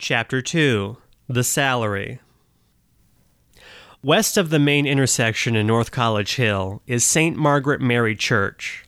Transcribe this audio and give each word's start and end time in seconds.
Chapter 0.00 0.40
2 0.40 0.96
The 1.28 1.42
Salary. 1.42 2.20
West 4.00 4.36
of 4.36 4.50
the 4.50 4.60
main 4.60 4.86
intersection 4.86 5.56
in 5.56 5.66
North 5.66 5.90
College 5.90 6.36
Hill 6.36 6.80
is 6.86 7.02
St. 7.02 7.36
Margaret 7.36 7.80
Mary 7.80 8.14
Church. 8.14 8.84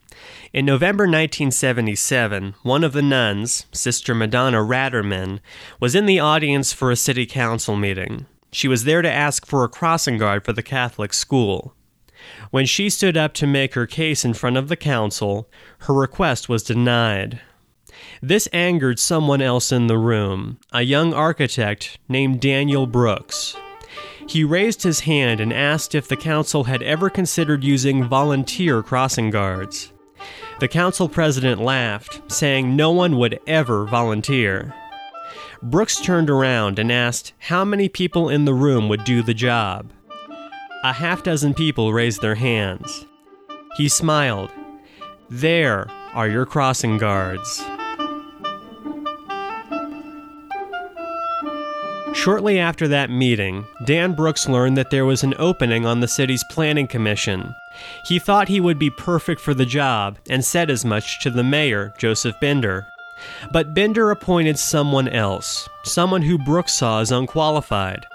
In 0.52 0.64
November 0.64 1.02
1977, 1.06 2.54
one 2.62 2.84
of 2.84 2.92
the 2.92 3.02
nuns, 3.02 3.66
Sister 3.72 4.14
Madonna 4.14 4.58
Ratterman, 4.58 5.40
was 5.80 5.96
in 5.96 6.06
the 6.06 6.20
audience 6.20 6.72
for 6.72 6.92
a 6.92 6.96
city 6.96 7.26
council 7.26 7.74
meeting. 7.74 8.26
She 8.52 8.68
was 8.68 8.84
there 8.84 9.02
to 9.02 9.10
ask 9.10 9.44
for 9.44 9.64
a 9.64 9.68
crossing 9.68 10.16
guard 10.16 10.44
for 10.44 10.52
the 10.52 10.62
Catholic 10.62 11.12
school. 11.12 11.74
When 12.52 12.66
she 12.66 12.88
stood 12.88 13.16
up 13.16 13.34
to 13.34 13.48
make 13.48 13.74
her 13.74 13.86
case 13.86 14.24
in 14.24 14.32
front 14.32 14.56
of 14.56 14.68
the 14.68 14.76
council, 14.76 15.48
her 15.80 15.92
request 15.92 16.48
was 16.48 16.62
denied. 16.62 17.40
This 18.22 18.48
angered 18.52 18.98
someone 18.98 19.40
else 19.40 19.72
in 19.72 19.86
the 19.86 19.96
room, 19.96 20.58
a 20.72 20.82
young 20.82 21.14
architect 21.14 21.98
named 22.06 22.40
Daniel 22.40 22.86
Brooks. 22.86 23.56
He 24.28 24.44
raised 24.44 24.82
his 24.82 25.00
hand 25.00 25.40
and 25.40 25.54
asked 25.54 25.94
if 25.94 26.06
the 26.06 26.18
council 26.18 26.64
had 26.64 26.82
ever 26.82 27.08
considered 27.08 27.64
using 27.64 28.04
volunteer 28.04 28.82
crossing 28.82 29.30
guards. 29.30 29.94
The 30.60 30.68
council 30.68 31.08
president 31.08 31.62
laughed, 31.62 32.20
saying 32.30 32.76
no 32.76 32.90
one 32.90 33.16
would 33.16 33.40
ever 33.46 33.86
volunteer. 33.86 34.74
Brooks 35.62 35.98
turned 35.98 36.28
around 36.28 36.78
and 36.78 36.92
asked 36.92 37.32
how 37.38 37.64
many 37.64 37.88
people 37.88 38.28
in 38.28 38.44
the 38.44 38.54
room 38.54 38.90
would 38.90 39.04
do 39.04 39.22
the 39.22 39.32
job. 39.32 39.90
A 40.84 40.92
half 40.92 41.22
dozen 41.22 41.54
people 41.54 41.94
raised 41.94 42.20
their 42.20 42.34
hands. 42.34 43.06
He 43.78 43.88
smiled. 43.88 44.50
There 45.30 45.88
are 46.12 46.28
your 46.28 46.44
crossing 46.44 46.98
guards. 46.98 47.62
Shortly 52.12 52.58
after 52.58 52.88
that 52.88 53.08
meeting, 53.08 53.66
Dan 53.84 54.14
Brooks 54.14 54.48
learned 54.48 54.76
that 54.76 54.90
there 54.90 55.04
was 55.04 55.22
an 55.22 55.34
opening 55.38 55.86
on 55.86 56.00
the 56.00 56.08
city's 56.08 56.44
planning 56.50 56.88
commission. 56.88 57.54
He 58.04 58.18
thought 58.18 58.48
he 58.48 58.60
would 58.60 58.78
be 58.78 58.90
perfect 58.90 59.40
for 59.40 59.54
the 59.54 59.64
job 59.64 60.18
and 60.28 60.44
said 60.44 60.70
as 60.70 60.84
much 60.84 61.22
to 61.22 61.30
the 61.30 61.44
mayor, 61.44 61.94
Joseph 61.98 62.38
Bender. 62.40 62.86
But 63.52 63.74
Bender 63.74 64.10
appointed 64.10 64.58
someone 64.58 65.08
else, 65.08 65.68
someone 65.84 66.22
who 66.22 66.36
Brooks 66.36 66.74
saw 66.74 67.00
as 67.00 67.12
unqualified. 67.12 68.06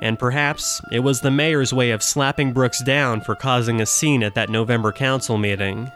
And 0.00 0.18
perhaps 0.18 0.80
it 0.90 1.00
was 1.00 1.20
the 1.20 1.30
mayor's 1.30 1.72
way 1.72 1.90
of 1.90 2.02
slapping 2.02 2.52
Brooks 2.52 2.82
down 2.82 3.20
for 3.20 3.34
causing 3.34 3.80
a 3.80 3.86
scene 3.86 4.22
at 4.22 4.34
that 4.34 4.50
November 4.50 4.92
council 4.92 5.36
meeting. 5.36 5.92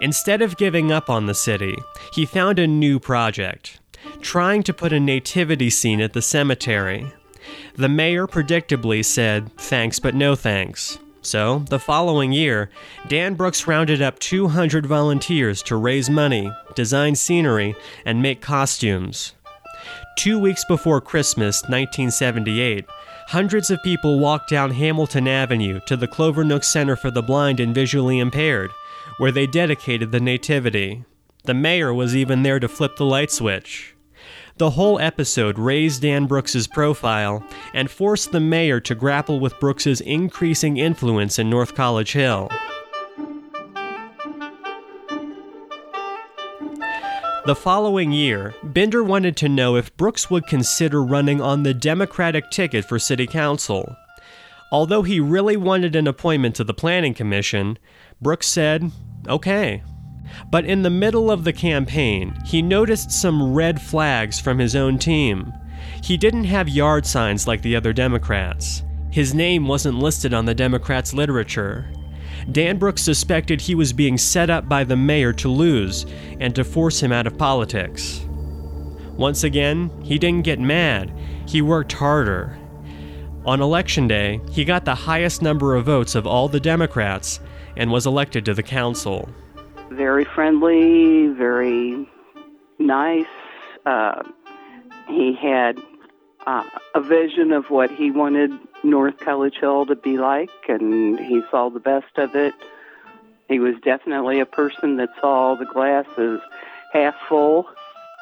Instead 0.00 0.40
of 0.40 0.56
giving 0.56 0.92
up 0.92 1.10
on 1.10 1.26
the 1.26 1.34
city, 1.34 1.76
he 2.14 2.24
found 2.24 2.58
a 2.58 2.66
new 2.66 2.98
project 2.98 3.79
trying 4.20 4.62
to 4.64 4.74
put 4.74 4.92
a 4.92 5.00
nativity 5.00 5.70
scene 5.70 6.00
at 6.00 6.12
the 6.12 6.22
cemetery. 6.22 7.12
The 7.74 7.88
mayor 7.88 8.26
predictably 8.26 9.04
said, 9.04 9.54
thanks 9.56 9.98
but 9.98 10.14
no 10.14 10.34
thanks. 10.34 10.98
So, 11.22 11.60
the 11.68 11.78
following 11.78 12.32
year, 12.32 12.70
Dan 13.08 13.34
Brooks 13.34 13.66
rounded 13.66 14.00
up 14.00 14.18
200 14.20 14.86
volunteers 14.86 15.62
to 15.64 15.76
raise 15.76 16.08
money, 16.08 16.50
design 16.74 17.14
scenery, 17.14 17.74
and 18.06 18.22
make 18.22 18.40
costumes. 18.40 19.34
Two 20.16 20.38
weeks 20.38 20.64
before 20.64 21.00
Christmas, 21.00 21.62
1978, 21.62 22.86
hundreds 23.28 23.70
of 23.70 23.82
people 23.82 24.18
walked 24.18 24.48
down 24.48 24.70
Hamilton 24.70 25.28
Avenue 25.28 25.80
to 25.86 25.96
the 25.96 26.08
Clovernook 26.08 26.64
Center 26.64 26.96
for 26.96 27.10
the 27.10 27.22
Blind 27.22 27.60
and 27.60 27.74
Visually 27.74 28.18
Impaired, 28.18 28.70
where 29.18 29.32
they 29.32 29.46
dedicated 29.46 30.12
the 30.12 30.20
Nativity. 30.20 31.04
The 31.44 31.54
mayor 31.54 31.94
was 31.94 32.14
even 32.14 32.42
there 32.42 32.60
to 32.60 32.68
flip 32.68 32.96
the 32.96 33.04
light 33.04 33.30
switch. 33.30 33.94
The 34.58 34.70
whole 34.70 35.00
episode 35.00 35.58
raised 35.58 36.02
Dan 36.02 36.26
Brooks's 36.26 36.66
profile 36.66 37.42
and 37.72 37.90
forced 37.90 38.30
the 38.30 38.40
mayor 38.40 38.78
to 38.80 38.94
grapple 38.94 39.40
with 39.40 39.58
Brooks's 39.58 40.02
increasing 40.02 40.76
influence 40.76 41.38
in 41.38 41.48
North 41.48 41.74
College 41.74 42.12
Hill. 42.12 42.50
The 47.46 47.56
following 47.56 48.12
year, 48.12 48.54
Bender 48.62 49.02
wanted 49.02 49.34
to 49.38 49.48
know 49.48 49.76
if 49.76 49.96
Brooks 49.96 50.30
would 50.30 50.46
consider 50.46 51.02
running 51.02 51.40
on 51.40 51.62
the 51.62 51.72
Democratic 51.72 52.50
ticket 52.50 52.84
for 52.84 52.98
City 52.98 53.26
Council. 53.26 53.96
Although 54.70 55.02
he 55.02 55.20
really 55.20 55.56
wanted 55.56 55.96
an 55.96 56.06
appointment 56.06 56.54
to 56.56 56.64
the 56.64 56.74
Planning 56.74 57.14
Commission, 57.14 57.78
Brooks 58.20 58.46
said, 58.46 58.92
okay. 59.26 59.82
But 60.50 60.64
in 60.64 60.82
the 60.82 60.90
middle 60.90 61.30
of 61.30 61.44
the 61.44 61.52
campaign, 61.52 62.36
he 62.44 62.62
noticed 62.62 63.10
some 63.10 63.54
red 63.54 63.80
flags 63.80 64.40
from 64.40 64.58
his 64.58 64.74
own 64.74 64.98
team. 64.98 65.52
He 66.02 66.16
didn't 66.16 66.44
have 66.44 66.68
yard 66.68 67.06
signs 67.06 67.46
like 67.46 67.62
the 67.62 67.76
other 67.76 67.92
Democrats. 67.92 68.82
His 69.10 69.34
name 69.34 69.66
wasn't 69.66 69.98
listed 69.98 70.32
on 70.32 70.44
the 70.44 70.54
Democrats' 70.54 71.14
literature. 71.14 71.92
Dan 72.50 72.78
Brooks 72.78 73.02
suspected 73.02 73.60
he 73.60 73.74
was 73.74 73.92
being 73.92 74.16
set 74.16 74.50
up 74.50 74.68
by 74.68 74.84
the 74.84 74.96
mayor 74.96 75.32
to 75.34 75.48
lose 75.48 76.06
and 76.38 76.54
to 76.54 76.64
force 76.64 77.00
him 77.02 77.12
out 77.12 77.26
of 77.26 77.36
politics. 77.36 78.24
Once 79.16 79.44
again, 79.44 79.90
he 80.02 80.18
didn't 80.18 80.44
get 80.44 80.58
mad, 80.58 81.12
he 81.46 81.60
worked 81.60 81.92
harder. 81.92 82.56
On 83.44 83.60
election 83.60 84.06
day, 84.06 84.40
he 84.50 84.64
got 84.64 84.84
the 84.84 84.94
highest 84.94 85.42
number 85.42 85.74
of 85.74 85.86
votes 85.86 86.14
of 86.14 86.26
all 86.26 86.48
the 86.48 86.60
Democrats 86.60 87.40
and 87.76 87.90
was 87.90 88.06
elected 88.06 88.44
to 88.44 88.54
the 88.54 88.62
council 88.62 89.28
very 89.90 90.24
friendly, 90.24 91.28
very 91.28 92.08
nice. 92.78 93.26
Uh, 93.84 94.22
he 95.08 95.34
had 95.34 95.78
uh, 96.46 96.64
a 96.94 97.00
vision 97.00 97.52
of 97.52 97.70
what 97.70 97.90
he 97.90 98.10
wanted 98.10 98.52
North 98.82 99.18
College 99.18 99.56
Hill 99.60 99.86
to 99.86 99.96
be 99.96 100.16
like, 100.16 100.50
and 100.68 101.18
he 101.18 101.42
saw 101.50 101.68
the 101.70 101.80
best 101.80 102.16
of 102.16 102.34
it. 102.34 102.54
He 103.48 103.58
was 103.58 103.74
definitely 103.82 104.40
a 104.40 104.46
person 104.46 104.96
that 104.96 105.10
saw 105.20 105.56
the 105.56 105.66
glass 105.66 106.06
as 106.16 106.38
half 106.92 107.14
full 107.28 107.66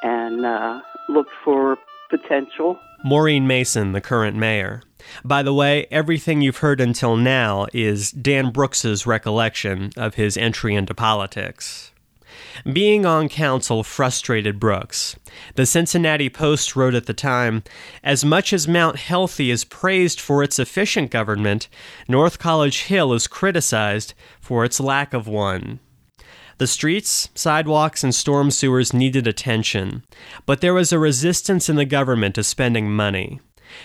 and 0.03 0.47
uh, 0.47 0.81
looked 1.09 1.35
for 1.45 1.79
potential. 2.09 2.79
Maureen 3.05 3.47
Mason, 3.47 3.93
the 3.93 4.01
current 4.01 4.37
mayor. 4.37 4.83
By 5.25 5.43
the 5.43 5.55
way, 5.55 5.87
everything 5.91 6.43
you've 6.43 6.59
heard 6.59 6.81
until 6.81 7.17
now 7.17 7.67
is 7.73 8.11
Dan 8.11 8.51
Brooks's 8.51 9.07
recollection 9.07 9.91
of 9.97 10.15
his 10.15 10.37
entry 10.37 10.75
into 10.75 10.95
politics. 10.95 11.93
Being 12.71 13.07
on 13.07 13.29
council 13.29 13.83
frustrated 13.85 14.59
Brooks. 14.59 15.17
The 15.55 15.67
Cincinnati 15.67 16.29
Post 16.29 16.75
wrote 16.77 16.95
at 16.95 17.07
the 17.07 17.15
time 17.15 17.63
As 18.03 18.25
much 18.25 18.53
as 18.53 18.69
Mount 18.69 18.97
Healthy 18.97 19.51
is 19.51 19.65
praised 19.65 20.21
for 20.21 20.43
its 20.43 20.59
efficient 20.59 21.11
government, 21.11 21.69
North 22.09 22.39
College 22.39 22.83
Hill 22.83 23.13
is 23.13 23.27
criticized 23.27 24.15
for 24.41 24.65
its 24.65 24.81
lack 24.81 25.15
of 25.15 25.29
one. 25.29 25.81
The 26.59 26.67
streets, 26.67 27.29
sidewalks, 27.37 28.03
and 28.03 28.13
storm 28.13 28.51
sewers 28.51 28.93
needed 28.93 29.29
attention, 29.29 30.03
but 30.45 30.61
there 30.61 30.75
was 30.75 30.93
a 30.93 30.99
resistance 30.99 31.69
in 31.69 31.77
the 31.77 31.85
government 31.85 32.35
to 32.35 32.43
spending 32.43 32.91
money. 32.91 33.41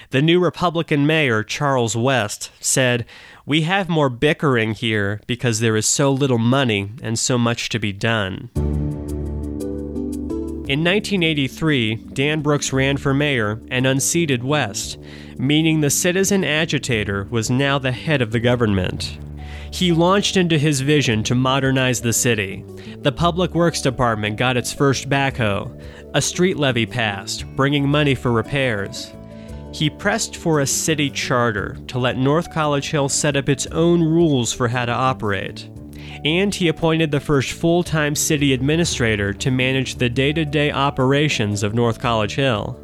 The 0.09 0.23
new 0.23 0.39
Republican 0.39 1.05
mayor, 1.05 1.43
Charles 1.43 1.95
West, 1.95 2.49
said, 2.59 3.05
We 3.45 3.61
have 3.61 3.89
more 3.89 4.09
bickering 4.09 4.73
here 4.73 5.21
because 5.27 5.59
there 5.59 5.75
is 5.75 5.85
so 5.85 6.11
little 6.11 6.39
money 6.39 6.89
and 7.03 7.19
so 7.19 7.37
much 7.37 7.69
to 7.69 7.79
be 7.79 7.93
done. 7.93 8.49
In 10.65 10.83
1983, 10.83 11.95
Dan 12.13 12.41
Brooks 12.41 12.73
ran 12.73 12.97
for 12.97 13.13
mayor 13.13 13.61
and 13.69 13.85
unseated 13.85 14.43
West, 14.43 14.97
meaning 15.37 15.81
the 15.81 15.91
citizen 15.91 16.43
agitator 16.43 17.27
was 17.29 17.51
now 17.51 17.77
the 17.77 17.91
head 17.91 18.21
of 18.21 18.31
the 18.31 18.39
government. 18.39 19.19
He 19.73 19.91
launched 19.91 20.37
into 20.37 20.59
his 20.59 20.81
vision 20.81 21.23
to 21.23 21.33
modernize 21.33 21.99
the 21.99 22.13
city. 22.13 22.63
The 22.99 23.11
Public 23.11 23.55
Works 23.55 23.81
Department 23.81 24.37
got 24.37 24.55
its 24.55 24.71
first 24.71 25.09
backhoe. 25.09 25.81
A 26.13 26.21
street 26.21 26.57
levy 26.57 26.85
passed, 26.85 27.43
bringing 27.55 27.89
money 27.89 28.13
for 28.13 28.31
repairs. 28.31 29.11
He 29.73 29.89
pressed 29.89 30.35
for 30.35 30.59
a 30.59 30.67
city 30.67 31.09
charter 31.09 31.75
to 31.87 31.97
let 31.97 32.17
North 32.19 32.53
College 32.53 32.91
Hill 32.91 33.09
set 33.09 33.35
up 33.35 33.49
its 33.49 33.65
own 33.67 34.03
rules 34.03 34.53
for 34.53 34.67
how 34.67 34.85
to 34.85 34.91
operate. 34.91 35.67
And 36.23 36.53
he 36.53 36.67
appointed 36.67 37.09
the 37.09 37.19
first 37.19 37.53
full 37.53 37.81
time 37.81 38.13
city 38.13 38.53
administrator 38.53 39.33
to 39.33 39.49
manage 39.49 39.95
the 39.95 40.07
day 40.07 40.33
to 40.33 40.45
day 40.45 40.71
operations 40.71 41.63
of 41.63 41.73
North 41.73 41.99
College 41.99 42.35
Hill. 42.35 42.79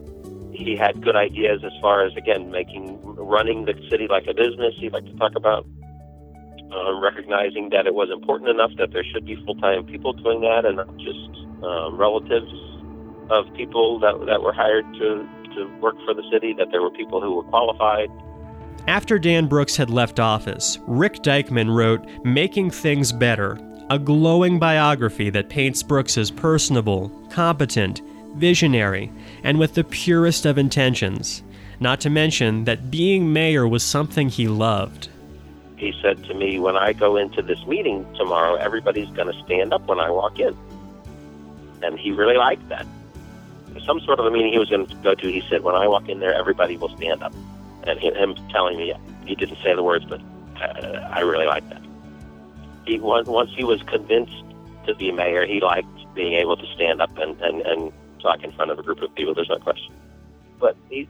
He 0.53 0.75
had 0.75 1.03
good 1.03 1.15
ideas 1.15 1.61
as 1.63 1.71
far 1.81 2.03
as, 2.03 2.15
again, 2.17 2.49
making 2.49 2.99
running 3.03 3.65
the 3.65 3.75
city 3.91 4.07
like 4.09 4.25
a 4.25 4.33
business. 4.33 4.73
He 4.79 4.89
liked 4.89 5.05
to 5.05 5.15
talk 5.17 5.35
about 5.35 5.67
um, 6.73 7.01
recognizing 7.01 7.69
that 7.69 7.87
it 7.87 7.93
was 7.93 8.09
important 8.11 8.49
enough 8.49 8.71
that 8.77 8.91
there 8.91 9.03
should 9.03 9.25
be 9.25 9.35
full 9.45 9.55
time 9.55 9.85
people 9.85 10.13
doing 10.13 10.41
that 10.41 10.65
and 10.65 10.77
not 10.77 10.95
just 10.97 11.29
um, 11.63 11.97
relatives 11.97 12.51
of 13.29 13.45
people 13.55 13.99
that, 13.99 14.25
that 14.25 14.41
were 14.41 14.53
hired 14.53 14.85
to 14.93 15.27
to 15.55 15.65
work 15.79 15.95
for 16.05 16.13
the 16.13 16.23
city, 16.31 16.53
that 16.53 16.67
there 16.71 16.81
were 16.81 16.91
people 16.91 17.21
who 17.21 17.35
were 17.35 17.43
qualified. 17.43 18.09
After 18.87 19.19
Dan 19.19 19.47
Brooks 19.47 19.75
had 19.75 19.89
left 19.89 20.19
office, 20.19 20.79
Rick 20.87 21.15
Dykman 21.17 21.75
wrote 21.75 22.05
Making 22.23 22.71
Things 22.71 23.11
Better, 23.11 23.59
a 23.89 23.99
glowing 23.99 24.59
biography 24.59 25.29
that 25.31 25.49
paints 25.49 25.83
Brooks 25.83 26.17
as 26.17 26.31
personable, 26.31 27.09
competent, 27.29 28.01
visionary, 28.35 29.11
and 29.43 29.59
with 29.59 29.73
the 29.73 29.83
purest 29.83 30.45
of 30.45 30.57
intentions. 30.57 31.43
Not 31.79 31.99
to 32.01 32.09
mention 32.09 32.65
that 32.65 32.91
being 32.91 33.31
mayor 33.31 33.67
was 33.67 33.83
something 33.83 34.29
he 34.29 34.47
loved. 34.47 35.09
He 35.79 35.93
said 36.01 36.23
to 36.25 36.33
me, 36.33 36.59
When 36.59 36.75
I 36.75 36.91
go 36.91 37.15
into 37.15 37.41
this 37.41 37.65
meeting 37.65 38.05
tomorrow, 38.15 38.55
everybody's 38.55 39.09
going 39.11 39.33
to 39.33 39.43
stand 39.45 39.73
up 39.73 39.87
when 39.87 39.99
I 39.99 40.11
walk 40.11 40.37
in. 40.39 40.55
And 41.81 41.97
he 41.97 42.11
really 42.11 42.35
liked 42.35 42.67
that. 42.67 42.85
Some 43.85 44.01
sort 44.01 44.19
of 44.19 44.25
a 44.25 44.31
meeting 44.31 44.51
he 44.51 44.59
was 44.59 44.69
going 44.69 44.85
to 44.85 44.95
go 44.95 45.15
to, 45.15 45.31
he 45.31 45.41
said, 45.49 45.63
When 45.63 45.75
I 45.75 45.87
walk 45.87 46.09
in 46.09 46.19
there, 46.19 46.33
everybody 46.33 46.75
will 46.75 46.95
stand 46.97 47.23
up. 47.23 47.33
And 47.87 47.97
him 47.97 48.35
telling 48.49 48.77
me, 48.77 48.93
he 49.25 49.35
didn't 49.35 49.57
say 49.63 49.73
the 49.73 49.81
words, 49.81 50.03
but 50.03 50.21
I 50.57 51.21
really 51.21 51.45
liked 51.45 51.69
that. 51.69 51.81
He 52.85 52.99
once 52.99 53.51
he 53.55 53.63
was 53.63 53.81
convinced 53.83 54.43
to 54.85 54.95
be 54.95 55.11
mayor, 55.11 55.45
he 55.45 55.61
liked 55.61 55.87
being 56.13 56.33
able 56.33 56.57
to 56.57 56.65
stand 56.75 57.01
up 57.01 57.17
and, 57.17 57.39
and, 57.41 57.61
and 57.61 57.93
talk 58.21 58.43
in 58.43 58.51
front 58.51 58.71
of 58.71 58.79
a 58.79 58.83
group 58.83 59.01
of 59.01 59.13
people. 59.15 59.33
There's 59.33 59.49
no 59.49 59.59
question. 59.59 59.93
But 60.59 60.75
he, 60.89 61.07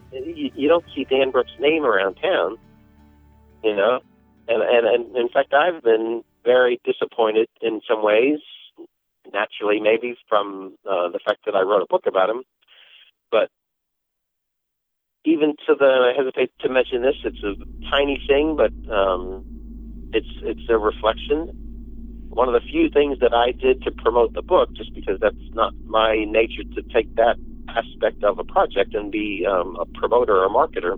you 0.56 0.68
don't 0.68 0.86
see 0.94 1.06
Dan 1.06 1.32
Brooks' 1.32 1.52
name 1.60 1.84
around 1.84 2.16
town, 2.16 2.58
you 3.64 3.76
know. 3.76 4.02
And, 4.50 4.64
and 4.64 4.88
and 4.88 5.18
in 5.18 5.30
fact, 5.30 5.54
I've 5.54 5.84
been 5.84 6.24
very 6.46 6.82
disappointed 6.86 7.50
in 7.62 7.82
some 7.90 8.04
ways. 8.04 8.40
Naturally, 9.34 9.80
maybe 9.82 10.18
from 10.30 10.78
uh, 10.90 11.10
the 11.12 11.22
fact 11.26 11.42
that 11.48 11.56
I 11.56 11.62
wrote 11.64 11.84
a 11.84 11.88
book 11.88 12.06
about 12.08 12.32
him, 12.32 12.44
but 13.32 13.50
even 15.26 15.56
to 15.68 15.76
the 15.80 15.86
I 15.86 16.14
hesitate 16.18 16.52
to 16.62 16.70
mention 16.70 17.04
this. 17.04 17.16
It's 17.26 17.44
a 17.44 17.56
tiny 17.92 18.22
thing, 18.28 18.58
but 18.58 18.74
um, 18.94 19.46
it's 20.14 20.28
it's 20.44 20.64
a 20.70 20.78
reflection. 20.78 21.50
One 22.30 22.48
of 22.50 22.56
the 22.56 22.62
few 22.72 22.90
things 22.90 23.20
that 23.22 23.34
I 23.34 23.54
did 23.54 23.82
to 23.84 23.92
promote 23.92 24.34
the 24.34 24.44
book, 24.44 24.70
just 24.78 24.94
because 24.96 25.20
that's 25.22 25.36
not 25.54 25.74
my 25.88 26.26
nature 26.28 26.64
to 26.76 26.84
take 26.94 27.10
that 27.18 27.38
aspect 27.70 28.24
of 28.24 28.40
a 28.40 28.46
project 28.46 28.96
and 28.96 29.12
be 29.12 29.46
um, 29.50 29.78
a 29.80 29.86
promoter 30.00 30.38
or 30.38 30.46
a 30.46 30.50
marketer. 30.50 30.98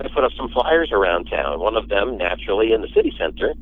I 0.00 0.08
put 0.14 0.24
up 0.24 0.32
some 0.36 0.48
flyers 0.50 0.90
around 0.92 1.26
town. 1.26 1.60
One 1.60 1.76
of 1.76 1.88
them, 1.88 2.16
naturally, 2.16 2.72
in 2.72 2.82
the 2.82 2.88
city 2.94 3.12
center. 3.18 3.52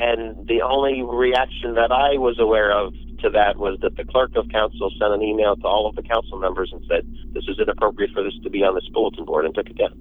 And 0.00 0.46
the 0.46 0.62
only 0.62 1.02
reaction 1.02 1.74
that 1.74 1.92
I 1.92 2.16
was 2.16 2.38
aware 2.38 2.72
of 2.72 2.94
to 3.20 3.30
that 3.30 3.58
was 3.58 3.78
that 3.82 3.96
the 3.96 4.04
clerk 4.04 4.30
of 4.36 4.48
council 4.48 4.90
sent 4.98 5.12
an 5.12 5.22
email 5.22 5.56
to 5.56 5.66
all 5.66 5.86
of 5.86 5.94
the 5.96 6.02
council 6.02 6.38
members 6.38 6.70
and 6.72 6.82
said, 6.88 7.04
"This 7.34 7.44
is 7.48 7.58
inappropriate 7.58 8.12
for 8.12 8.22
this 8.22 8.32
to 8.44 8.50
be 8.50 8.62
on 8.64 8.74
this 8.74 8.88
bulletin 8.94 9.26
board," 9.26 9.44
and 9.44 9.54
took 9.54 9.68
it 9.68 9.76
down. 9.76 9.92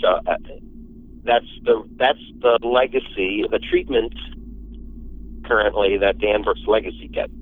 So 0.00 0.08
uh, 0.26 0.36
that's 1.24 1.46
the 1.64 1.84
that's 1.96 2.22
the 2.40 2.58
legacy, 2.62 3.44
the 3.50 3.58
treatment 3.70 4.14
currently 5.44 5.98
that 5.98 6.18
Dan 6.18 6.42
Brooks' 6.42 6.60
legacy 6.66 7.08
gets. 7.08 7.32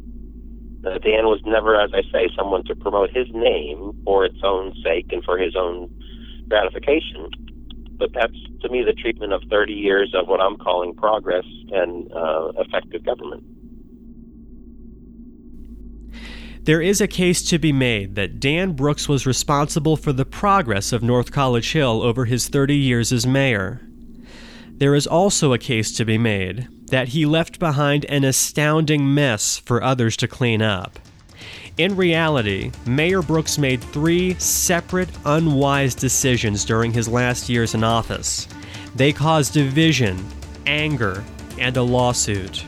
Uh, 0.84 0.98
Dan 0.98 1.26
was 1.26 1.40
never, 1.44 1.80
as 1.80 1.90
I 1.94 2.02
say, 2.12 2.28
someone 2.36 2.64
to 2.64 2.76
promote 2.76 3.10
his 3.10 3.26
name 3.32 3.92
for 4.04 4.24
its 4.24 4.38
own 4.42 4.74
sake 4.84 5.06
and 5.10 5.22
for 5.24 5.38
his 5.38 5.56
own 5.56 5.90
gratification. 6.48 7.28
But 7.98 8.12
that's, 8.12 8.36
to 8.62 8.68
me, 8.68 8.82
the 8.84 8.92
treatment 8.92 9.32
of 9.32 9.42
30 9.50 9.72
years 9.72 10.14
of 10.14 10.28
what 10.28 10.40
I'm 10.40 10.56
calling 10.56 10.94
progress 10.94 11.44
and 11.72 12.12
uh, 12.12 12.52
effective 12.58 13.04
government. 13.04 13.42
There 16.62 16.82
is 16.82 17.00
a 17.00 17.06
case 17.06 17.42
to 17.50 17.60
be 17.60 17.72
made 17.72 18.16
that 18.16 18.40
Dan 18.40 18.72
Brooks 18.72 19.08
was 19.08 19.24
responsible 19.24 19.96
for 19.96 20.12
the 20.12 20.24
progress 20.24 20.92
of 20.92 21.02
North 21.02 21.30
College 21.30 21.72
Hill 21.72 22.02
over 22.02 22.24
his 22.24 22.48
30 22.48 22.76
years 22.76 23.12
as 23.12 23.24
mayor. 23.24 23.80
There 24.72 24.94
is 24.94 25.06
also 25.06 25.52
a 25.52 25.58
case 25.58 25.96
to 25.96 26.04
be 26.04 26.18
made 26.18 26.68
that 26.88 27.08
he 27.08 27.26
left 27.26 27.58
behind 27.58 28.04
an 28.06 28.24
astounding 28.24 29.12
mess 29.12 29.58
for 29.58 29.82
others 29.82 30.16
to 30.18 30.28
clean 30.28 30.62
up. 30.62 30.98
In 31.78 31.94
reality, 31.94 32.70
Mayor 32.86 33.20
Brooks 33.20 33.58
made 33.58 33.82
three 33.82 34.34
separate, 34.34 35.10
unwise 35.26 35.94
decisions 35.94 36.64
during 36.64 36.92
his 36.92 37.08
last 37.08 37.48
years 37.48 37.74
in 37.74 37.84
office. 37.84 38.48
They 38.94 39.12
caused 39.12 39.52
division, 39.52 40.24
anger, 40.64 41.22
and 41.58 41.76
a 41.76 41.82
lawsuit. 41.82 42.64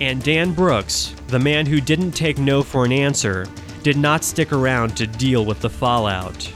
And 0.00 0.22
Dan 0.22 0.52
Brooks, 0.52 1.14
the 1.28 1.38
man 1.38 1.66
who 1.66 1.80
didn't 1.80 2.12
take 2.12 2.38
no 2.38 2.62
for 2.62 2.84
an 2.84 2.92
answer, 2.92 3.46
did 3.82 3.96
not 3.96 4.24
stick 4.24 4.52
around 4.52 4.96
to 4.96 5.06
deal 5.06 5.44
with 5.44 5.60
the 5.60 5.70
fallout. 5.70 6.52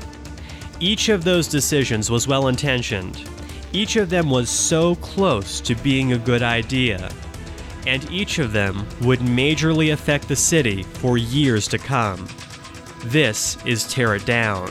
Each 0.81 1.09
of 1.09 1.25
those 1.25 1.49
decisions 1.49 2.11
was 2.11 2.29
well 2.29 2.47
intentioned. 2.47 3.29
Each 3.73 3.97
of 3.97 4.09
them 4.09 4.31
was 4.31 4.49
so 4.49 4.95
close 4.97 5.61
to 5.61 5.75
being 5.77 6.13
a 6.13 6.19
good 6.19 6.43
idea. 6.43 7.11
And 7.87 8.11
each 8.11 8.39
of 8.39 8.53
them 8.53 8.87
would 9.03 9.21
majorly 9.21 9.93
affect 9.93 10.27
the 10.27 10.37
city 10.37 10.83
for 10.83 11.19
years 11.19 11.69
to 11.69 11.79
come. 11.79 12.27
This 13.05 13.59
is 13.67 13.87
Tear 13.93 14.15
It 14.15 14.25
Down. 14.25 14.69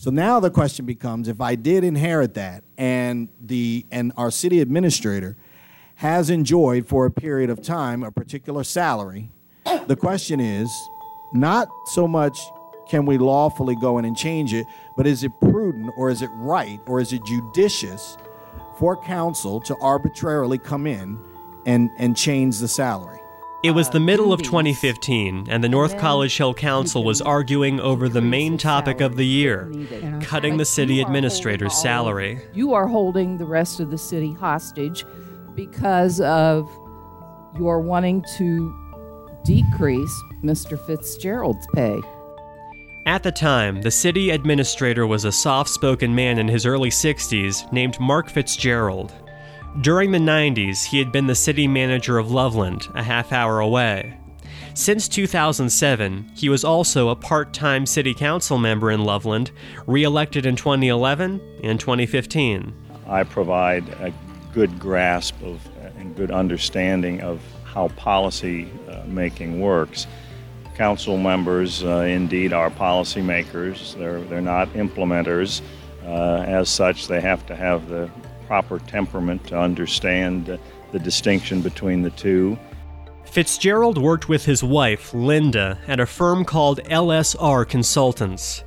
So 0.00 0.08
now 0.08 0.40
the 0.40 0.50
question 0.50 0.86
becomes 0.86 1.28
if 1.28 1.42
I 1.42 1.56
did 1.56 1.84
inherit 1.84 2.32
that 2.32 2.64
and 2.78 3.28
the 3.38 3.84
and 3.90 4.14
our 4.16 4.30
city 4.30 4.62
administrator 4.62 5.36
has 5.96 6.30
enjoyed 6.30 6.88
for 6.88 7.04
a 7.04 7.10
period 7.10 7.50
of 7.50 7.60
time 7.60 8.02
a 8.02 8.10
particular 8.10 8.64
salary, 8.64 9.30
the 9.88 9.96
question 9.96 10.40
is 10.40 10.74
not 11.34 11.68
so 11.88 12.08
much 12.08 12.40
can 12.88 13.04
we 13.04 13.18
lawfully 13.18 13.76
go 13.78 13.98
in 13.98 14.06
and 14.06 14.16
change 14.16 14.54
it, 14.54 14.64
but 14.96 15.06
is 15.06 15.22
it 15.22 15.32
prudent 15.38 15.92
or 15.98 16.08
is 16.08 16.22
it 16.22 16.30
right 16.32 16.80
or 16.86 16.98
is 16.98 17.12
it 17.12 17.22
judicious 17.26 18.16
for 18.78 18.96
council 18.96 19.60
to 19.60 19.76
arbitrarily 19.82 20.56
come 20.56 20.86
in 20.86 21.22
and, 21.66 21.90
and 21.98 22.16
change 22.16 22.58
the 22.58 22.68
salary? 22.68 23.19
It 23.62 23.72
was 23.72 23.90
the 23.90 24.00
middle 24.00 24.32
of 24.32 24.40
2015, 24.42 25.48
and 25.50 25.62
the 25.62 25.68
North 25.68 25.98
College 25.98 26.34
Hill 26.34 26.54
Council 26.54 27.04
was 27.04 27.20
arguing 27.20 27.78
over 27.78 28.08
the 28.08 28.22
main 28.22 28.56
topic 28.56 29.02
of 29.02 29.16
the 29.16 29.26
year 29.26 29.70
cutting 30.22 30.56
the 30.56 30.64
city 30.64 31.02
administrator's 31.02 31.74
salary. 31.74 32.40
You 32.54 32.72
are 32.72 32.86
holding 32.86 33.36
the 33.36 33.44
rest 33.44 33.78
of 33.78 33.90
the 33.90 33.98
city 33.98 34.32
hostage 34.32 35.04
because 35.54 36.22
of 36.22 36.70
your 37.58 37.80
wanting 37.80 38.24
to 38.38 38.74
decrease 39.44 40.22
Mr. 40.42 40.82
Fitzgerald's 40.86 41.66
pay. 41.74 42.00
At 43.04 43.22
the 43.22 43.32
time, 43.32 43.82
the 43.82 43.90
city 43.90 44.30
administrator 44.30 45.06
was 45.06 45.26
a 45.26 45.32
soft 45.32 45.68
spoken 45.68 46.14
man 46.14 46.38
in 46.38 46.48
his 46.48 46.64
early 46.64 46.90
60s 46.90 47.70
named 47.74 48.00
Mark 48.00 48.30
Fitzgerald. 48.30 49.12
During 49.78 50.10
the 50.10 50.18
90s, 50.18 50.84
he 50.84 50.98
had 50.98 51.12
been 51.12 51.28
the 51.28 51.34
city 51.34 51.68
manager 51.68 52.18
of 52.18 52.32
Loveland, 52.32 52.88
a 52.94 53.04
half 53.04 53.32
hour 53.32 53.60
away. 53.60 54.18
Since 54.74 55.08
2007, 55.08 56.32
he 56.34 56.48
was 56.48 56.64
also 56.64 57.08
a 57.08 57.14
part 57.14 57.52
time 57.52 57.86
city 57.86 58.12
council 58.12 58.58
member 58.58 58.90
in 58.90 59.04
Loveland, 59.04 59.52
re 59.86 60.02
elected 60.02 60.44
in 60.44 60.56
2011 60.56 61.40
and 61.62 61.78
2015. 61.78 62.74
I 63.06 63.22
provide 63.22 63.88
a 64.00 64.12
good 64.52 64.78
grasp 64.80 65.40
of 65.42 65.60
and 65.96 66.16
good 66.16 66.32
understanding 66.32 67.20
of 67.20 67.40
how 67.62 67.88
policy 67.88 68.68
uh, 68.88 69.02
making 69.06 69.60
works. 69.60 70.08
Council 70.74 71.16
members, 71.16 71.84
uh, 71.84 72.00
indeed, 72.00 72.52
are 72.52 72.70
policymakers. 72.70 73.96
They're, 73.96 74.20
they're 74.22 74.40
not 74.40 74.68
implementers. 74.70 75.60
Uh, 76.04 76.42
as 76.46 76.68
such, 76.68 77.06
they 77.06 77.20
have 77.20 77.46
to 77.46 77.54
have 77.54 77.88
the 77.88 78.10
proper 78.50 78.80
temperament 78.80 79.46
to 79.46 79.56
understand 79.56 80.58
the 80.90 80.98
distinction 80.98 81.62
between 81.62 82.02
the 82.02 82.10
two. 82.10 82.58
Fitzgerald 83.24 83.96
worked 83.96 84.28
with 84.28 84.44
his 84.44 84.64
wife, 84.64 85.14
Linda, 85.14 85.78
at 85.86 86.00
a 86.00 86.04
firm 86.04 86.44
called 86.44 86.82
LSR 86.86 87.68
Consultants. 87.68 88.64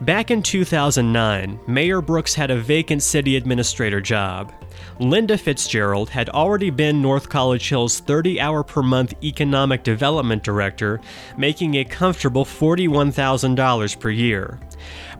Back 0.00 0.30
in 0.30 0.42
2009, 0.42 1.60
Mayor 1.66 2.00
Brooks 2.00 2.34
had 2.34 2.50
a 2.50 2.56
vacant 2.56 3.02
city 3.02 3.36
administrator 3.36 4.00
job. 4.00 4.54
Linda 5.00 5.36
Fitzgerald 5.36 6.08
had 6.08 6.30
already 6.30 6.70
been 6.70 7.02
North 7.02 7.28
College 7.28 7.68
Hill's 7.68 8.00
30 8.00 8.40
hour 8.40 8.64
per 8.64 8.82
month 8.82 9.12
economic 9.22 9.82
development 9.82 10.44
director, 10.44 10.98
making 11.36 11.74
a 11.74 11.84
comfortable 11.84 12.46
$41,000 12.46 14.00
per 14.00 14.08
year. 14.08 14.58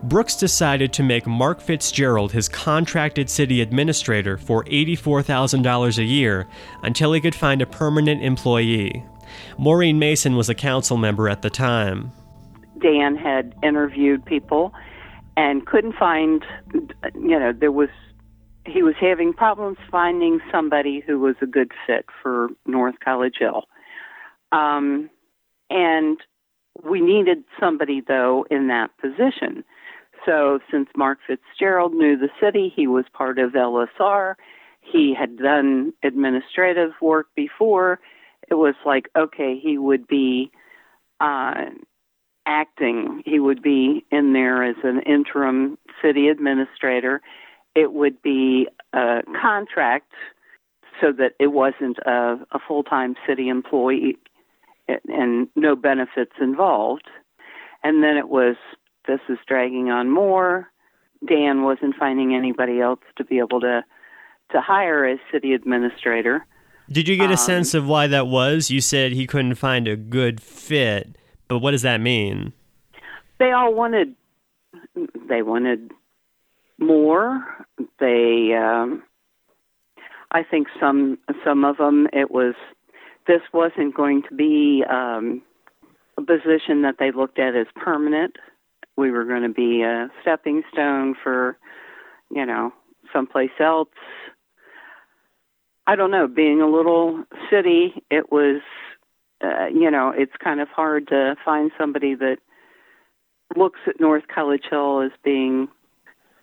Brooks 0.03 0.35
decided 0.35 0.93
to 0.93 1.03
make 1.03 1.25
Mark 1.25 1.61
Fitzgerald 1.61 2.31
his 2.31 2.49
contracted 2.49 3.29
city 3.29 3.61
administrator 3.61 4.37
for 4.37 4.63
$84,000 4.65 5.97
a 5.97 6.03
year 6.03 6.47
until 6.83 7.13
he 7.13 7.21
could 7.21 7.35
find 7.35 7.61
a 7.61 7.65
permanent 7.65 8.23
employee. 8.23 9.03
Maureen 9.57 9.99
Mason 9.99 10.35
was 10.35 10.49
a 10.49 10.55
council 10.55 10.97
member 10.97 11.29
at 11.29 11.41
the 11.41 11.49
time. 11.49 12.11
Dan 12.81 13.15
had 13.15 13.55
interviewed 13.63 14.25
people 14.25 14.73
and 15.35 15.65
couldn't 15.65 15.95
find, 15.95 16.45
you 16.73 17.39
know, 17.39 17.53
there 17.53 17.71
was 17.71 17.89
he 18.65 18.83
was 18.83 18.95
having 18.99 19.31
problems 19.31 19.77
finding 19.89 20.39
somebody 20.51 21.01
who 21.05 21.19
was 21.19 21.35
a 21.41 21.45
good 21.45 21.71
fit 21.85 22.05
for 22.21 22.49
North 22.65 22.95
College 23.03 23.35
Hill. 23.39 23.63
Um, 24.51 25.09
and 25.69 26.17
we 26.83 27.01
needed 27.01 27.43
somebody, 27.59 28.01
though, 28.01 28.45
in 28.49 28.67
that 28.67 28.91
position. 28.97 29.63
So, 30.25 30.59
since 30.71 30.89
Mark 30.95 31.19
Fitzgerald 31.25 31.93
knew 31.93 32.17
the 32.17 32.29
city, 32.41 32.71
he 32.75 32.87
was 32.87 33.05
part 33.13 33.39
of 33.39 33.51
LSR, 33.51 34.35
he 34.81 35.13
had 35.13 35.37
done 35.37 35.93
administrative 36.03 36.91
work 37.01 37.27
before. 37.35 37.99
It 38.49 38.55
was 38.55 38.75
like, 38.85 39.09
okay, 39.15 39.59
he 39.61 39.77
would 39.77 40.07
be 40.07 40.51
uh, 41.19 41.65
acting, 42.45 43.21
he 43.25 43.39
would 43.39 43.61
be 43.61 44.05
in 44.11 44.33
there 44.33 44.63
as 44.63 44.77
an 44.83 45.01
interim 45.01 45.77
city 46.01 46.29
administrator. 46.29 47.21
It 47.75 47.93
would 47.93 48.21
be 48.21 48.67
a 48.93 49.21
contract 49.39 50.13
so 51.01 51.11
that 51.11 51.33
it 51.39 51.47
wasn't 51.47 51.97
a, 51.99 52.37
a 52.51 52.59
full 52.65 52.83
time 52.83 53.15
city 53.27 53.49
employee 53.49 54.17
and 54.87 55.47
no 55.55 55.75
benefits 55.75 56.33
involved. 56.39 57.07
And 57.83 58.03
then 58.03 58.17
it 58.17 58.29
was 58.29 58.55
this 59.07 59.19
is 59.29 59.37
dragging 59.47 59.89
on 59.89 60.09
more. 60.09 60.67
Dan 61.27 61.63
wasn't 61.63 61.95
finding 61.95 62.35
anybody 62.35 62.79
else 62.79 62.99
to 63.17 63.25
be 63.25 63.39
able 63.39 63.59
to 63.61 63.83
to 64.51 64.61
hire 64.61 65.05
as 65.05 65.19
city 65.31 65.53
administrator. 65.53 66.45
Did 66.89 67.09
you 67.09 67.17
get 67.17 67.29
a 67.29 67.33
um, 67.33 67.37
sense 67.37 67.73
of 67.73 67.85
why 67.85 68.07
that 68.07 68.27
was? 68.27 68.71
You 68.71 68.79
said 68.79 69.11
he 69.11 69.27
couldn't 69.27 69.55
find 69.55 69.87
a 69.87 69.97
good 69.97 70.41
fit, 70.41 71.17
but 71.47 71.59
what 71.59 71.71
does 71.71 71.81
that 71.81 71.99
mean? 71.99 72.53
They 73.39 73.51
all 73.51 73.73
wanted 73.73 74.15
they 75.27 75.41
wanted 75.41 75.91
more. 76.79 77.43
They 77.99 78.53
um 78.53 79.03
I 80.31 80.43
think 80.43 80.67
some 80.79 81.17
some 81.43 81.65
of 81.65 81.77
them 81.77 82.07
it 82.13 82.31
was 82.31 82.55
this 83.27 83.41
wasn't 83.53 83.93
going 83.93 84.23
to 84.23 84.33
be 84.33 84.83
um, 84.89 85.41
a 86.17 86.21
position 86.21 86.81
that 86.83 86.95
they 86.97 87.11
looked 87.11 87.39
at 87.39 87.55
as 87.55 87.67
permanent. 87.75 88.37
We 88.95 89.11
were 89.11 89.25
going 89.25 89.43
to 89.43 89.49
be 89.49 89.83
a 89.83 90.09
stepping 90.21 90.63
stone 90.71 91.15
for, 91.21 91.57
you 92.31 92.45
know, 92.45 92.73
someplace 93.13 93.51
else. 93.59 93.89
I 95.85 95.95
don't 95.95 96.11
know. 96.11 96.27
Being 96.27 96.61
a 96.61 96.69
little 96.69 97.23
city, 97.51 98.03
it 98.09 98.31
was, 98.31 98.61
uh, 99.43 99.67
you 99.67 99.91
know, 99.91 100.13
it's 100.15 100.35
kind 100.43 100.59
of 100.59 100.69
hard 100.69 101.09
to 101.09 101.35
find 101.45 101.71
somebody 101.77 102.15
that 102.15 102.37
looks 103.55 103.79
at 103.87 103.99
North 103.99 104.23
College 104.33 104.63
Hill 104.69 105.01
as 105.01 105.11
being 105.23 105.67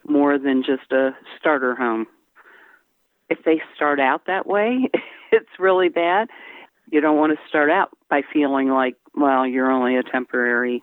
more 0.07 0.39
than 0.39 0.63
just 0.63 0.93
a 0.93 1.11
starter 1.39 1.75
home. 1.75 2.07
If 3.29 3.39
they 3.45 3.63
start 3.75 4.01
out 4.01 4.27
that 4.27 4.47
way, 4.47 4.91
it's 5.33 5.49
really 5.59 5.89
bad 5.89 6.29
you 6.91 7.01
don't 7.01 7.17
want 7.17 7.33
to 7.33 7.49
start 7.49 7.71
out 7.71 7.91
by 8.09 8.23
feeling 8.33 8.69
like, 8.69 8.97
well, 9.15 9.47
you're 9.47 9.71
only 9.71 9.97
a 9.97 10.03
temporary 10.03 10.83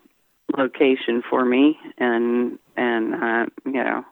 location 0.58 1.24
for 1.30 1.46
me, 1.46 1.78
and 1.98 2.60
and 2.76 3.14
uh, 3.14 3.46
you 3.66 3.84
know, 3.84 4.04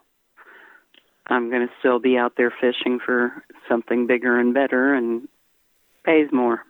I'm 1.27 1.49
going 1.49 1.67
to 1.67 1.73
still 1.79 1.99
be 1.99 2.17
out 2.17 2.33
there 2.37 2.53
fishing 2.61 2.99
for 3.03 3.43
something 3.67 4.07
bigger 4.07 4.39
and 4.39 4.53
better 4.53 4.93
and 4.93 5.27
pays 6.05 6.29
more. 6.31 6.61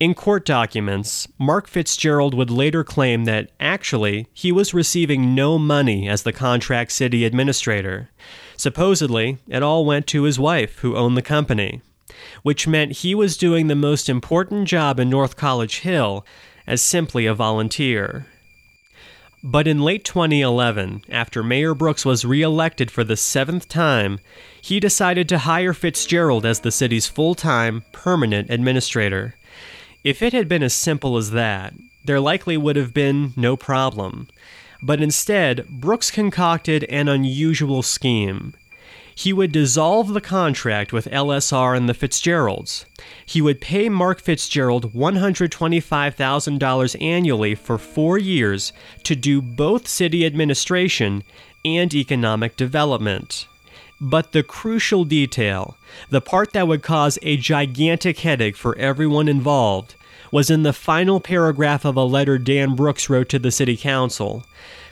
In 0.00 0.14
court 0.14 0.44
documents, 0.44 1.26
Mark 1.38 1.66
Fitzgerald 1.66 2.32
would 2.32 2.50
later 2.50 2.84
claim 2.84 3.24
that 3.24 3.50
actually 3.58 4.28
he 4.32 4.52
was 4.52 4.72
receiving 4.72 5.34
no 5.34 5.58
money 5.58 6.08
as 6.08 6.22
the 6.22 6.32
contract 6.32 6.92
city 6.92 7.24
administrator. 7.24 8.10
Supposedly, 8.56 9.38
it 9.48 9.64
all 9.64 9.84
went 9.84 10.06
to 10.08 10.22
his 10.22 10.38
wife, 10.38 10.78
who 10.78 10.96
owned 10.96 11.16
the 11.16 11.22
company 11.22 11.82
which 12.42 12.66
meant 12.66 12.92
he 12.92 13.14
was 13.14 13.36
doing 13.36 13.66
the 13.66 13.74
most 13.74 14.08
important 14.08 14.68
job 14.68 14.98
in 14.98 15.08
North 15.10 15.36
College 15.36 15.80
Hill 15.80 16.24
as 16.66 16.82
simply 16.82 17.26
a 17.26 17.34
volunteer. 17.34 18.26
But 19.42 19.68
in 19.68 19.82
late 19.82 20.04
2011, 20.04 21.02
after 21.08 21.42
Mayor 21.42 21.74
Brooks 21.74 22.04
was 22.04 22.24
reelected 22.24 22.90
for 22.90 23.04
the 23.04 23.16
seventh 23.16 23.68
time, 23.68 24.18
he 24.60 24.80
decided 24.80 25.28
to 25.28 25.38
hire 25.38 25.72
Fitzgerald 25.72 26.44
as 26.44 26.60
the 26.60 26.72
city's 26.72 27.06
full 27.06 27.34
time, 27.34 27.84
permanent 27.92 28.50
administrator. 28.50 29.36
If 30.02 30.22
it 30.22 30.32
had 30.32 30.48
been 30.48 30.62
as 30.62 30.74
simple 30.74 31.16
as 31.16 31.30
that, 31.30 31.72
there 32.04 32.20
likely 32.20 32.56
would 32.56 32.76
have 32.76 32.92
been 32.92 33.32
no 33.36 33.56
problem. 33.56 34.28
But 34.82 35.00
instead, 35.00 35.66
Brooks 35.68 36.10
concocted 36.10 36.84
an 36.84 37.08
unusual 37.08 37.82
scheme 37.82 38.54
he 39.18 39.32
would 39.32 39.50
dissolve 39.50 40.14
the 40.14 40.20
contract 40.20 40.92
with 40.92 41.10
LSR 41.10 41.76
and 41.76 41.88
the 41.88 41.94
Fitzgeralds. 41.94 42.86
He 43.26 43.42
would 43.42 43.60
pay 43.60 43.88
Mark 43.88 44.20
Fitzgerald 44.20 44.94
$125,000 44.94 47.02
annually 47.02 47.56
for 47.56 47.78
four 47.78 48.16
years 48.16 48.72
to 49.02 49.16
do 49.16 49.42
both 49.42 49.88
city 49.88 50.24
administration 50.24 51.24
and 51.64 51.92
economic 51.92 52.54
development. 52.54 53.48
But 54.00 54.30
the 54.30 54.44
crucial 54.44 55.04
detail, 55.04 55.76
the 56.10 56.20
part 56.20 56.52
that 56.52 56.68
would 56.68 56.84
cause 56.84 57.18
a 57.22 57.36
gigantic 57.36 58.20
headache 58.20 58.56
for 58.56 58.78
everyone 58.78 59.26
involved, 59.26 59.96
was 60.30 60.48
in 60.48 60.62
the 60.62 60.72
final 60.72 61.18
paragraph 61.18 61.84
of 61.84 61.96
a 61.96 62.04
letter 62.04 62.38
Dan 62.38 62.76
Brooks 62.76 63.10
wrote 63.10 63.28
to 63.30 63.40
the 63.40 63.50
City 63.50 63.76
Council. 63.76 64.44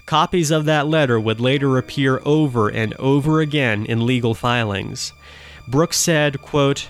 Copies 0.07 0.53
of 0.53 0.65
that 0.67 0.87
letter 0.87 1.19
would 1.19 1.41
later 1.41 1.77
appear 1.77 2.23
over 2.25 2.69
and 2.69 2.95
over 2.95 3.41
again 3.41 3.85
in 3.87 4.07
legal 4.07 4.35
filings. 4.35 5.13
Brooks 5.67 5.99
said, 5.99 6.41
quote, 6.41 6.89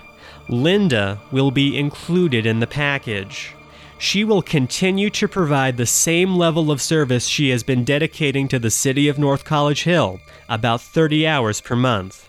Linda 0.48 1.20
will 1.32 1.50
be 1.50 1.78
included 1.78 2.44
in 2.44 2.60
the 2.60 2.66
package. 2.66 3.54
She 3.98 4.22
will 4.22 4.42
continue 4.42 5.08
to 5.10 5.26
provide 5.26 5.78
the 5.78 5.86
same 5.86 6.36
level 6.36 6.70
of 6.70 6.82
service 6.82 7.26
she 7.26 7.48
has 7.48 7.62
been 7.62 7.84
dedicating 7.84 8.48
to 8.48 8.58
the 8.58 8.70
city 8.70 9.08
of 9.08 9.18
North 9.18 9.46
College 9.46 9.84
Hill, 9.84 10.20
about 10.46 10.82
30 10.82 11.26
hours 11.26 11.62
per 11.62 11.74
month. 11.74 12.28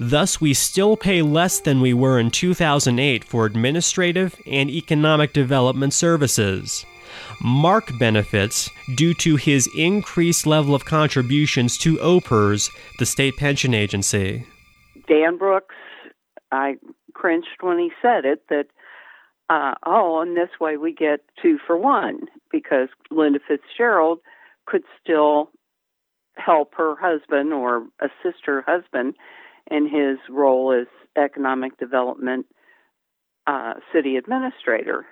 Thus, 0.00 0.40
we 0.40 0.54
still 0.54 0.96
pay 0.96 1.20
less 1.20 1.60
than 1.60 1.82
we 1.82 1.92
were 1.92 2.18
in 2.18 2.30
2008 2.30 3.22
for 3.22 3.44
administrative 3.44 4.40
and 4.46 4.70
economic 4.70 5.34
development 5.34 5.92
services. 5.92 6.86
Mark 7.42 7.96
benefits 7.98 8.70
due 8.94 9.14
to 9.14 9.36
his 9.36 9.68
increased 9.76 10.46
level 10.46 10.74
of 10.74 10.84
contributions 10.84 11.76
to 11.78 11.98
OPERS, 12.00 12.70
the 12.98 13.06
state 13.06 13.36
pension 13.36 13.74
agency. 13.74 14.46
Dan 15.08 15.38
Brooks, 15.38 15.74
I 16.50 16.76
cringed 17.14 17.48
when 17.60 17.78
he 17.78 17.90
said 18.00 18.24
it 18.24 18.44
that, 18.48 18.66
uh, 19.50 19.74
oh, 19.84 20.20
and 20.20 20.36
this 20.36 20.60
way 20.60 20.76
we 20.76 20.92
get 20.92 21.20
two 21.40 21.58
for 21.66 21.76
one 21.76 22.20
because 22.50 22.88
Linda 23.10 23.40
Fitzgerald 23.46 24.20
could 24.66 24.82
still 25.02 25.50
help 26.36 26.74
her 26.76 26.94
husband 26.98 27.52
or 27.52 27.86
assist 28.00 28.44
her 28.44 28.62
husband 28.66 29.14
in 29.70 29.84
his 29.84 30.18
role 30.30 30.72
as 30.72 30.86
economic 31.22 31.78
development 31.78 32.46
uh, 33.46 33.74
city 33.92 34.16
administrator 34.16 35.04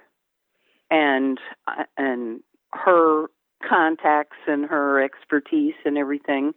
and 0.90 1.38
and 1.96 2.40
her 2.72 3.26
contacts 3.66 4.38
and 4.46 4.64
her 4.66 5.02
expertise 5.02 5.74
and 5.84 5.98
everything 5.98 6.52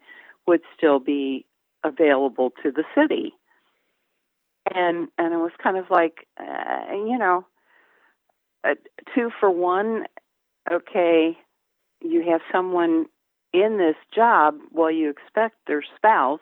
would 0.47 0.61
still 0.77 0.99
be 0.99 1.45
available 1.83 2.51
to 2.63 2.71
the 2.71 2.83
city. 2.95 3.33
And 4.73 5.09
and 5.17 5.33
it 5.33 5.37
was 5.37 5.51
kind 5.61 5.77
of 5.77 5.85
like 5.89 6.27
uh, 6.39 6.93
you 6.93 7.17
know 7.17 7.45
uh, 8.63 8.75
two 9.13 9.29
for 9.39 9.49
one 9.49 10.05
okay 10.71 11.37
you 12.01 12.23
have 12.29 12.41
someone 12.51 13.05
in 13.53 13.77
this 13.77 13.95
job 14.13 14.57
Well, 14.71 14.91
you 14.91 15.09
expect 15.09 15.55
their 15.67 15.83
spouse 15.95 16.39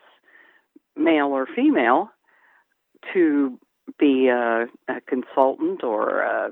male 0.96 1.28
or 1.28 1.46
female 1.46 2.10
to 3.12 3.58
be 3.98 4.28
a, 4.28 4.66
a 4.88 5.00
consultant 5.06 5.82
or 5.84 6.20
a 6.20 6.50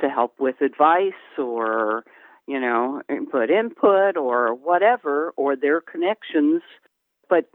to 0.00 0.08
help 0.08 0.34
with 0.38 0.60
advice 0.60 1.12
or 1.38 2.04
you 2.46 2.60
know 2.60 3.02
input 3.08 3.50
input 3.50 4.16
or 4.16 4.54
whatever 4.54 5.32
or 5.36 5.56
their 5.56 5.80
connections. 5.80 6.62
But 7.28 7.48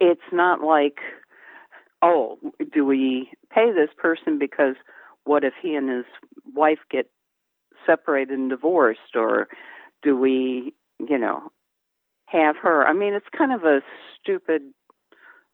it's 0.00 0.20
not 0.32 0.60
like 0.62 0.98
oh 2.02 2.38
do 2.72 2.84
we 2.84 3.30
pay 3.52 3.72
this 3.72 3.90
person 3.96 4.38
because 4.38 4.76
what 5.24 5.44
if 5.44 5.52
he 5.60 5.74
and 5.74 5.90
his 5.90 6.06
wife 6.54 6.78
get 6.90 7.10
separated 7.86 8.38
and 8.38 8.50
divorced? 8.50 9.14
Or 9.14 9.48
do 10.02 10.16
we 10.16 10.74
you 10.98 11.18
know 11.18 11.50
have 12.26 12.56
her? 12.62 12.86
I 12.86 12.92
mean 12.92 13.14
it's 13.14 13.26
kind 13.36 13.52
of 13.52 13.64
a 13.64 13.80
stupid 14.20 14.62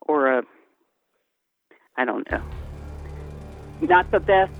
or 0.07 0.39
a 0.39 0.43
i 1.97 2.05
don't 2.05 2.31
know. 2.31 2.43
Not 3.81 4.07
the 4.11 4.21
best 4.21 4.53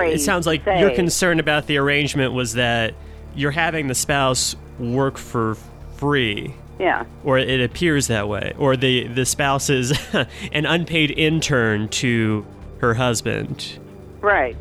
it 0.00 0.20
sounds 0.20 0.46
like 0.46 0.64
your 0.66 0.90
concern 0.90 1.38
about 1.40 1.66
the 1.66 1.76
arrangement 1.76 2.32
was 2.32 2.54
that 2.54 2.94
you're 3.34 3.50
having 3.50 3.88
the 3.88 3.94
spouse 3.94 4.56
work 4.78 5.16
for 5.16 5.56
free 5.96 6.54
Yeah. 6.78 7.04
Or 7.22 7.38
it 7.38 7.60
appears 7.60 8.08
that 8.08 8.28
way. 8.28 8.54
Or 8.58 8.76
the, 8.76 9.06
the 9.06 9.24
spouse 9.24 9.70
is 9.70 9.92
an 10.52 10.66
unpaid 10.66 11.12
intern 11.12 11.88
to 11.90 12.44
her 12.80 12.94
husband. 12.94 13.78
Right. 14.20 14.56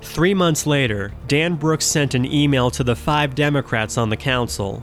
Three 0.00 0.34
months 0.34 0.66
later, 0.66 1.12
Dan 1.26 1.56
Brooks 1.56 1.84
sent 1.84 2.14
an 2.14 2.24
email 2.24 2.70
to 2.70 2.84
the 2.84 2.96
five 2.96 3.34
Democrats 3.34 3.98
on 3.98 4.10
the 4.10 4.16
council. 4.16 4.82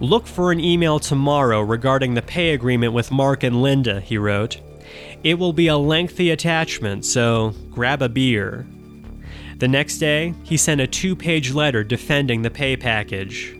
Look 0.00 0.26
for 0.26 0.52
an 0.52 0.60
email 0.60 0.98
tomorrow 0.98 1.60
regarding 1.60 2.14
the 2.14 2.22
pay 2.22 2.50
agreement 2.52 2.92
with 2.92 3.10
Mark 3.10 3.42
and 3.42 3.62
Linda, 3.62 4.00
he 4.00 4.18
wrote. 4.18 4.60
It 5.24 5.38
will 5.38 5.52
be 5.52 5.68
a 5.68 5.76
lengthy 5.76 6.30
attachment, 6.30 7.04
so 7.04 7.54
grab 7.70 8.02
a 8.02 8.08
beer. 8.08 8.66
The 9.58 9.68
next 9.68 9.98
day, 9.98 10.34
he 10.42 10.56
sent 10.56 10.80
a 10.80 10.86
two 10.86 11.14
page 11.14 11.52
letter 11.52 11.84
defending 11.84 12.42
the 12.42 12.50
pay 12.50 12.76
package. 12.76 13.56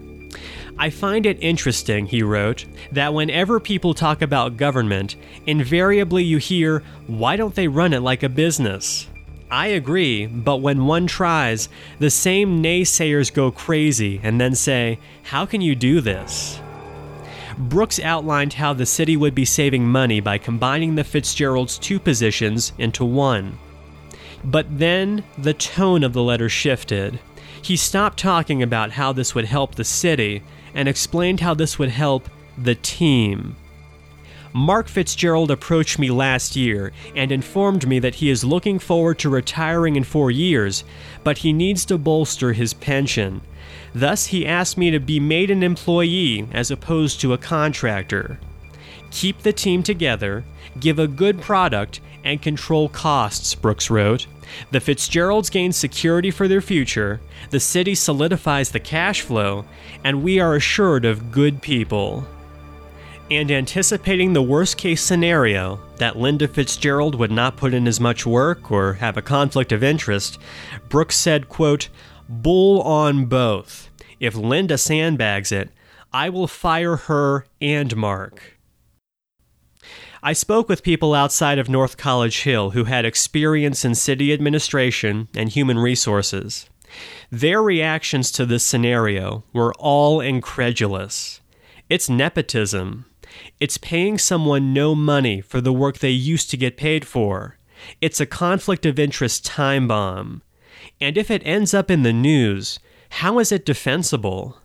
I 0.79 0.91
find 0.91 1.27
it 1.27 1.39
interesting, 1.41 2.07
he 2.07 2.23
wrote, 2.23 2.65
that 2.91 3.15
whenever 3.15 3.61
people 3.61 3.95
talk 3.95 4.23
about 4.23 4.57
government, 4.57 5.17
invariably 5.47 6.25
you 6.25 6.39
hear, 6.39 6.83
why 7.07 7.37
don't 7.37 7.55
they 7.55 7.69
run 7.69 7.93
it 7.93 8.01
like 8.01 8.23
a 8.23 8.29
business? 8.29 9.07
I 9.51 9.67
agree, 9.67 10.27
but 10.27 10.57
when 10.57 10.87
one 10.87 11.07
tries, 11.07 11.69
the 11.99 12.11
same 12.11 12.63
naysayers 12.63 13.33
go 13.33 13.51
crazy 13.51 14.19
and 14.23 14.41
then 14.41 14.55
say, 14.55 14.99
How 15.25 15.45
can 15.45 15.61
you 15.61 15.75
do 15.75 16.01
this? 16.01 16.59
Brooks 17.59 18.01
outlined 18.01 18.55
how 18.55 18.73
the 18.73 18.87
city 18.87 19.17
would 19.17 19.35
be 19.35 19.45
saving 19.45 19.87
money 19.87 20.21
by 20.21 20.39
combining 20.39 20.95
the 20.95 21.05
Fitzgerald's 21.05 21.79
two 21.79 21.99
positions 21.99 22.73
into 22.79 23.05
one. 23.05 23.59
But 24.45 24.67
then 24.79 25.25
the 25.39 25.55
tone 25.55 26.03
of 26.03 26.13
the 26.13 26.23
letter 26.23 26.49
shifted. 26.49 27.21
He 27.61 27.77
stopped 27.77 28.19
talking 28.19 28.63
about 28.63 28.93
how 28.93 29.13
this 29.13 29.35
would 29.35 29.45
help 29.45 29.75
the 29.75 29.85
city 29.85 30.43
and 30.75 30.89
explained 30.89 31.41
how 31.41 31.55
this 31.55 31.79
would 31.79 31.91
help 31.91 32.29
the 32.59 32.75
team. 32.75 33.57
Mark 34.55 34.89
Fitzgerald 34.89 35.51
approached 35.51 35.99
me 35.99 36.11
last 36.11 36.57
year 36.57 36.93
and 37.17 37.33
informed 37.33 37.89
me 37.89 37.99
that 38.01 38.17
he 38.17 38.29
is 38.29 38.45
looking 38.45 38.79
forward 38.79 39.19
to 39.21 39.31
retiring 39.31 39.97
in 39.97 40.05
four 40.05 40.31
years, 40.31 40.85
but 41.25 41.39
he 41.39 41.53
needs 41.53 41.87
to 41.87 41.97
bolster 41.97 42.53
his 42.53 42.75
pension. 42.75 43.41
Thus, 43.95 44.27
he 44.27 44.47
asked 44.47 44.79
me 44.79 44.91
to 44.91 45.01
be 45.01 45.21
made 45.21 45.51
an 45.51 45.63
employee 45.63 46.49
as 46.53 46.71
opposed 46.71 47.21
to 47.21 47.33
a 47.33 47.39
contractor. 47.39 48.39
Keep 49.11 49.43
the 49.43 49.53
team 49.53 49.83
together, 49.83 50.45
give 50.81 50.99
a 50.99 51.07
good 51.07 51.41
product, 51.41 52.01
and 52.25 52.41
control 52.41 52.89
costs, 52.89 53.55
Brooks 53.55 53.91
wrote. 53.91 54.27
The 54.71 54.81
Fitzgeralds 54.81 55.51
gain 55.51 55.73
security 55.73 56.31
for 56.31 56.49
their 56.49 56.61
future, 56.61 57.21
the 57.51 57.61
city 57.61 57.95
solidifies 57.95 58.71
the 58.71 58.81
cash 58.81 59.23
flow, 59.23 59.65
and 60.05 60.23
we 60.23 60.41
are 60.41 60.55
assured 60.55 61.05
of 61.05 61.33
good 61.33 61.63
people 61.63 62.27
and 63.33 63.51
anticipating 63.51 64.33
the 64.33 64.43
worst 64.43 64.77
case 64.77 65.03
scenario 65.03 65.81
that 65.97 66.19
Linda 66.19 66.47
Fitzgerald 66.47 67.15
would 67.15 67.31
not 67.31 67.57
put 67.57 67.73
in 67.73 67.87
as 67.87 67.99
much 67.99 68.27
work 68.27 68.71
or 68.71 68.95
have 68.95 69.17
a 69.17 69.23
conflict 69.23 69.73
of 69.73 69.83
interest, 69.83 70.39
Brooks 70.91 71.17
said, 71.17 71.49
quote, 71.49 71.89
Bull 72.29 72.81
on 72.83 73.27
both. 73.27 73.91
If 74.21 74.35
Linda 74.35 74.79
sandbags 74.79 75.53
it, 75.53 75.71
I 76.13 76.29
will 76.29 76.47
fire 76.47 76.97
her 76.97 77.47
and 77.61 77.97
Mark. 77.97 78.59
I 80.23 80.33
spoke 80.35 80.69
with 80.69 80.85
people 80.85 81.15
outside 81.15 81.59
of 81.59 81.69
North 81.69 81.97
College 81.97 82.43
Hill 82.43 82.71
who 82.71 82.85
had 82.85 83.05
experience 83.05 83.85
in 83.85 83.97
city 83.97 84.33
administration 84.33 85.27
and 85.35 85.49
human 85.49 85.79
resources. 85.81 86.69
Their 87.31 87.63
reactions 87.63 88.31
to 88.33 88.47
this 88.47 88.65
scenario 88.65 89.43
were 89.53 89.75
all 89.75 90.21
incredulous. 90.21 91.41
It's 91.89 92.09
nepotism. 92.09 93.07
It's 93.59 93.79
paying 93.79 94.19
someone 94.19 94.73
no 94.73 94.95
money 94.95 95.41
for 95.41 95.61
the 95.61 95.73
work 95.73 95.99
they 95.99 96.11
used 96.11 96.51
to 96.51 96.57
get 96.57 96.77
paid 96.77 97.05
for. 97.05 97.59
It's 98.01 98.21
a 98.21 98.27
conflict 98.27 98.87
of 98.87 98.99
interest 98.99 99.45
time 99.45 99.89
bomb. 99.89 100.43
And 101.03 101.19
if 101.19 101.31
it 101.33 101.43
ends 101.45 101.75
up 101.75 101.91
in 101.91 102.05
the 102.05 102.13
news, 102.13 102.79
how 103.11 103.41
is 103.41 103.51
it 103.51 103.67
defensible? 103.67 104.59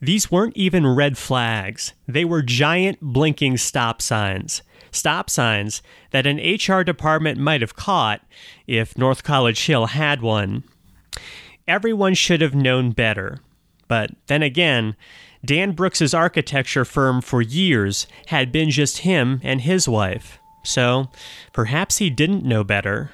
These 0.00 0.30
weren't 0.30 0.56
even 0.56 0.86
red 0.86 1.18
flags, 1.18 1.92
they 2.06 2.24
were 2.24 2.40
giant 2.40 3.00
blinking 3.02 3.58
stop 3.58 4.00
signs. 4.00 4.62
Stop 4.90 5.28
signs 5.28 5.82
that 6.10 6.26
an 6.26 6.38
HR 6.38 6.82
department 6.82 7.38
might 7.38 7.60
have 7.60 7.76
caught 7.76 8.24
if 8.66 8.96
North 8.96 9.22
College 9.22 9.66
Hill 9.66 9.86
had 9.86 10.22
one. 10.22 10.64
Everyone 11.66 12.14
should 12.14 12.40
have 12.40 12.54
known 12.54 12.92
better. 12.92 13.40
But 13.88 14.12
then 14.28 14.42
again, 14.42 14.96
Dan 15.44 15.72
Brooks's 15.72 16.14
architecture 16.14 16.86
firm 16.86 17.20
for 17.20 17.42
years 17.42 18.06
had 18.28 18.50
been 18.50 18.70
just 18.70 18.98
him 18.98 19.40
and 19.44 19.60
his 19.60 19.86
wife, 19.86 20.38
so 20.62 21.10
perhaps 21.52 21.98
he 21.98 22.08
didn't 22.08 22.44
know 22.44 22.64
better. 22.64 23.10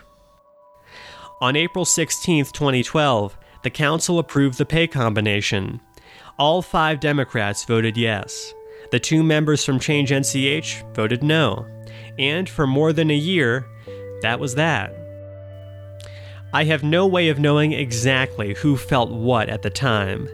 On 1.41 1.57
April 1.57 1.85
16, 1.85 2.47
2012, 2.47 3.37
the 3.65 3.71
council 3.71 4.21
approved 4.21 4.57
the 4.57 4.65
pay 4.65 4.87
combination. 4.87 5.81
All 6.39 6.63
five 6.63 7.01
Democrats 7.01 7.65
voted 7.65 7.97
yes. 7.97 8.55
The 8.93 9.01
two 9.01 9.25
members 9.25 9.65
from 9.65 9.81
Change 9.81 10.11
NCH 10.11 10.95
voted 10.95 11.25
no. 11.25 11.67
And 12.21 12.49
for 12.49 12.69
more 12.69 12.93
than 12.93 13.11
a 13.11 13.17
year, 13.17 13.67
that 14.23 14.39
was 14.39 14.55
that. 14.55 14.95
I 16.53 16.65
have 16.65 16.85
no 16.85 17.05
way 17.05 17.29
of 17.31 17.41
knowing 17.41 17.73
exactly 17.73 18.55
who 18.55 18.77
felt 18.77 19.11
what 19.11 19.49
at 19.49 19.63
the 19.63 19.71
time. 19.71 20.29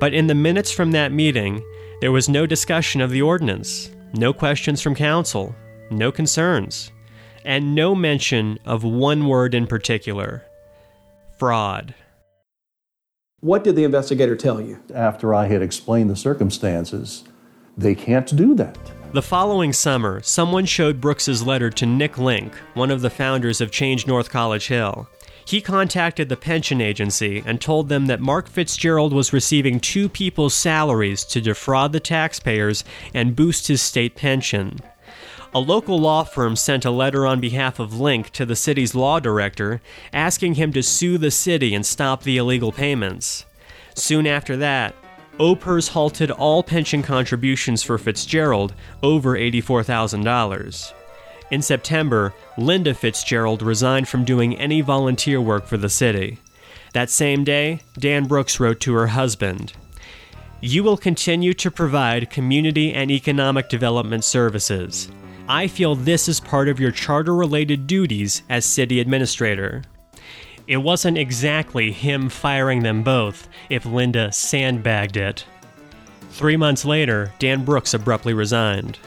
But 0.00 0.14
in 0.14 0.26
the 0.26 0.34
minutes 0.34 0.72
from 0.72 0.92
that 0.92 1.12
meeting, 1.12 1.62
there 2.00 2.12
was 2.12 2.30
no 2.30 2.46
discussion 2.46 3.02
of 3.02 3.10
the 3.10 3.20
ordinance, 3.20 3.90
no 4.14 4.32
questions 4.32 4.80
from 4.80 4.94
council, 4.94 5.54
no 5.90 6.10
concerns, 6.10 6.92
and 7.44 7.74
no 7.74 7.94
mention 7.94 8.58
of 8.64 8.84
one 8.84 9.26
word 9.26 9.54
in 9.54 9.66
particular 9.66 10.45
fraud. 11.38 11.94
What 13.40 13.64
did 13.64 13.76
the 13.76 13.84
investigator 13.84 14.34
tell 14.34 14.60
you? 14.60 14.80
After 14.94 15.34
I 15.34 15.46
had 15.46 15.62
explained 15.62 16.10
the 16.10 16.16
circumstances, 16.16 17.24
they 17.76 17.94
can't 17.94 18.34
do 18.34 18.54
that. 18.54 18.78
The 19.12 19.22
following 19.22 19.72
summer, 19.72 20.20
someone 20.22 20.66
showed 20.66 21.00
Brooks's 21.00 21.46
letter 21.46 21.70
to 21.70 21.86
Nick 21.86 22.18
Link, 22.18 22.54
one 22.74 22.90
of 22.90 23.02
the 23.02 23.10
founders 23.10 23.60
of 23.60 23.70
Change 23.70 24.06
North 24.06 24.30
College 24.30 24.66
Hill. 24.68 25.08
He 25.46 25.60
contacted 25.60 26.28
the 26.28 26.36
pension 26.36 26.80
agency 26.80 27.42
and 27.46 27.60
told 27.60 27.88
them 27.88 28.06
that 28.06 28.20
Mark 28.20 28.48
Fitzgerald 28.48 29.12
was 29.12 29.32
receiving 29.32 29.78
two 29.78 30.08
people's 30.08 30.54
salaries 30.54 31.22
to 31.26 31.40
defraud 31.40 31.92
the 31.92 32.00
taxpayers 32.00 32.82
and 33.14 33.36
boost 33.36 33.68
his 33.68 33.80
state 33.80 34.16
pension. 34.16 34.80
A 35.56 35.66
local 35.66 35.98
law 35.98 36.22
firm 36.22 36.54
sent 36.54 36.84
a 36.84 36.90
letter 36.90 37.24
on 37.24 37.40
behalf 37.40 37.78
of 37.78 37.98
Link 37.98 38.28
to 38.32 38.44
the 38.44 38.54
city's 38.54 38.94
law 38.94 39.18
director 39.18 39.80
asking 40.12 40.56
him 40.56 40.70
to 40.74 40.82
sue 40.82 41.16
the 41.16 41.30
city 41.30 41.74
and 41.74 41.86
stop 41.86 42.22
the 42.22 42.36
illegal 42.36 42.72
payments. 42.72 43.46
Soon 43.94 44.26
after 44.26 44.58
that, 44.58 44.94
OPERS 45.40 45.88
halted 45.88 46.30
all 46.30 46.62
pension 46.62 47.02
contributions 47.02 47.82
for 47.82 47.96
Fitzgerald 47.96 48.74
over 49.02 49.34
$84,000. 49.34 50.92
In 51.50 51.62
September, 51.62 52.34
Linda 52.58 52.92
Fitzgerald 52.92 53.62
resigned 53.62 54.08
from 54.08 54.26
doing 54.26 54.58
any 54.58 54.82
volunteer 54.82 55.40
work 55.40 55.66
for 55.66 55.78
the 55.78 55.88
city. 55.88 56.36
That 56.92 57.08
same 57.08 57.44
day, 57.44 57.80
Dan 57.98 58.26
Brooks 58.26 58.60
wrote 58.60 58.80
to 58.80 58.92
her 58.92 59.06
husband 59.06 59.72
You 60.60 60.84
will 60.84 60.98
continue 60.98 61.54
to 61.54 61.70
provide 61.70 62.28
community 62.28 62.92
and 62.92 63.10
economic 63.10 63.70
development 63.70 64.22
services. 64.22 65.10
I 65.48 65.68
feel 65.68 65.94
this 65.94 66.28
is 66.28 66.40
part 66.40 66.68
of 66.68 66.80
your 66.80 66.90
charter 66.90 67.34
related 67.34 67.86
duties 67.86 68.42
as 68.48 68.64
city 68.64 68.98
administrator. 68.98 69.82
It 70.66 70.78
wasn't 70.78 71.18
exactly 71.18 71.92
him 71.92 72.28
firing 72.28 72.82
them 72.82 73.04
both 73.04 73.48
if 73.70 73.86
Linda 73.86 74.32
sandbagged 74.32 75.16
it. 75.16 75.44
Three 76.30 76.56
months 76.56 76.84
later, 76.84 77.32
Dan 77.38 77.64
Brooks 77.64 77.94
abruptly 77.94 78.34
resigned. 78.34 78.98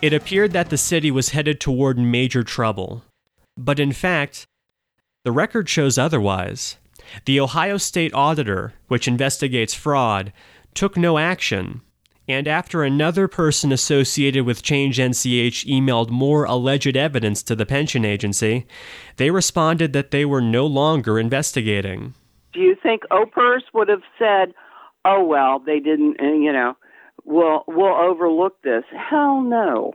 It 0.00 0.14
appeared 0.14 0.52
that 0.52 0.70
the 0.70 0.78
city 0.78 1.10
was 1.10 1.28
headed 1.28 1.60
toward 1.60 1.98
major 1.98 2.42
trouble. 2.42 3.04
But 3.58 3.78
in 3.78 3.92
fact, 3.92 4.46
the 5.24 5.32
record 5.32 5.68
shows 5.68 5.98
otherwise. 5.98 6.78
The 7.26 7.38
Ohio 7.38 7.76
State 7.76 8.14
Auditor, 8.14 8.72
which 8.88 9.06
investigates 9.06 9.74
fraud, 9.74 10.32
took 10.72 10.96
no 10.96 11.18
action, 11.18 11.82
and 12.26 12.48
after 12.48 12.82
another 12.82 13.28
person 13.28 13.72
associated 13.72 14.46
with 14.46 14.62
Change 14.62 14.98
NCH 14.98 15.66
emailed 15.66 16.10
more 16.10 16.44
alleged 16.44 16.96
evidence 16.96 17.42
to 17.42 17.54
the 17.54 17.66
pension 17.66 18.04
agency, 18.04 18.66
they 19.16 19.30
responded 19.30 19.92
that 19.92 20.10
they 20.10 20.24
were 20.24 20.40
no 20.40 20.66
longer 20.66 21.18
investigating. 21.18 22.14
Do 22.52 22.60
you 22.60 22.76
think 22.82 23.02
OPERS 23.10 23.64
would 23.74 23.88
have 23.88 24.02
said, 24.18 24.54
"Oh 25.04 25.24
well, 25.24 25.58
they 25.58 25.80
didn't," 25.80 26.20
eh, 26.20 26.34
you 26.34 26.52
know, 26.52 26.76
we'll 27.24 27.64
we'll 27.66 27.94
overlook 27.94 28.62
this. 28.62 28.84
Hell 29.10 29.42
no. 29.42 29.92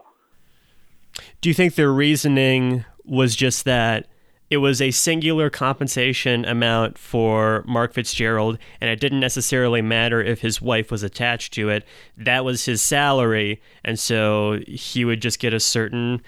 Do 1.41 1.49
you 1.49 1.53
think 1.53 1.75
their 1.75 1.91
reasoning 1.91 2.85
was 3.05 3.35
just 3.35 3.65
that 3.65 4.07
it 4.49 4.57
was 4.57 4.81
a 4.81 4.91
singular 4.91 5.49
compensation 5.49 6.43
amount 6.45 6.97
for 6.97 7.63
Mark 7.67 7.93
Fitzgerald, 7.93 8.57
and 8.81 8.89
it 8.89 8.99
didn't 8.99 9.19
necessarily 9.19 9.81
matter 9.81 10.21
if 10.21 10.41
his 10.41 10.61
wife 10.61 10.89
was 10.89 11.03
attached 11.03 11.53
to 11.53 11.69
it. 11.69 11.85
That 12.17 12.43
was 12.43 12.65
his 12.65 12.81
salary, 12.81 13.61
and 13.85 13.99
so 13.99 14.59
he 14.67 15.05
would 15.05 15.21
just 15.21 15.39
get 15.39 15.53
a 15.53 15.59
certain 15.59 16.21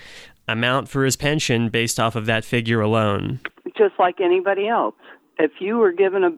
amount 0.48 0.90
for 0.90 1.04
his 1.04 1.16
pension 1.16 1.70
based 1.70 2.00
off 2.00 2.16
of 2.16 2.26
that 2.28 2.46
figure 2.46 2.82
alone. 2.82 3.40
Just 3.78 3.96
like 3.98 4.22
anybody 4.22 4.68
else. 4.68 4.96
If 5.40 5.52
you 5.60 5.78
were 5.78 5.92
given 5.92 6.24
a, 6.24 6.32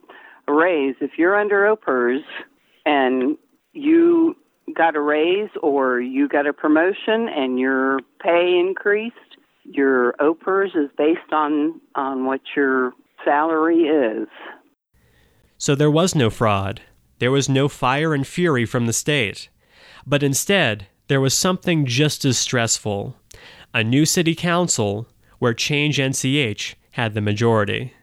a 0.52 0.54
raise, 0.54 0.96
if 1.02 1.12
you're 1.17 1.36
under 1.36 1.65
OPERS 1.67 2.22
and 2.86 3.38
you 3.74 4.36
got 4.74 4.96
a 4.96 5.02
raise 5.02 5.50
or 5.62 6.00
you 6.00 6.30
got 6.30 6.48
a 6.48 6.54
promotion 6.54 7.28
and 7.28 7.60
your 7.60 8.00
pay 8.22 8.58
increased, 8.58 9.17
your 9.63 10.13
OPERS 10.19 10.76
is 10.76 10.89
based 10.97 11.32
on, 11.32 11.80
on 11.95 12.26
what 12.26 12.41
your 12.56 12.93
salary 13.23 13.84
is. 13.84 14.28
So 15.58 15.76
there 15.76 15.91
was 15.91 16.15
no 16.15 16.30
fraud. 16.30 16.82
There 17.19 17.32
was 17.32 17.47
no 17.47 17.69
fire 17.69 18.13
and 18.13 18.28
fury 18.28 18.65
from 18.65 18.86
the 18.86 18.93
state. 18.93 19.49
But 20.06 20.23
instead, 20.23 20.88
there 21.08 21.21
was 21.21 21.34
something 21.34 21.86
just 21.86 22.26
as 22.26 22.38
stressful 22.38 23.15
a 23.76 23.84
new 23.84 24.06
city 24.06 24.36
council 24.36 25.08
where 25.39 25.54
Change 25.54 25.97
NCH 25.97 26.76
had 26.91 27.15
the 27.15 27.21
majority. 27.21 27.93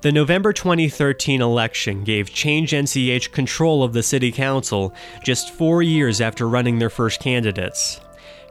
The 0.00 0.10
November 0.12 0.52
2013 0.52 1.40
election 1.40 2.04
gave 2.04 2.32
Change 2.32 2.72
NCH 2.72 3.30
control 3.30 3.84
of 3.84 3.92
the 3.92 4.02
city 4.02 4.32
council 4.32 4.92
just 5.22 5.54
four 5.54 5.82
years 5.82 6.20
after 6.20 6.48
running 6.48 6.78
their 6.78 6.90
first 6.90 7.20
candidates. 7.20 8.00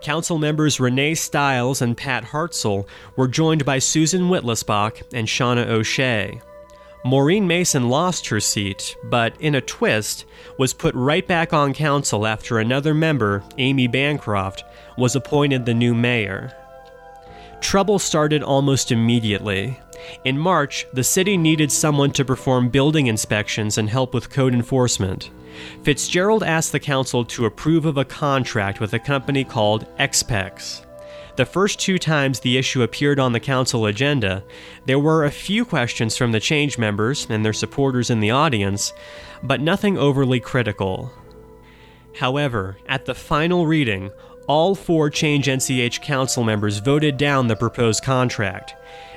Council 0.04 0.38
members 0.38 0.82
Renee 0.82 1.16
Stiles 1.16 1.82
and 1.82 1.96
Pat 1.96 2.26
Hartzell 2.26 2.86
were 3.16 3.28
joined 3.30 3.64
by 3.64 3.80
Susan 3.80 4.24
Witlesbach 4.24 5.02
and 5.14 5.28
Shauna 5.28 5.66
O'Shea. 5.66 6.42
Maureen 7.06 7.48
Mason 7.48 7.88
lost 7.90 8.28
her 8.28 8.42
seat, 8.42 8.98
but 9.06 9.34
in 9.40 9.56
a 9.56 9.62
twist, 9.62 10.26
was 10.58 10.74
put 10.74 10.94
right 10.94 11.26
back 11.26 11.54
on 11.54 11.74
council 11.74 12.28
after 12.28 12.60
another 12.60 12.94
member, 12.94 13.44
Amy 13.58 13.88
Bancroft, 13.88 14.66
was 14.98 15.16
appointed 15.16 15.66
the 15.66 15.74
new 15.74 15.94
mayor. 15.94 16.54
Trouble 17.62 17.98
started 17.98 18.44
almost 18.44 18.92
immediately. 18.92 19.80
In 20.26 20.38
March, 20.38 20.86
the 20.92 21.04
city 21.04 21.38
needed 21.38 21.72
someone 21.72 22.12
to 22.12 22.26
perform 22.26 22.68
building 22.68 23.08
inspections 23.08 23.78
and 23.78 23.90
help 23.90 24.14
with 24.14 24.30
code 24.30 24.54
enforcement. 24.54 25.30
Fitzgerald 25.84 26.44
asked 26.44 26.72
the 26.72 26.80
council 26.80 27.26
to 27.26 27.46
approve 27.46 27.86
of 27.86 27.98
a 27.98 28.06
contract 28.06 28.80
with 28.80 28.94
a 28.94 29.00
company 29.00 29.44
called 29.44 29.86
Expex. 29.98 30.86
The 31.36 31.46
first 31.46 31.80
two 31.80 31.98
times 31.98 32.40
the 32.40 32.58
issue 32.58 32.84
appeared 32.84 33.20
on 33.20 33.34
the 33.34 33.40
council 33.40 33.88
agenda, 33.88 34.44
there 34.86 35.00
were 35.00 35.26
a 35.26 35.32
few 35.32 35.66
questions 35.66 36.16
from 36.16 36.32
the 36.32 36.40
change 36.40 36.78
members 36.78 37.26
and 37.30 37.44
their 37.44 37.54
supporters 37.54 38.12
in 38.12 38.20
the 38.20 38.30
audience, 38.30 38.94
but 39.42 39.60
nothing 39.60 39.98
overly 39.98 40.40
critical. 40.40 41.12
However, 42.20 42.78
at 42.88 43.06
the 43.06 43.16
final 43.16 43.66
reading, 43.66 44.12
all 44.48 44.76
four 44.76 45.10
Change 45.10 45.48
NCH 45.48 46.02
council 46.02 46.44
members 46.44 46.80
voted 46.80 47.18
down 47.18 47.48
the 47.48 47.56
proposed 47.56 48.04
contract. 48.04 48.76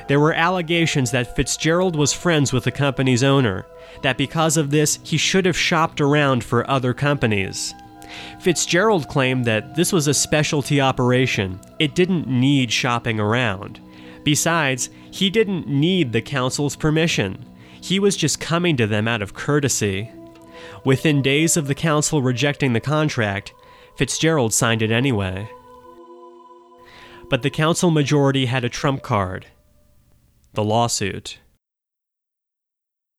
There 0.09 0.21
were 0.21 0.35
allegations 0.35 1.11
that 1.11 1.35
Fitzgerald 1.35 1.97
was 1.97 2.13
friends 2.13 2.53
with 2.53 2.65
the 2.65 2.71
company's 2.71 3.25
owner, 3.25 3.67
that 4.03 4.17
because 4.17 4.57
of 4.57 4.71
this, 4.71 5.01
he 5.03 5.17
should 5.17 5.47
have 5.47 5.57
shopped 5.57 6.01
around 6.01 6.45
for 6.45 6.69
other 6.71 6.95
companies. 6.95 7.75
Fitzgerald 8.39 9.09
claimed 9.09 9.45
that 9.47 9.75
this 9.75 9.93
was 9.93 10.07
a 10.07 10.15
specialty 10.15 10.81
operation, 10.81 11.61
it 11.81 11.97
didn't 11.97 12.29
need 12.29 12.73
shopping 12.73 13.19
around. 13.19 13.81
Besides, 14.23 14.91
he 15.11 15.29
didn't 15.29 15.67
need 15.67 16.13
the 16.13 16.23
council's 16.23 16.77
permission. 16.77 17.45
He 17.81 17.99
was 17.99 18.17
just 18.17 18.41
coming 18.41 18.77
to 18.77 18.87
them 18.87 19.09
out 19.09 19.23
of 19.23 19.35
courtesy. 19.35 20.11
Within 20.85 21.23
days 21.23 21.57
of 21.57 21.67
the 21.67 21.75
council 21.75 22.23
rejecting 22.23 22.73
the 22.73 22.81
contract, 22.81 23.53
Fitzgerald 23.97 24.53
signed 24.53 24.83
it 24.83 24.91
anyway. 24.91 25.49
But 27.29 27.43
the 27.43 27.51
council 27.51 27.91
majority 27.91 28.47
had 28.47 28.65
a 28.65 28.69
trump 28.69 29.03
card 29.03 29.47
the 30.53 30.65
lawsuit. 30.65 31.39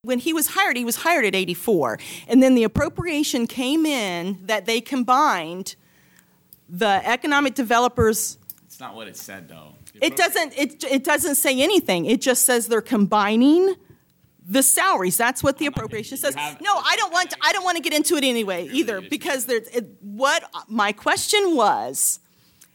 When 0.01 0.19
he 0.19 0.31
was 0.33 0.47
hired, 0.47 0.77
he 0.77 0.85
was 0.85 0.97
hired 0.97 1.25
at 1.25 1.35
84. 1.35 1.99
And 2.27 2.41
then 2.41 2.55
the 2.55 2.63
appropriation 2.63 3.47
came 3.47 3.85
in 3.85 4.39
that 4.45 4.65
they 4.65 4.79
combined 4.79 5.75
the 6.69 7.01
economic 7.05 7.55
developers. 7.55 8.37
It's 8.65 8.79
not 8.79 8.95
what 8.95 9.07
it 9.07 9.17
said, 9.17 9.49
though. 9.49 9.73
It 10.01 10.15
doesn't, 10.15 10.57
it, 10.57 10.83
it 10.83 11.03
doesn't 11.03 11.35
say 11.35 11.59
anything. 11.61 12.05
It 12.05 12.21
just 12.21 12.45
says 12.45 12.67
they're 12.67 12.81
combining 12.81 13.75
the 14.47 14.63
salaries. 14.63 15.17
That's 15.17 15.43
what 15.43 15.57
the 15.57 15.65
appropriation 15.65 16.17
says. 16.17 16.35
No, 16.35 16.77
I 16.77 16.95
don't 16.95 17.11
want. 17.11 17.31
To, 17.31 17.37
I 17.41 17.51
don't 17.51 17.63
want 17.65 17.75
to 17.77 17.83
get 17.83 17.93
into 17.93 18.15
it 18.15 18.23
anyway 18.23 18.67
either 18.71 19.01
because 19.01 19.45
there's 19.45 19.67
it, 19.67 19.85
what 20.01 20.43
my 20.67 20.93
question 20.93 21.55
was 21.55 22.19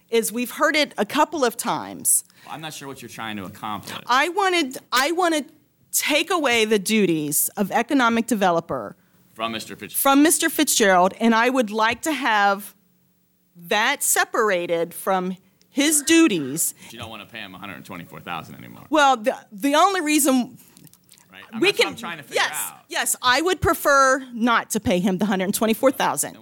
is 0.09 0.31
we've 0.31 0.51
heard 0.51 0.75
it 0.75 0.93
a 0.97 1.05
couple 1.05 1.43
of 1.43 1.57
times. 1.57 2.23
I'm 2.49 2.61
not 2.61 2.73
sure 2.73 2.87
what 2.87 3.01
you're 3.01 3.09
trying 3.09 3.37
to 3.37 3.45
accomplish. 3.45 3.97
I 4.07 4.29
wanted. 4.29 4.77
I 4.91 5.11
want 5.11 5.35
to 5.35 5.45
take 5.91 6.31
away 6.31 6.65
the 6.65 6.79
duties 6.79 7.49
of 7.57 7.71
economic 7.71 8.27
developer 8.27 8.95
from 9.33 9.53
Mr. 9.53 9.77
Fitzgerald. 9.77 9.93
From 9.93 10.23
Mr. 10.23 10.51
Fitzgerald, 10.51 11.13
and 11.19 11.33
I 11.33 11.49
would 11.49 11.71
like 11.71 12.01
to 12.03 12.11
have 12.11 12.75
that 13.55 14.03
separated 14.03 14.93
from 14.93 15.37
his 15.69 16.01
duties. 16.03 16.73
But 16.85 16.93
you 16.93 16.99
don't 16.99 17.09
want 17.09 17.27
to 17.27 17.31
pay 17.31 17.39
him 17.39 17.51
124,000 17.51 18.55
anymore. 18.55 18.83
Well, 18.89 19.17
the 19.17 19.35
the 19.51 19.75
only 19.75 20.01
reason 20.01 20.57
Right? 21.31 21.61
we 21.61 21.71
can. 21.71 21.87
I'm 21.87 21.95
trying 21.95 22.17
to 22.17 22.23
figure 22.23 22.41
yes, 22.43 22.53
out. 22.53 22.85
Yes, 22.89 23.15
I 23.21 23.41
would 23.41 23.59
prefer 23.59 24.23
not 24.33 24.69
to 24.71 24.79
pay 24.79 24.99
him 24.99 25.17
the 25.17 25.25
124,000. 25.25 26.37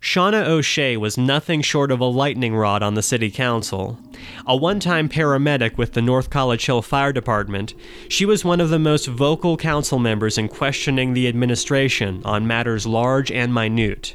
Shauna 0.00 0.46
O'Shea 0.46 0.96
was 0.96 1.18
nothing 1.18 1.60
short 1.60 1.90
of 1.90 2.00
a 2.00 2.04
lightning 2.04 2.54
rod 2.54 2.82
on 2.82 2.94
the 2.94 3.02
city 3.02 3.30
council. 3.30 3.98
A 4.46 4.56
one 4.56 4.78
time 4.78 5.08
paramedic 5.08 5.76
with 5.76 5.92
the 5.92 6.02
North 6.02 6.30
College 6.30 6.64
Hill 6.64 6.82
Fire 6.82 7.12
Department, 7.12 7.74
she 8.08 8.24
was 8.24 8.44
one 8.44 8.60
of 8.60 8.70
the 8.70 8.78
most 8.78 9.06
vocal 9.06 9.56
council 9.56 9.98
members 9.98 10.38
in 10.38 10.48
questioning 10.48 11.14
the 11.14 11.26
administration 11.26 12.22
on 12.24 12.46
matters 12.46 12.86
large 12.86 13.32
and 13.32 13.52
minute. 13.52 14.14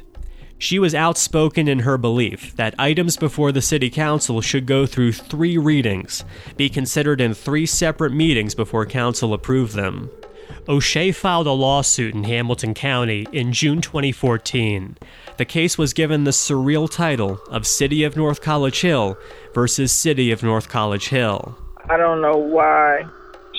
She 0.58 0.78
was 0.78 0.94
outspoken 0.94 1.68
in 1.68 1.80
her 1.80 1.98
belief 1.98 2.56
that 2.56 2.74
items 2.78 3.18
before 3.18 3.52
the 3.52 3.60
City 3.60 3.90
Council 3.90 4.40
should 4.40 4.64
go 4.64 4.86
through 4.86 5.12
three 5.12 5.58
readings, 5.58 6.24
be 6.56 6.70
considered 6.70 7.20
in 7.20 7.34
three 7.34 7.66
separate 7.66 8.12
meetings 8.12 8.54
before 8.54 8.86
Council 8.86 9.34
approved 9.34 9.74
them. 9.74 10.10
O'Shea 10.66 11.12
filed 11.12 11.46
a 11.46 11.52
lawsuit 11.52 12.14
in 12.14 12.24
Hamilton 12.24 12.72
County 12.72 13.26
in 13.32 13.52
June 13.52 13.80
2014. 13.82 14.96
The 15.36 15.44
case 15.44 15.76
was 15.76 15.92
given 15.92 16.24
the 16.24 16.30
surreal 16.30 16.90
title 16.90 17.38
of 17.50 17.66
City 17.66 18.02
of 18.04 18.16
North 18.16 18.40
College 18.40 18.80
Hill 18.80 19.18
versus 19.52 19.92
City 19.92 20.30
of 20.30 20.42
North 20.42 20.68
College 20.68 21.08
Hill. 21.08 21.58
I 21.90 21.98
don't 21.98 22.22
know 22.22 22.36
why 22.36 23.04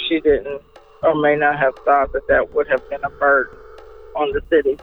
she 0.08 0.20
didn't 0.20 0.62
or 1.04 1.14
may 1.14 1.36
not 1.36 1.60
have 1.60 1.76
thought 1.86 2.12
that 2.14 2.28
that 2.28 2.56
would 2.56 2.68
have 2.68 2.90
been 2.90 3.04
a 3.04 3.10
burden 3.12 3.56
on 4.16 4.32
the 4.32 4.42
city. 4.50 4.78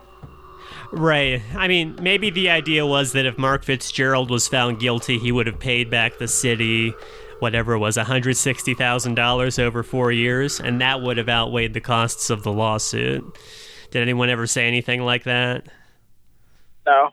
Right. 0.93 1.43
I 1.57 1.69
mean, 1.69 1.99
maybe 2.01 2.31
the 2.31 2.51
idea 2.51 2.87
was 2.87 3.13
that 3.13 3.27
if 3.27 3.39
Mark 3.39 3.65
Fitzgerald 3.65 4.31
was 4.31 4.47
found 4.47 4.79
guilty, 4.79 5.19
he 5.19 5.33
would 5.33 5.47
have 5.47 5.59
paid 5.59 5.91
back 5.91 6.19
the 6.19 6.29
city 6.29 6.95
whatever 7.43 7.75
it 7.75 7.79
was 7.79 7.99
$160,000 7.99 9.59
over 9.59 9.83
4 9.83 10.13
years 10.13 10.61
and 10.61 10.81
that 10.81 11.03
would 11.03 11.19
have 11.19 11.29
outweighed 11.29 11.75
the 11.75 11.81
costs 11.81 12.31
of 12.31 12.45
the 12.45 12.53
lawsuit. 12.53 13.37
Did 13.91 14.01
anyone 14.01 14.31
ever 14.31 14.47
say 14.47 14.67
anything 14.67 15.03
like 15.03 15.25
that? 15.25 15.67
No. 16.87 17.11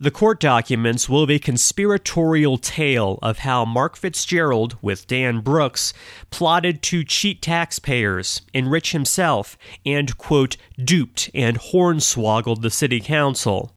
The 0.00 0.10
court 0.12 0.38
documents 0.38 1.08
will 1.08 1.26
be 1.26 1.34
a 1.34 1.40
conspiratorial 1.40 2.56
tale 2.58 3.18
of 3.20 3.38
how 3.38 3.64
Mark 3.64 3.96
Fitzgerald, 3.96 4.78
with 4.80 5.08
Dan 5.08 5.40
Brooks, 5.40 5.92
plotted 6.30 6.82
to 6.84 7.02
cheat 7.02 7.42
taxpayers, 7.42 8.42
enrich 8.54 8.92
himself, 8.92 9.58
and, 9.84 10.16
quote, 10.16 10.56
duped 10.78 11.30
and 11.34 11.58
hornswoggled 11.58 12.62
the 12.62 12.70
city 12.70 13.00
council. 13.00 13.76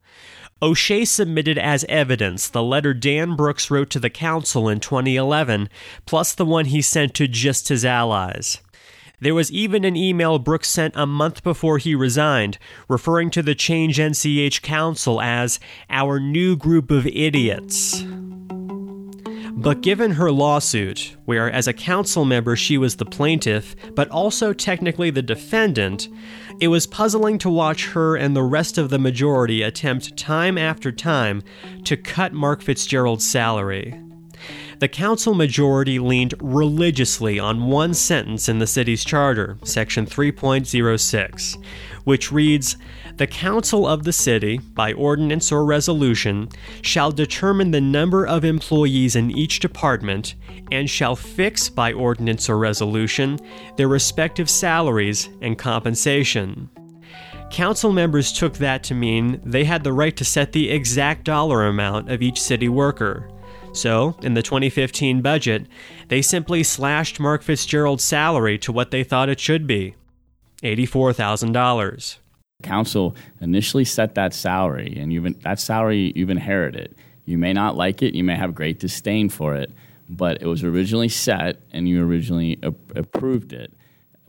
O'Shea 0.62 1.04
submitted 1.04 1.58
as 1.58 1.84
evidence 1.88 2.48
the 2.48 2.62
letter 2.62 2.94
Dan 2.94 3.34
Brooks 3.34 3.68
wrote 3.68 3.90
to 3.90 3.98
the 3.98 4.08
council 4.08 4.68
in 4.68 4.78
2011, 4.78 5.68
plus 6.06 6.32
the 6.32 6.44
one 6.44 6.66
he 6.66 6.80
sent 6.80 7.14
to 7.14 7.26
just 7.26 7.66
his 7.68 7.84
allies. 7.84 8.58
There 9.20 9.34
was 9.34 9.50
even 9.50 9.84
an 9.84 9.96
email 9.96 10.38
Brooks 10.38 10.68
sent 10.68 10.94
a 10.96 11.04
month 11.04 11.42
before 11.42 11.78
he 11.78 11.96
resigned, 11.96 12.58
referring 12.88 13.30
to 13.30 13.42
the 13.42 13.56
Change 13.56 13.98
NCH 13.98 14.62
Council 14.62 15.20
as 15.20 15.58
our 15.90 16.20
new 16.20 16.56
group 16.56 16.92
of 16.92 17.08
idiots. 17.08 18.04
But 19.54 19.80
given 19.80 20.12
her 20.12 20.32
lawsuit, 20.32 21.16
where 21.24 21.50
as 21.50 21.68
a 21.68 21.72
council 21.72 22.24
member 22.24 22.56
she 22.56 22.78
was 22.78 22.96
the 22.96 23.04
plaintiff, 23.04 23.76
but 23.94 24.08
also 24.10 24.52
technically 24.52 25.10
the 25.10 25.22
defendant, 25.22 26.08
it 26.62 26.68
was 26.68 26.86
puzzling 26.86 27.38
to 27.38 27.50
watch 27.50 27.88
her 27.88 28.14
and 28.14 28.36
the 28.36 28.42
rest 28.44 28.78
of 28.78 28.88
the 28.88 28.98
majority 28.98 29.62
attempt 29.62 30.16
time 30.16 30.56
after 30.56 30.92
time 30.92 31.42
to 31.82 31.96
cut 31.96 32.32
Mark 32.32 32.62
Fitzgerald's 32.62 33.26
salary. 33.26 34.00
The 34.78 34.86
council 34.86 35.34
majority 35.34 35.98
leaned 35.98 36.34
religiously 36.40 37.40
on 37.40 37.66
one 37.66 37.94
sentence 37.94 38.48
in 38.48 38.60
the 38.60 38.68
city's 38.68 39.04
charter, 39.04 39.58
section 39.64 40.06
3.06, 40.06 41.64
which 42.04 42.32
reads 42.32 42.76
The 43.16 43.26
council 43.26 43.86
of 43.86 44.04
the 44.04 44.12
city, 44.12 44.58
by 44.58 44.92
ordinance 44.92 45.52
or 45.52 45.64
resolution, 45.64 46.48
shall 46.82 47.10
determine 47.10 47.70
the 47.70 47.80
number 47.80 48.26
of 48.26 48.44
employees 48.44 49.16
in 49.16 49.30
each 49.30 49.60
department 49.60 50.34
and 50.70 50.88
shall 50.88 51.16
fix 51.16 51.68
by 51.68 51.92
ordinance 51.92 52.48
or 52.48 52.58
resolution 52.58 53.38
their 53.76 53.88
respective 53.88 54.48
salaries 54.48 55.28
and 55.40 55.58
compensation. 55.58 56.68
Council 57.50 57.92
members 57.92 58.32
took 58.32 58.54
that 58.54 58.82
to 58.84 58.94
mean 58.94 59.40
they 59.44 59.64
had 59.64 59.84
the 59.84 59.92
right 59.92 60.16
to 60.16 60.24
set 60.24 60.52
the 60.52 60.70
exact 60.70 61.24
dollar 61.24 61.66
amount 61.66 62.10
of 62.10 62.22
each 62.22 62.40
city 62.40 62.68
worker. 62.68 63.28
So, 63.74 64.16
in 64.22 64.34
the 64.34 64.42
2015 64.42 65.22
budget, 65.22 65.66
they 66.08 66.22
simply 66.22 66.62
slashed 66.62 67.20
Mark 67.20 67.42
Fitzgerald's 67.42 68.04
salary 68.04 68.58
to 68.58 68.72
what 68.72 68.90
they 68.90 69.04
thought 69.04 69.28
it 69.28 69.40
should 69.40 69.66
be 69.66 69.94
$84,000. 70.62 72.16
Council 72.62 73.16
initially 73.40 73.84
set 73.84 74.14
that 74.14 74.32
salary, 74.32 74.96
and 74.96 75.12
you've 75.12 75.42
that 75.42 75.58
salary 75.58 76.12
you've 76.14 76.30
inherited. 76.30 76.94
You 77.24 77.38
may 77.38 77.52
not 77.52 77.76
like 77.76 78.02
it, 78.02 78.14
you 78.14 78.24
may 78.24 78.36
have 78.36 78.54
great 78.54 78.78
disdain 78.78 79.28
for 79.28 79.54
it, 79.56 79.72
but 80.08 80.40
it 80.42 80.46
was 80.46 80.62
originally 80.62 81.08
set, 81.08 81.60
and 81.72 81.88
you 81.88 82.04
originally 82.04 82.58
a- 82.62 82.74
approved 82.94 83.52
it. 83.52 83.72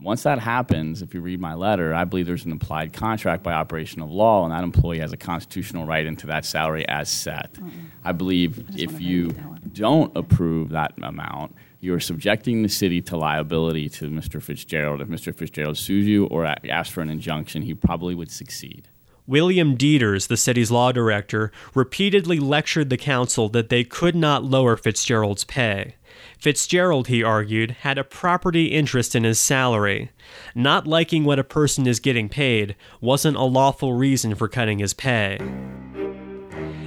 Once 0.00 0.24
that 0.24 0.38
happens, 0.38 1.00
if 1.00 1.14
you 1.14 1.20
read 1.20 1.40
my 1.40 1.54
letter, 1.54 1.94
I 1.94 2.04
believe 2.04 2.26
there's 2.26 2.44
an 2.44 2.52
implied 2.52 2.92
contract 2.92 3.42
by 3.42 3.52
operation 3.52 4.02
of 4.02 4.10
law, 4.10 4.44
and 4.44 4.52
that 4.52 4.64
employee 4.64 4.98
has 4.98 5.12
a 5.12 5.16
constitutional 5.16 5.86
right 5.86 6.04
into 6.04 6.26
that 6.26 6.44
salary 6.44 6.86
as 6.88 7.08
set. 7.08 7.56
I 8.04 8.12
believe 8.12 8.64
if 8.76 9.00
you 9.00 9.34
don't 9.72 10.14
approve 10.16 10.70
that 10.70 10.92
amount, 11.00 11.54
you're 11.84 12.00
subjecting 12.00 12.62
the 12.62 12.68
city 12.68 13.02
to 13.02 13.16
liability 13.16 13.88
to 13.90 14.08
Mr. 14.08 14.42
Fitzgerald. 14.42 15.02
If 15.02 15.08
Mr. 15.08 15.34
Fitzgerald 15.34 15.76
sues 15.76 16.06
you 16.06 16.26
or 16.26 16.46
asks 16.46 16.92
for 16.92 17.02
an 17.02 17.10
injunction, 17.10 17.62
he 17.62 17.74
probably 17.74 18.14
would 18.14 18.30
succeed. 18.30 18.88
William 19.26 19.76
Dieters, 19.76 20.28
the 20.28 20.36
city's 20.36 20.70
law 20.70 20.92
director, 20.92 21.52
repeatedly 21.74 22.38
lectured 22.38 22.90
the 22.90 22.96
council 22.96 23.48
that 23.50 23.68
they 23.68 23.84
could 23.84 24.14
not 24.14 24.44
lower 24.44 24.76
Fitzgerald's 24.76 25.44
pay. 25.44 25.94
Fitzgerald, 26.38 27.08
he 27.08 27.22
argued, 27.22 27.70
had 27.82 27.98
a 27.98 28.04
property 28.04 28.66
interest 28.66 29.14
in 29.14 29.24
his 29.24 29.38
salary. 29.38 30.10
Not 30.54 30.86
liking 30.86 31.24
what 31.24 31.38
a 31.38 31.44
person 31.44 31.86
is 31.86 32.00
getting 32.00 32.28
paid 32.28 32.76
wasn't 33.00 33.36
a 33.36 33.44
lawful 33.44 33.94
reason 33.94 34.34
for 34.34 34.48
cutting 34.48 34.78
his 34.78 34.94
pay. 34.94 35.38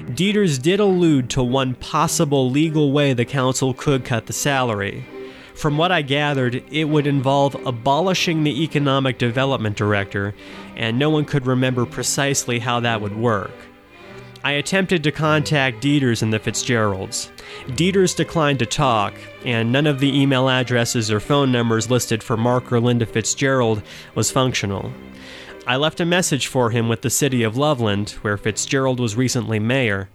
Dieters 0.07 0.61
did 0.61 0.79
allude 0.79 1.29
to 1.31 1.43
one 1.43 1.75
possible 1.75 2.49
legal 2.49 2.93
way 2.93 3.11
the 3.11 3.25
council 3.25 3.73
could 3.73 4.05
cut 4.05 4.25
the 4.25 4.33
salary. 4.33 5.05
From 5.53 5.77
what 5.77 5.91
I 5.91 6.01
gathered, 6.01 6.63
it 6.71 6.85
would 6.85 7.07
involve 7.07 7.55
abolishing 7.67 8.43
the 8.43 8.63
economic 8.63 9.17
development 9.17 9.75
director, 9.75 10.33
and 10.77 10.97
no 10.97 11.09
one 11.09 11.25
could 11.25 11.45
remember 11.45 11.85
precisely 11.85 12.59
how 12.59 12.79
that 12.79 13.01
would 13.01 13.17
work. 13.17 13.51
I 14.45 14.51
attempted 14.51 15.03
to 15.03 15.11
contact 15.11 15.83
Dieters 15.83 16.21
and 16.21 16.31
the 16.31 16.39
Fitzgeralds. 16.39 17.29
Dieters 17.67 18.15
declined 18.15 18.59
to 18.59 18.65
talk, 18.65 19.13
and 19.43 19.73
none 19.73 19.87
of 19.87 19.99
the 19.99 20.17
email 20.17 20.47
addresses 20.47 21.11
or 21.11 21.19
phone 21.19 21.51
numbers 21.51 21.89
listed 21.89 22.23
for 22.23 22.37
Mark 22.37 22.71
or 22.71 22.79
Linda 22.79 23.05
Fitzgerald 23.05 23.83
was 24.15 24.31
functional. 24.31 24.93
I 25.67 25.75
left 25.75 25.99
a 25.99 26.05
message 26.05 26.47
for 26.47 26.69
him 26.69 26.87
with 26.87 27.01
the 27.01 27.09
city 27.09 27.43
of 27.43 27.57
Loveland, 27.57 28.11
where 28.21 28.37
Fitzgerald 28.37 29.01
was 29.01 29.17
recently 29.17 29.59
mayor, 29.59 30.09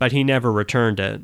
but 0.00 0.10
he 0.10 0.24
never 0.24 0.50
returned 0.50 0.98
it. 0.98 1.20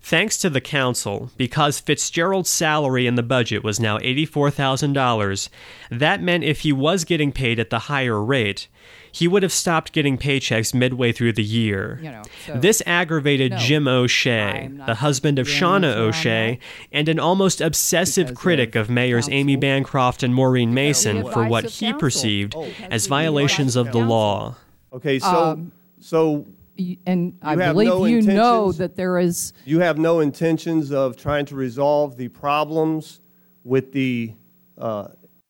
Thanks 0.00 0.36
to 0.38 0.50
the 0.50 0.60
council, 0.60 1.30
because 1.36 1.78
Fitzgerald's 1.78 2.50
salary 2.50 3.06
in 3.06 3.14
the 3.14 3.22
budget 3.22 3.62
was 3.62 3.78
now 3.78 3.98
$84,000, 3.98 5.48
that 5.92 6.20
meant 6.20 6.42
if 6.42 6.62
he 6.62 6.72
was 6.72 7.04
getting 7.04 7.30
paid 7.30 7.60
at 7.60 7.70
the 7.70 7.78
higher 7.78 8.20
rate, 8.20 8.66
he 9.12 9.28
would 9.28 9.42
have 9.42 9.52
stopped 9.52 9.92
getting 9.92 10.16
paychecks 10.18 10.72
midway 10.74 11.12
through 11.12 11.34
the 11.34 11.44
year. 11.44 11.98
You 12.02 12.10
know, 12.10 12.22
so- 12.46 12.54
this 12.58 12.82
aggravated 12.86 13.52
No, 13.52 13.58
Jim 13.58 13.86
O'Shea, 13.86 14.70
the 14.86 14.94
husband 14.96 15.38
of 15.38 15.46
Shauna 15.46 15.94
you 15.94 16.00
on 16.02 16.08
O'Shea, 16.08 16.58
and 16.90 17.08
an 17.08 17.18
almost 17.20 17.60
obsessive 17.60 18.28
Because 18.28 18.42
critic 18.42 18.74
of 18.74 18.82
of 18.82 18.90
mayors 18.90 19.28
Amy 19.30 19.56
Bancroft 19.56 20.22
and 20.22 20.34
Maureen 20.34 20.74
Mason 20.74 21.18
advice 21.18 21.32
for 21.34 21.44
what 21.46 21.64
he 21.66 21.86
counsel. 21.86 22.00
perceived 22.00 22.54
Oh, 22.56 22.66
as 22.90 23.06
violations 23.06 23.76
of 23.76 23.86
the 23.86 23.92
counsel. 24.00 24.08
law. 24.08 24.56
Okay, 24.92 25.18
so 25.18 25.26
Um, 25.26 25.72
so 26.00 26.46
And 27.06 27.34
I 27.42 27.52
You 27.52 27.58
have 27.60 27.74
believe 27.74 27.88
no 27.88 28.04
you 28.06 28.22
know 28.22 28.30
intentions- 28.32 28.78
that 28.78 28.96
there 28.96 29.18
is, 29.18 29.52
you 29.66 29.78
have 29.80 29.98
no 29.98 30.18
intentions 30.20 30.90
of 30.90 31.16
trying 31.16 31.44
to 31.46 31.54
resolve 31.54 32.16
the 32.16 32.26
problems 32.28 33.20
with 33.62 33.92
the 33.92 34.32
uh, 34.78 35.08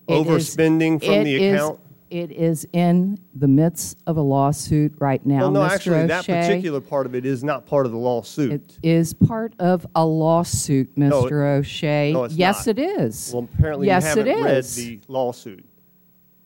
It 0.09 0.13
is- 0.15 0.27
overspending 0.27 1.03
from 1.03 1.15
it 1.15 1.25
the 1.25 1.35
is- 1.43 1.55
account? 1.55 1.81
It 2.13 2.31
is 2.31 2.69
in 2.75 3.19
the 3.35 3.49
midst 3.49 3.97
of 4.07 4.19
a 4.19 4.21
lawsuit 4.21 4.93
right 4.99 5.25
now, 5.25 5.41
well, 5.41 5.51
no, 5.51 5.61
Mr. 5.61 5.71
actually, 5.71 6.07
that 6.09 6.27
particular 6.27 6.79
part 6.83 7.07
of 7.07 7.15
it 7.15 7.25
is 7.25 7.43
not 7.43 7.65
part 7.65 7.87
of 7.87 7.93
the 7.93 7.97
lawsuit. 7.99 8.53
It 8.53 8.79
is 8.83 9.15
part 9.15 9.55
of 9.59 9.87
a 9.95 10.05
lawsuit, 10.05 10.91
No, 10.95 11.23
Mr. 11.25 11.57
O'Shea. 11.57 12.13
no, 12.13 12.25
it's 12.25 12.35
yes, 12.35 12.67
not. 12.67 12.79
it 12.79 12.83
is. 13.01 13.31
Well, 13.33 13.49
apparently 13.51 13.87
yes, 13.87 14.03
you 14.03 14.25
haven't 14.25 14.45
read 14.45 14.65
the 14.65 15.01
lawsuit. 15.09 15.65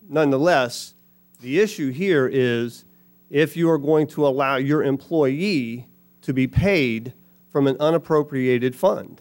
Nonetheless, 0.09 0.95
the 1.41 1.59
issue 1.59 1.91
here 1.91 2.31
is 2.33 2.85
if 3.29 3.57
you 3.57 3.69
are 3.69 3.79
going 3.79 4.07
to 4.07 4.25
allow 4.25 4.59
your 4.59 4.85
employee 4.85 5.89
to 6.23 6.33
be 6.33 6.47
paid 6.47 7.13
from 7.51 7.67
an 7.67 7.77
unappropriated 7.81 8.77
fund. 8.77 9.21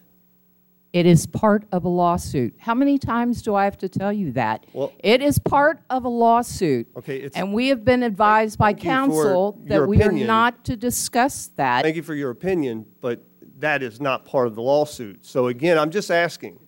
It 0.96 1.06
is 1.06 1.26
part 1.26 1.66
of 1.74 1.84
a 1.84 1.90
lawsuit. 1.90 2.54
How 2.58 2.74
many 2.74 2.98
times 2.98 3.42
do 3.42 3.54
I 3.54 3.66
have 3.66 3.78
to 3.80 3.90
tell 3.90 4.14
you 4.14 4.32
that? 4.32 4.66
Well- 4.72 4.94
it 5.04 5.22
is 5.22 5.38
part 5.38 5.82
of 5.90 6.06
a 6.06 6.08
lawsuit. 6.08 6.88
Okay, 6.96 7.18
it's- 7.18 7.34
and 7.36 7.54
we 7.54 7.68
have 7.68 7.84
been 7.84 8.02
advised 8.02 8.58
by 8.58 8.72
counsel 8.74 9.60
that 9.66 9.86
we 9.90 10.02
are 10.02 10.10
not 10.26 10.64
to 10.64 10.78
discuss 10.78 11.48
that. 11.58 11.84
Thank 11.84 11.98
you 11.98 12.02
for 12.02 12.16
your 12.16 12.32
opinion, 12.32 12.86
but 13.02 13.26
that 13.60 13.84
is 13.84 14.00
not 14.00 14.24
part 14.24 14.48
of 14.48 14.56
the 14.56 14.62
lawsuit. 14.62 15.26
So 15.26 15.48
again, 15.48 15.78
I'm 15.78 15.90
just 15.92 16.10
asking, 16.10 16.60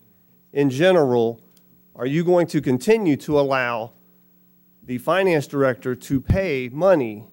in 0.51 0.69
general, 0.69 1.39
are 1.95 2.05
you 2.05 2.25
going 2.25 2.47
to 2.47 2.59
continue 2.59 3.15
to 3.15 3.39
allow 3.39 3.93
the 4.83 4.97
finance 4.97 5.47
director 5.47 5.95
to 5.95 6.19
pay 6.19 6.69
money 6.73 7.29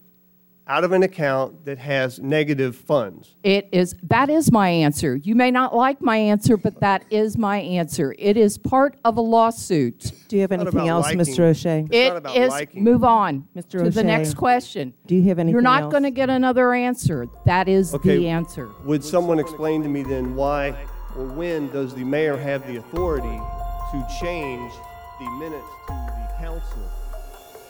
out 0.66 0.84
of 0.84 0.92
an 0.92 1.02
account 1.02 1.64
that 1.64 1.78
has 1.78 2.18
negative 2.18 2.74
funds? 2.76 3.34
It 3.42 3.68
is 3.72 3.94
that 4.04 4.30
is 4.30 4.50
my 4.50 4.68
answer. 4.68 5.16
You 5.16 5.34
may 5.34 5.50
not 5.50 5.74
like 5.74 6.00
my 6.00 6.16
answer, 6.16 6.56
but 6.56 6.80
that 6.80 7.04
is 7.10 7.36
my 7.36 7.58
answer. 7.58 8.14
It 8.18 8.36
is 8.36 8.56
part 8.58 8.96
of 9.04 9.16
a 9.16 9.20
lawsuit. 9.20 10.12
Do 10.28 10.36
you 10.36 10.42
have 10.42 10.52
anything 10.52 10.88
else, 10.88 11.06
liking. 11.06 11.20
Mr. 11.20 11.40
O'Shea? 11.40 11.86
It's 11.90 12.08
not 12.08 12.16
about 12.16 12.36
is 12.36 12.50
liking. 12.50 12.82
move 12.84 13.04
on 13.04 13.46
Mr. 13.56 13.84
to 13.84 13.90
the 13.90 14.04
next 14.04 14.34
question. 14.34 14.94
Do 15.06 15.14
you 15.14 15.24
have 15.28 15.38
anything 15.38 15.52
You're 15.52 15.62
not 15.62 15.90
going 15.90 16.02
to 16.04 16.10
get 16.10 16.30
another 16.30 16.72
answer. 16.72 17.26
That 17.44 17.68
is 17.68 17.94
Okay. 17.94 18.16
the 18.18 18.28
answer. 18.28 18.70
Would 18.84 19.04
someone 19.04 19.38
explain 19.38 19.82
to 19.82 19.88
me 19.88 20.02
then 20.02 20.34
why 20.34 20.74
or 21.16 21.26
when 21.26 21.70
does 21.70 21.94
the 21.94 22.04
mayor 22.04 22.36
have 22.36 22.66
the 22.66 22.76
authority 22.76 23.28
to 23.28 24.06
change 24.20 24.72
the 25.20 25.30
minutes 25.38 25.68
to 25.86 25.92
the 25.92 26.28
council? 26.40 26.82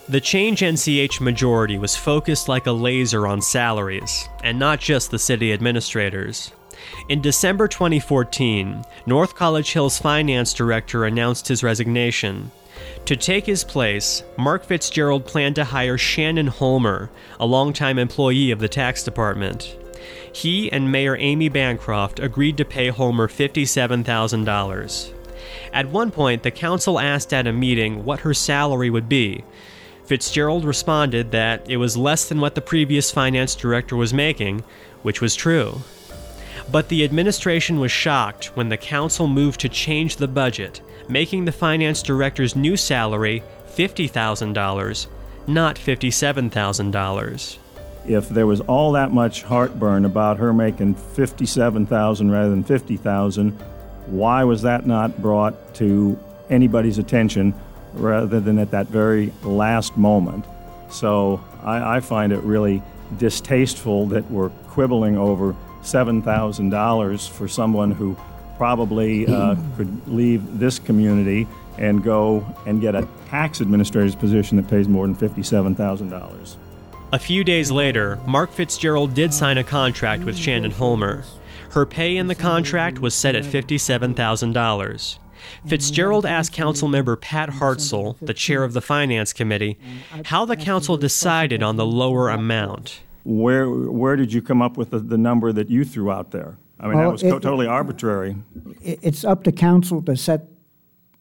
The 0.06 0.20
Change 0.20 0.60
NCH 0.60 1.22
majority 1.22 1.78
was 1.78 1.96
focused 1.96 2.46
like 2.46 2.66
a 2.66 2.72
laser 2.72 3.26
on 3.26 3.40
salaries, 3.40 4.28
and 4.42 4.58
not 4.58 4.78
just 4.78 5.10
the 5.10 5.18
city 5.18 5.50
administrators. 5.50 6.52
In 7.08 7.22
December 7.22 7.68
2014, 7.68 8.84
North 9.06 9.34
College 9.34 9.72
Hill's 9.72 9.98
finance 9.98 10.52
director 10.52 11.06
announced 11.06 11.48
his 11.48 11.62
resignation. 11.62 12.50
To 13.06 13.16
take 13.16 13.46
his 13.46 13.64
place, 13.64 14.22
Mark 14.36 14.66
Fitzgerald 14.66 15.24
planned 15.24 15.54
to 15.54 15.64
hire 15.64 15.96
Shannon 15.96 16.48
Holmer, 16.48 17.08
a 17.40 17.46
longtime 17.46 17.98
employee 17.98 18.50
of 18.50 18.58
the 18.58 18.68
tax 18.68 19.04
department. 19.04 19.74
He 20.30 20.70
and 20.70 20.92
Mayor 20.92 21.16
Amy 21.16 21.48
Bancroft 21.48 22.20
agreed 22.20 22.58
to 22.58 22.66
pay 22.66 22.88
Holmer 22.88 23.26
$57,000. 23.26 25.12
At 25.72 25.88
one 25.88 26.10
point, 26.10 26.42
the 26.42 26.50
council 26.50 27.00
asked 27.00 27.32
at 27.32 27.46
a 27.46 27.52
meeting 27.54 28.04
what 28.04 28.20
her 28.20 28.34
salary 28.34 28.90
would 28.90 29.08
be. 29.08 29.44
Fitzgerald 30.06 30.64
responded 30.64 31.30
that 31.30 31.68
it 31.68 31.78
was 31.78 31.96
less 31.96 32.28
than 32.28 32.40
what 32.40 32.54
the 32.54 32.60
previous 32.60 33.10
finance 33.10 33.54
director 33.54 33.96
was 33.96 34.12
making, 34.12 34.62
which 35.02 35.20
was 35.20 35.34
true. 35.34 35.80
But 36.70 36.88
the 36.88 37.04
administration 37.04 37.80
was 37.80 37.90
shocked 37.90 38.56
when 38.56 38.68
the 38.68 38.76
council 38.76 39.26
moved 39.26 39.60
to 39.60 39.68
change 39.68 40.16
the 40.16 40.28
budget, 40.28 40.80
making 41.08 41.44
the 41.44 41.52
finance 41.52 42.02
director's 42.02 42.56
new 42.56 42.76
salary 42.76 43.42
$50,000, 43.68 45.06
not 45.46 45.76
$57,000. 45.76 47.58
if 48.06 48.28
there 48.28 48.46
was 48.46 48.60
all 48.62 48.92
that 48.92 49.10
much 49.12 49.42
heartburn 49.42 50.04
about 50.04 50.36
her 50.36 50.52
making 50.52 50.94
57,000 50.94 52.30
rather 52.30 52.50
than 52.50 52.62
50,000, 52.62 53.50
why 54.06 54.44
was 54.44 54.60
that 54.62 54.86
not 54.86 55.20
brought 55.22 55.74
to 55.74 56.18
anybody's 56.50 56.98
attention 56.98 57.54
rather 57.94 58.40
than 58.40 58.59
at 58.59 58.70
that 58.70 58.88
very 58.88 59.33
last 59.42 59.96
moment? 59.96 60.44
So 60.90 61.42
I, 61.62 61.96
I 61.96 62.00
find 62.00 62.33
it 62.33 62.40
really 62.40 62.83
distasteful 63.18 64.07
that 64.09 64.30
we're 64.30 64.50
quibbling 64.68 65.16
over 65.16 65.54
$7,000 65.83 67.28
for 67.30 67.48
someone 67.48 67.90
who 67.90 68.16
probably 68.57 69.26
uh, 69.26 69.57
could 69.76 70.09
leave 70.09 70.59
this 70.59 70.78
community 70.78 71.46
and 71.78 72.02
go 72.02 72.46
and 72.66 72.80
get 72.80 72.94
a 72.94 73.07
tax 73.28 73.61
administrator's 73.61 74.14
position 74.14 74.57
that 74.57 74.68
pays 74.68 74.88
more 74.88 75.07
than 75.07 75.16
$57,000. 75.16 76.57
A 77.12 77.18
few 77.18 77.44
days 77.44 77.70
later, 77.70 78.18
Mark 78.26 78.50
Fitzgerald 78.50 79.14
did 79.14 79.33
sign 79.33 79.59
a 79.59 79.64
contract 79.64 80.24
with 80.24 80.37
Shannon 80.37 80.70
Holmer. 80.70 81.24
Her 81.70 81.87
pay 81.87 82.16
in 82.16 82.28
the 82.28 82.35
contract 82.35 82.98
was 82.98 83.14
set 83.14 83.35
at 83.35 83.44
$57,000. 83.44 85.18
Fitzgerald 85.66 86.26
asked 86.26 86.52
Councilmember 86.52 87.20
Pat 87.20 87.48
Hartzell, 87.50 88.16
the 88.20 88.35
chair 88.35 88.64
of 88.64 88.72
the 88.72 88.80
Finance 88.80 89.33
Committee, 89.33 89.78
how 90.26 90.44
the 90.44 90.57
council 90.57 90.96
decided 90.96 91.62
on 91.62 91.76
the 91.76 91.87
lower 91.87 92.28
amount. 92.30 93.00
Where, 93.24 93.68
where 93.70 94.16
did 94.16 94.33
you 94.33 94.42
come 94.42 94.61
up 94.61 94.76
with 94.76 94.90
the, 94.90 94.98
the 94.98 95.16
number 95.18 95.52
that 95.52 95.70
you 95.70 95.85
threw 95.85 96.11
out 96.11 96.30
there? 96.30 96.59
I 96.78 96.88
mean, 96.88 96.98
that 96.98 97.11
was 97.12 97.22
it- 97.22 97.26
to- 97.30 97.40
totally 97.40 97.66
arbitrary. 97.66 98.37
It's 98.83 99.24
up 99.24 99.44
to 99.44 99.52
council 99.52 100.02
to 100.02 100.16
set 100.16 100.48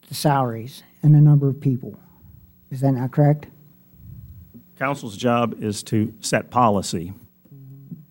the 0.08 0.14
salaries 0.14 0.82
and 1.02 1.14
the 1.14 1.20
number 1.20 1.48
of 1.48 1.60
people. 1.60 1.98
Is 2.70 2.80
that 2.80 2.92
not 2.92 3.12
correct? 3.12 3.46
Council's 4.78 5.16
job 5.16 5.62
is 5.62 5.82
to 5.84 6.12
set 6.20 6.50
policy. 6.50 7.12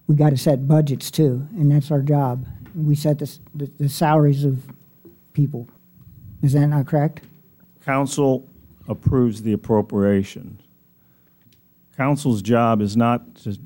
We 0.07 0.15
got 0.15 0.29
to 0.31 0.37
set 0.37 0.67
budgets 0.67 1.11
too, 1.11 1.47
and 1.51 1.71
that's 1.71 1.91
our 1.91 2.01
job. 2.01 2.45
We 2.75 2.95
set 2.95 3.19
the, 3.19 3.37
the 3.53 3.71
the 3.77 3.89
salaries 3.89 4.43
of 4.43 4.63
people. 5.33 5.67
Is 6.43 6.53
that 6.53 6.67
not 6.67 6.85
correct? 6.85 7.21
Council 7.83 8.47
approves 8.87 9.41
the 9.41 9.53
appropriation. 9.53 10.59
Council's 11.95 12.41
job 12.41 12.81
is 12.81 12.97
not 12.97 13.35
to 13.35 13.57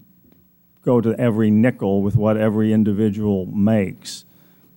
go 0.84 1.02
to 1.02 1.14
every 1.20 1.50
nickel 1.50 2.02
with 2.02 2.16
what 2.16 2.38
every 2.38 2.72
individual 2.72 3.48
makes. 3.48 4.26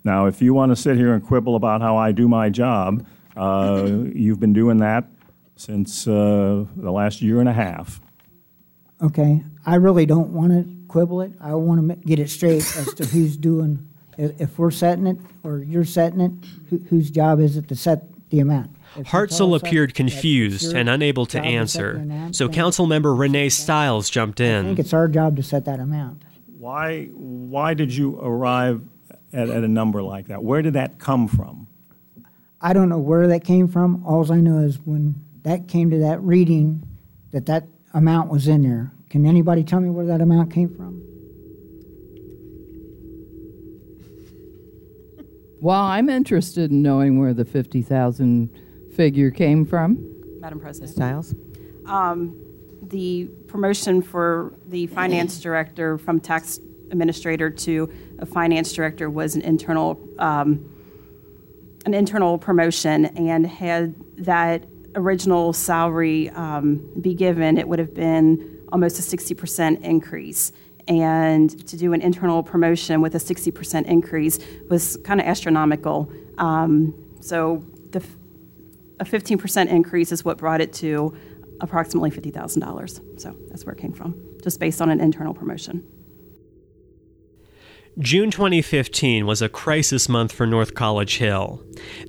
Now, 0.02 0.26
if 0.26 0.40
you 0.40 0.54
want 0.54 0.72
to 0.72 0.76
sit 0.76 0.96
here 0.96 1.12
and 1.12 1.22
quibble 1.22 1.56
about 1.56 1.82
how 1.82 1.96
I 1.98 2.10
do 2.12 2.26
my 2.26 2.48
job, 2.48 3.06
uh, 3.36 3.84
you've 4.14 4.40
been 4.40 4.54
doing 4.54 4.78
that 4.78 5.04
since 5.56 6.08
uh, 6.08 6.64
the 6.76 6.90
last 6.90 7.20
year 7.20 7.38
and 7.38 7.48
a 7.48 7.52
half. 7.52 8.00
Okay, 9.02 9.44
I 9.66 9.74
really 9.74 10.06
don't 10.06 10.30
want 10.30 10.52
to 10.52 10.66
quibble 10.88 11.20
it. 11.20 11.32
I 11.38 11.54
want 11.54 11.86
to 11.86 11.96
get 11.96 12.18
it 12.18 12.30
straight 12.30 12.64
as 12.76 12.94
to 12.94 13.04
who's 13.04 13.36
doing, 13.36 13.89
if, 14.18 14.40
if 14.40 14.58
we're 14.58 14.70
setting 14.70 15.06
it 15.06 15.18
or 15.42 15.58
you're 15.58 15.84
setting 15.84 16.20
it, 16.20 16.32
who, 16.68 16.78
whose 16.88 17.10
job 17.10 17.40
is 17.40 17.56
it 17.56 17.68
to 17.68 17.76
set 17.76 18.04
the 18.30 18.40
amount? 18.40 18.70
If 18.96 19.06
Hartzell 19.06 19.56
appeared 19.56 19.94
confused 19.94 20.74
and 20.74 20.88
unable 20.88 21.26
to 21.26 21.38
job 21.38 21.44
set 21.44 21.50
the 21.50 21.56
answer, 21.56 21.90
amount, 21.92 22.36
so 22.36 22.48
then 22.48 22.56
Councilmember 22.56 23.16
Renee 23.16 23.48
Stiles 23.48 24.10
jumped 24.10 24.40
in. 24.40 24.64
I 24.64 24.68
think 24.68 24.78
it's 24.78 24.92
our 24.92 25.08
job 25.08 25.36
to 25.36 25.42
set 25.42 25.64
that 25.66 25.80
amount. 25.80 26.22
Why, 26.58 27.06
why 27.06 27.74
did 27.74 27.94
you 27.94 28.18
arrive 28.20 28.82
at, 29.32 29.48
at 29.48 29.64
a 29.64 29.68
number 29.68 30.02
like 30.02 30.28
that? 30.28 30.42
Where 30.42 30.62
did 30.62 30.74
that 30.74 30.98
come 30.98 31.28
from? 31.28 31.68
I 32.60 32.72
don't 32.72 32.88
know 32.88 32.98
where 32.98 33.26
that 33.28 33.44
came 33.44 33.68
from. 33.68 34.04
Alls 34.04 34.30
I 34.30 34.40
know 34.40 34.58
is 34.58 34.78
when 34.84 35.14
that 35.44 35.68
came 35.68 35.90
to 35.90 35.98
that 36.00 36.20
reading, 36.20 36.86
that 37.30 37.46
that 37.46 37.66
amount 37.94 38.30
was 38.30 38.48
in 38.48 38.62
there. 38.62 38.92
Can 39.08 39.24
anybody 39.24 39.64
tell 39.64 39.80
me 39.80 39.88
where 39.88 40.06
that 40.06 40.20
amount 40.20 40.52
came 40.52 40.74
from? 40.74 41.02
Well, 45.60 45.80
I'm 45.80 46.08
interested 46.08 46.70
in 46.70 46.80
knowing 46.82 47.18
where 47.18 47.34
the 47.34 47.44
50,000 47.44 48.48
figure 48.94 49.30
came 49.30 49.66
from. 49.66 49.98
Madam 50.40 50.58
President. 50.58 50.90
Stiles? 50.90 51.34
Um, 51.86 52.36
The 52.82 53.26
promotion 53.46 54.00
for 54.00 54.54
the 54.66 54.86
finance 54.86 55.38
director 55.38 55.98
from 55.98 56.18
tax 56.18 56.58
administrator 56.90 57.50
to 57.50 57.92
a 58.18 58.26
finance 58.26 58.72
director 58.72 59.10
was 59.10 59.36
an 59.36 59.42
internal, 59.42 60.00
um, 60.18 60.64
an 61.84 61.92
internal 61.94 62.38
promotion, 62.38 63.06
and 63.06 63.46
had 63.46 63.94
that 64.16 64.64
original 64.96 65.52
salary 65.52 66.30
um, 66.30 66.80
be 67.00 67.14
given, 67.14 67.58
it 67.58 67.68
would 67.68 67.78
have 67.78 67.94
been 67.94 68.58
almost 68.72 68.98
a 68.98 69.02
60% 69.02 69.82
increase. 69.82 70.52
And 70.88 71.50
to 71.66 71.76
do 71.76 71.92
an 71.92 72.00
internal 72.00 72.42
promotion 72.42 73.00
with 73.00 73.14
a 73.14 73.18
60% 73.18 73.86
increase 73.86 74.38
was 74.68 74.96
kind 75.04 75.20
of 75.20 75.26
astronomical. 75.26 76.10
Um, 76.38 76.94
So 77.20 77.64
the 77.90 78.02
a 79.00 79.04
15% 79.04 79.68
increase 79.68 80.12
is 80.12 80.24
what 80.24 80.36
brought 80.36 80.60
it 80.60 80.72
to 80.74 81.16
approximately 81.60 82.10
$50,000. 82.10 83.20
So 83.20 83.34
that's 83.48 83.64
where 83.64 83.74
it 83.74 83.80
came 83.80 83.92
from, 83.92 84.14
just 84.42 84.60
based 84.60 84.80
on 84.80 84.90
an 84.90 85.00
internal 85.00 85.34
promotion. 85.34 85.86
June 87.98 88.30
2015 88.30 89.26
was 89.26 89.42
a 89.42 89.48
crisis 89.48 90.08
month 90.08 90.32
for 90.32 90.46
North 90.46 90.74
College 90.74 91.16
Hill. 91.16 91.60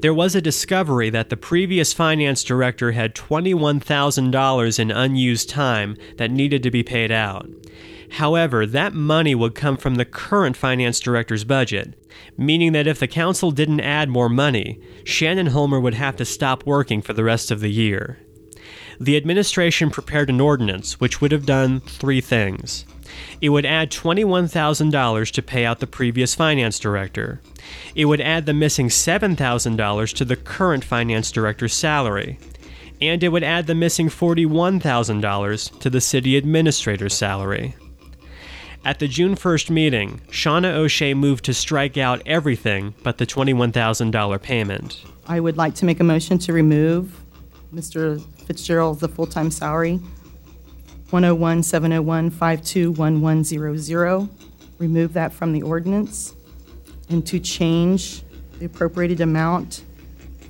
There 0.02 0.14
was 0.14 0.36
a 0.36 0.42
discovery 0.42 1.10
that 1.10 1.30
the 1.30 1.38
previous 1.38 1.92
finance 1.92 2.44
director 2.44 2.92
had 2.92 3.16
$21,000 3.16 4.80
in 4.80 4.92
unused 4.92 5.50
time 5.50 5.98
that 6.18 6.30
needed 6.30 6.62
to 6.64 6.72
be 6.72 6.84
paid 6.84 7.12
out. 7.12 7.50
However, 8.16 8.66
that 8.66 8.94
money 8.94 9.34
would 9.34 9.56
come 9.56 9.78
from 9.78 9.96
the 9.96 10.06
current 10.06 10.58
finance 10.58 11.00
director's 11.00 11.46
budget, 11.46 11.96
meaning 12.38 12.74
that 12.74 12.88
if 12.88 13.00
the 13.00 13.08
council 13.08 13.52
didn't 13.52 13.80
add 13.80 14.10
more 14.10 14.28
money, 14.28 14.82
Shannon 15.06 15.48
Homer 15.48 15.80
would 15.80 15.94
have 15.94 16.18
to 16.18 16.26
stop 16.26 16.66
working 16.66 17.02
for 17.02 17.14
the 17.14 17.24
rest 17.24 17.52
of 17.52 17.62
the 17.62 17.72
year. 17.72 18.20
The 19.00 19.16
administration 19.16 19.90
prepared 19.90 20.30
an 20.30 20.42
ordinance 20.42 21.00
which 21.00 21.22
would 21.22 21.32
have 21.32 21.46
done 21.46 21.80
three 21.80 22.20
things. 22.20 22.86
It 23.40 23.50
would 23.50 23.66
add 23.66 23.92
$21,000 23.92 25.32
to 25.32 25.42
pay 25.42 25.66
out 25.66 25.80
the 25.80 25.88
previous 25.88 26.36
finance 26.36 26.80
director. 26.80 27.42
It 27.96 28.06
would 28.06 28.22
add 28.22 28.46
the 28.46 28.54
missing 28.54 28.90
$7,000 28.90 30.14
to 30.16 30.26
the 30.26 30.36
current 30.36 30.84
finance 30.84 31.32
director's 31.32 31.74
salary. 31.74 32.38
And 33.02 33.24
it 33.24 33.30
would 33.30 33.44
add 33.44 33.68
the 33.68 33.74
missing 33.74 34.10
$41,000 34.10 35.80
to 35.80 35.90
the 35.90 36.02
city 36.02 36.38
administrator's 36.38 37.14
salary. 37.16 37.76
At 38.84 38.98
the 38.98 39.08
June 39.08 39.36
1st 39.36 39.70
meeting, 39.70 40.22
Shauna 40.32 40.74
O'Shea 40.74 41.14
moved 41.14 41.46
to 41.46 41.54
strike 41.54 42.00
out 42.00 42.24
everything 42.26 42.96
but 43.04 43.20
the 43.20 43.28
$21,000 43.28 44.42
payment. 44.42 45.04
I 45.28 45.40
would 45.40 45.56
like 45.56 45.76
to 45.76 45.86
make 45.86 46.00
a 46.00 46.04
motion 46.04 46.40
to 46.40 46.52
remove 46.52 47.22
Mr. 47.72 48.20
Fitzgerald's 48.48 49.00
the 49.00 49.08
full-time 49.08 49.52
salary, 49.52 49.98
101, 51.12 51.62
701, 51.62 52.32
521100. 52.32 54.30
Remove 54.80 55.14
that 55.14 55.32
from 55.32 55.54
the 55.54 55.62
ordinance, 55.62 56.34
and 57.08 57.24
to 57.28 57.40
change 57.40 58.24
the 58.58 58.66
appropriated 58.66 59.22
amount 59.22 59.84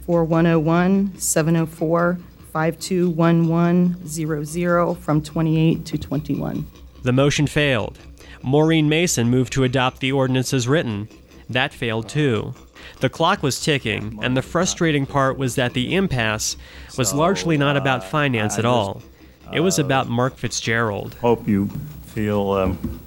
for 0.06 0.24
101, 0.24 1.18
704, 1.18 2.18
521100 2.54 4.98
from 4.98 5.22
28 5.22 5.86
to 5.86 5.98
21. 5.98 6.66
The 7.04 7.12
motion 7.12 7.48
failed. 7.48 8.00
Maureen 8.44 8.90
Mason 8.90 9.30
moved 9.30 9.54
to 9.54 9.64
adopt 9.64 10.00
the 10.00 10.12
ordinance 10.12 10.54
as 10.54 10.68
written. 10.68 11.08
That 11.50 11.74
failed 11.74 12.10
too. 12.10 12.54
The 13.00 13.10
clock 13.10 13.44
was 13.44 13.64
ticking, 13.64 14.20
and 14.22 14.38
the 14.38 14.42
frustrating 14.42 15.06
part 15.06 15.38
was 15.38 15.56
that 15.56 15.74
the 15.74 15.96
impasse 15.96 16.56
was 16.98 17.14
largely 17.14 17.58
not 17.58 17.78
about 17.78 18.04
finance 18.04 18.58
at 18.58 18.66
all. 18.66 19.02
It 19.54 19.60
was 19.60 19.80
about 19.80 20.08
Mark 20.08 20.38
Fitzgerald. 20.38 21.16
Hope 21.16 21.48
you 21.48 21.68
feel 22.06 22.52
um, 22.52 23.00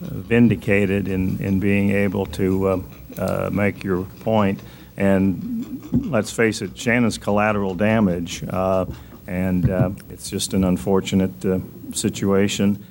vindicated 0.00 1.08
in, 1.08 1.38
in 1.38 1.60
being 1.60 1.90
able 1.90 2.26
to 2.26 2.68
uh, 2.68 2.80
uh, 3.18 3.50
make 3.52 3.84
your 3.84 4.04
point. 4.20 4.60
And 4.96 6.10
let's 6.10 6.30
face 6.30 6.62
it, 6.62 6.78
Shannon's 6.78 7.18
collateral 7.18 7.74
damage, 7.74 8.42
uh, 8.48 8.86
and 9.26 9.68
uh, 9.68 9.90
it's 10.08 10.30
just 10.30 10.54
an 10.54 10.64
unfortunate 10.64 11.44
uh, 11.44 11.58
situation. 11.92 12.85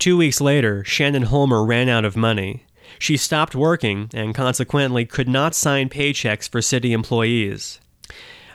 Two 0.00 0.16
weeks 0.16 0.40
later, 0.40 0.82
Shannon 0.82 1.24
Holmer 1.24 1.62
ran 1.62 1.90
out 1.90 2.06
of 2.06 2.16
money. 2.16 2.64
She 2.98 3.18
stopped 3.18 3.54
working 3.54 4.08
and 4.14 4.34
consequently 4.34 5.04
could 5.04 5.28
not 5.28 5.54
sign 5.54 5.90
paychecks 5.90 6.48
for 6.48 6.62
city 6.62 6.94
employees. 6.94 7.80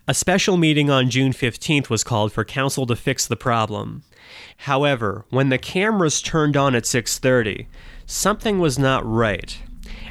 A 0.07 0.15
special 0.15 0.57
meeting 0.57 0.89
on 0.89 1.11
June 1.11 1.33
15th 1.33 1.87
was 1.87 2.03
called 2.03 2.33
for 2.33 2.43
council 2.43 2.87
to 2.87 2.95
fix 2.95 3.27
the 3.27 3.35
problem. 3.35 4.01
However, 4.57 5.25
when 5.29 5.49
the 5.49 5.59
cameras 5.59 6.19
turned 6.19 6.57
on 6.57 6.73
at 6.73 6.87
6:30, 6.87 7.67
something 8.07 8.57
was 8.57 8.79
not 8.79 9.05
right. 9.05 9.55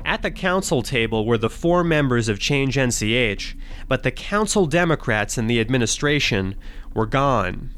At 0.04 0.22
the 0.22 0.30
council 0.30 0.82
table 0.82 1.26
were 1.26 1.38
the 1.38 1.50
four 1.50 1.82
members 1.82 2.28
of 2.28 2.38
Change 2.38 2.76
NCH, 2.76 3.56
but 3.88 4.04
the 4.04 4.12
council 4.12 4.66
Democrats 4.66 5.36
and 5.36 5.50
the 5.50 5.58
administration 5.58 6.54
were 6.94 7.06
gone. 7.06 7.70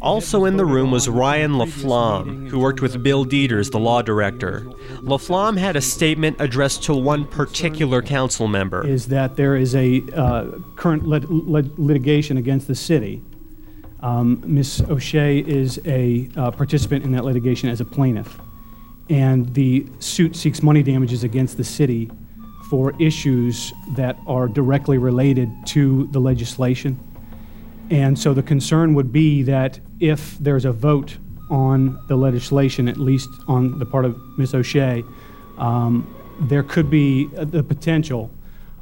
Also 0.00 0.44
in 0.44 0.56
the 0.56 0.64
room 0.64 0.90
was 0.90 1.08
Ryan 1.08 1.52
LaFlamme, 1.52 2.48
who 2.48 2.58
worked 2.58 2.80
with 2.82 3.02
Bill 3.02 3.24
Dieters, 3.24 3.70
the 3.70 3.78
law 3.78 4.02
director. 4.02 4.60
LaFlamme 5.00 5.56
had 5.56 5.74
a 5.74 5.80
statement 5.80 6.36
addressed 6.40 6.82
to 6.84 6.94
one 6.94 7.24
particular 7.24 8.02
council 8.02 8.46
member. 8.46 8.86
is 8.86 9.06
that 9.08 9.36
there 9.36 9.56
is 9.56 9.74
a 9.74 10.02
uh, 10.14 10.44
current 10.76 11.06
lit- 11.06 11.30
lit- 11.30 11.78
litigation 11.78 12.36
against 12.36 12.66
the 12.66 12.74
city. 12.74 13.22
Um, 14.00 14.42
Ms. 14.46 14.82
O'Shea 14.88 15.38
is 15.38 15.80
a 15.86 16.28
uh, 16.36 16.50
participant 16.50 17.04
in 17.04 17.12
that 17.12 17.24
litigation 17.24 17.68
as 17.70 17.80
a 17.80 17.84
plaintiff. 17.84 18.38
and 19.08 19.54
the 19.54 19.86
suit 20.00 20.34
seeks 20.36 20.62
money 20.62 20.82
damages 20.82 21.22
against 21.24 21.56
the 21.56 21.64
city 21.64 22.10
for 22.68 22.92
issues 23.00 23.72
that 23.94 24.18
are 24.26 24.48
directly 24.48 24.98
related 24.98 25.48
to 25.64 26.08
the 26.10 26.18
legislation. 26.18 26.98
And 27.88 28.18
so 28.18 28.34
the 28.34 28.42
concern 28.42 28.94
would 28.94 29.12
be 29.12 29.42
that 29.44 29.78
if 30.00 30.38
there's 30.38 30.64
a 30.64 30.72
vote 30.72 31.16
on 31.50 32.02
the 32.08 32.16
legislation, 32.16 32.88
at 32.88 32.96
least 32.96 33.28
on 33.48 33.78
the 33.78 33.86
part 33.86 34.04
of 34.04 34.16
Ms. 34.38 34.54
O'Shea, 34.54 35.04
um, 35.58 36.12
there 36.40 36.62
could 36.62 36.90
be 36.90 37.26
the 37.28 37.62
potential 37.62 38.30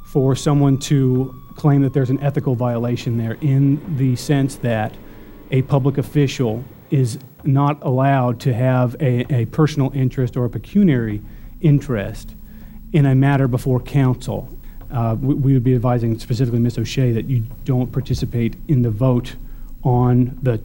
for 0.05 0.35
someone 0.35 0.77
to 0.77 1.33
claim 1.55 1.81
that 1.81 1.93
there's 1.93 2.09
an 2.09 2.21
ethical 2.21 2.55
violation 2.55 3.17
there 3.17 3.37
in 3.41 3.97
the 3.97 4.15
sense 4.15 4.55
that 4.57 4.95
a 5.51 5.61
public 5.63 5.97
official 5.97 6.63
is 6.89 7.19
not 7.43 7.81
allowed 7.83 8.39
to 8.41 8.53
have 8.53 8.95
a, 8.99 9.31
a 9.33 9.45
personal 9.45 9.91
interest 9.93 10.35
or 10.35 10.45
a 10.45 10.49
pecuniary 10.49 11.21
interest 11.61 12.35
in 12.93 13.05
a 13.05 13.15
matter 13.15 13.47
before 13.47 13.79
council. 13.79 14.49
Uh, 14.91 15.15
we, 15.19 15.33
we 15.33 15.53
would 15.53 15.63
be 15.63 15.75
advising 15.75 16.17
specifically 16.19 16.59
Ms. 16.59 16.77
O'Shea 16.77 17.11
that 17.11 17.25
you 17.25 17.43
don't 17.63 17.91
participate 17.91 18.55
in 18.67 18.81
the 18.81 18.89
vote 18.89 19.35
on 19.83 20.37
the 20.41 20.61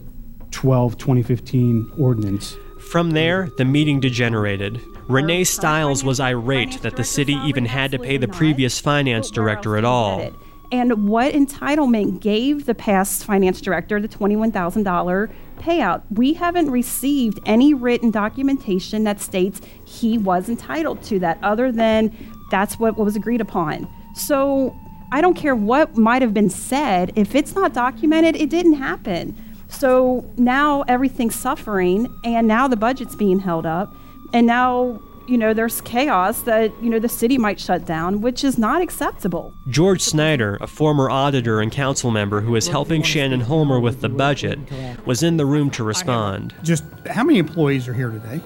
12 0.51 0.97
2015 0.97 1.91
ordinance. 1.97 2.57
From 2.79 3.11
there, 3.11 3.49
the 3.57 3.65
meeting 3.65 3.99
degenerated. 3.99 4.81
Renee 5.07 5.43
Stiles 5.43 6.03
was 6.03 6.19
irate 6.19 6.81
that 6.81 6.95
the 6.95 7.03
city 7.03 7.33
even 7.45 7.65
had 7.65 7.91
to 7.91 7.99
pay 7.99 8.17
the 8.17 8.27
previous 8.27 8.79
finance 8.79 9.29
director 9.29 9.77
at 9.77 9.85
all. 9.85 10.31
And 10.71 11.09
what 11.09 11.33
entitlement 11.33 12.21
gave 12.21 12.65
the 12.65 12.73
past 12.73 13.25
finance 13.25 13.59
director 13.59 13.99
the 13.99 14.07
$21,000 14.07 15.31
payout? 15.57 16.03
We 16.11 16.33
haven't 16.33 16.71
received 16.71 17.41
any 17.45 17.73
written 17.73 18.09
documentation 18.09 19.03
that 19.03 19.19
states 19.19 19.59
he 19.83 20.17
was 20.17 20.47
entitled 20.47 21.03
to 21.03 21.19
that, 21.19 21.39
other 21.43 21.71
than 21.73 22.15
that's 22.49 22.79
what 22.79 22.97
was 22.97 23.17
agreed 23.17 23.41
upon. 23.41 23.89
So 24.15 24.73
I 25.11 25.19
don't 25.19 25.33
care 25.33 25.55
what 25.55 25.97
might 25.97 26.21
have 26.21 26.33
been 26.33 26.49
said. 26.49 27.11
If 27.15 27.35
it's 27.35 27.53
not 27.53 27.73
documented, 27.73 28.37
it 28.37 28.49
didn't 28.49 28.75
happen. 28.75 29.35
So 29.81 30.23
now 30.37 30.83
everything's 30.83 31.33
suffering, 31.33 32.15
and 32.23 32.47
now 32.47 32.67
the 32.67 32.75
budget's 32.75 33.15
being 33.15 33.39
held 33.39 33.65
up, 33.65 33.91
and 34.31 34.45
now 34.45 35.01
you 35.25 35.39
know 35.39 35.55
there's 35.55 35.81
chaos 35.81 36.41
that 36.41 36.71
you 36.83 36.89
know 36.91 36.99
the 36.99 37.09
city 37.09 37.39
might 37.39 37.59
shut 37.59 37.83
down, 37.83 38.21
which 38.21 38.43
is 38.43 38.59
not 38.59 38.83
acceptable. 38.83 39.55
George 39.69 40.01
Snyder, 40.01 40.59
a 40.61 40.67
former 40.67 41.09
auditor 41.09 41.61
and 41.61 41.71
council 41.71 42.11
member 42.11 42.41
who 42.41 42.51
was 42.51 42.67
helping 42.67 43.01
Shannon 43.01 43.41
Homer 43.41 43.79
with 43.79 44.01
the 44.01 44.09
budget, 44.09 44.59
was 45.07 45.23
in 45.23 45.37
the 45.37 45.47
room 45.47 45.71
to 45.71 45.83
respond. 45.83 46.53
Just 46.61 46.83
how 47.07 47.23
many 47.23 47.39
employees 47.39 47.87
are 47.87 47.95
here 47.95 48.11
today? 48.11 48.39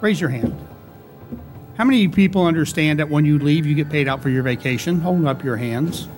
Raise 0.00 0.20
your 0.20 0.30
hand. 0.30 0.58
How 1.76 1.84
many 1.84 2.08
people 2.08 2.46
understand 2.46 2.98
that 2.98 3.08
when 3.08 3.24
you 3.24 3.38
leave, 3.38 3.64
you 3.64 3.76
get 3.76 3.90
paid 3.90 4.08
out 4.08 4.24
for 4.24 4.28
your 4.28 4.42
vacation? 4.42 4.98
Hold 4.98 5.24
up 5.24 5.44
your 5.44 5.56
hands. 5.56 6.08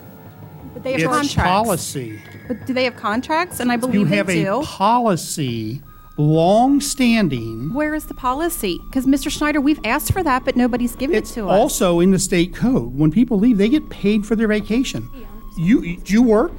But 0.83 0.85
they 0.85 0.93
have 0.93 1.01
it's 1.03 1.35
contracts. 1.35 1.35
policy. 1.51 2.23
But 2.49 2.67
do 2.67 2.75
they 2.75 2.85
have 2.85 2.97
contracts? 2.97 3.61
And 3.61 3.71
I 3.71 3.77
believe 3.77 3.95
You 3.95 4.05
they 4.07 4.17
have 4.17 4.27
do. 4.27 4.61
a 4.61 4.65
policy, 4.65 5.81
long 6.17 6.81
standing. 6.81 7.73
Where 7.73 7.95
is 7.95 8.07
the 8.07 8.15
policy? 8.15 8.81
Because 8.87 9.07
Mr. 9.07 9.31
Snyder, 9.31 9.61
we've 9.61 9.81
asked 9.85 10.13
for 10.13 10.23
that, 10.23 10.45
but 10.45 10.57
nobody's 10.57 10.97
given 10.97 11.17
it 11.17 11.25
to 11.27 11.49
us. 11.49 11.59
Also, 11.59 12.01
in 12.01 12.11
the 12.11 12.19
state 12.19 12.55
code, 12.55 12.97
when 12.99 13.11
people 13.13 13.39
leave, 13.39 13.59
they 13.59 13.69
get 13.69 13.91
paid 13.91 14.27
for 14.27 14.35
their 14.35 14.49
vacation. 14.49 15.09
You 15.57 15.99
do 15.99 16.13
you 16.13 16.23
work? 16.23 16.53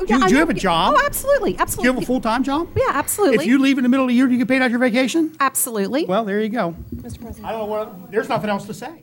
Oh, 0.00 0.04
do, 0.06 0.14
you- 0.14 0.26
do 0.28 0.34
you 0.34 0.38
have 0.40 0.50
a 0.50 0.54
job? 0.54 0.94
Oh, 0.96 1.02
absolutely, 1.04 1.54
Do 1.54 1.64
you 1.82 1.92
have 1.92 2.02
a 2.02 2.06
full 2.06 2.20
time 2.20 2.44
job? 2.44 2.68
Yeah, 2.76 2.84
absolutely. 2.90 3.36
If 3.36 3.46
you 3.46 3.58
leave 3.58 3.78
in 3.78 3.82
the 3.82 3.88
middle 3.88 4.04
of 4.04 4.08
the 4.08 4.14
year, 4.14 4.26
do 4.26 4.32
you 4.32 4.38
get 4.38 4.48
paid 4.48 4.62
out 4.62 4.70
your 4.70 4.78
vacation? 4.78 5.34
Absolutely. 5.40 6.04
Well, 6.04 6.24
there 6.24 6.40
you 6.40 6.48
go. 6.48 6.74
Mr. 6.94 7.20
President. 7.20 7.44
I 7.44 7.50
don't 7.52 7.60
know 7.60 7.66
what. 7.66 8.10
There's 8.10 8.28
nothing 8.28 8.50
else 8.50 8.66
to 8.66 8.74
say. 8.74 9.02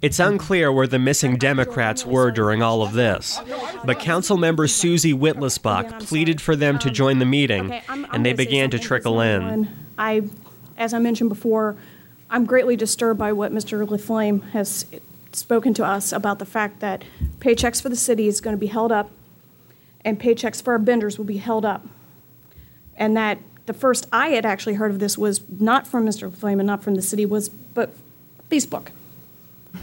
It's 0.00 0.18
unclear 0.18 0.72
where 0.72 0.86
the 0.86 0.98
missing 0.98 1.36
Democrats 1.36 2.04
were 2.04 2.30
during 2.30 2.62
all 2.62 2.82
of 2.82 2.92
this, 2.92 3.40
but 3.84 4.00
council 4.00 4.36
member 4.36 4.66
Susie 4.66 5.14
Witlesbach 5.14 6.06
pleaded 6.06 6.40
for 6.40 6.56
them 6.56 6.78
to 6.80 6.88
um, 6.88 6.94
join 6.94 7.18
the 7.18 7.24
meeting, 7.24 7.66
Okay, 7.66 7.82
I'm- 7.88 8.04
I'm 8.06 8.14
and 8.16 8.26
they 8.26 8.32
began 8.32 8.70
to 8.70 8.78
trickle 8.78 9.20
in. 9.20 9.68
I, 9.98 10.22
as 10.76 10.92
I 10.94 10.98
mentioned 10.98 11.28
before, 11.30 11.76
I'm 12.30 12.44
greatly 12.46 12.76
disturbed 12.76 13.18
by 13.18 13.32
what 13.32 13.52
Mr. 13.52 13.86
LaFlamme 13.86 14.42
has 14.50 14.86
spoken 15.32 15.72
to 15.74 15.84
us 15.84 16.12
about 16.12 16.38
the 16.38 16.44
fact 16.46 16.80
that 16.80 17.04
paychecks 17.38 17.80
for 17.80 17.88
the 17.88 17.96
city 17.96 18.26
is 18.26 18.40
going 18.40 18.54
to 18.56 18.60
be 18.60 18.66
held 18.66 18.90
up, 18.90 19.10
and 20.04 20.20
paychecks 20.20 20.62
for 20.62 20.72
our 20.72 20.78
vendors 20.78 21.18
will 21.18 21.24
be 21.24 21.38
held 21.38 21.64
up. 21.64 21.86
And 22.96 23.16
that 23.16 23.38
the 23.66 23.72
first 23.72 24.06
I 24.12 24.28
had 24.28 24.44
actually 24.44 24.74
heard 24.74 24.90
of 24.90 24.98
this 24.98 25.16
was 25.16 25.40
not 25.48 25.86
from 25.86 26.06
Mr. 26.06 26.30
LaFlamme 26.30 26.60
and 26.60 26.66
not 26.66 26.82
from 26.82 26.94
the 26.94 27.02
city, 27.02 27.24
was 27.24 27.48
but 27.48 27.90
Facebook. 28.50 28.88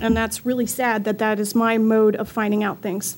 And 0.01 0.15
that's 0.15 0.45
really 0.45 0.65
sad 0.65 1.03
that 1.05 1.17
that 1.19 1.39
is 1.39 1.55
my 1.55 1.77
mode 1.77 2.15
of 2.15 2.29
finding 2.29 2.63
out 2.63 2.81
things. 2.81 3.17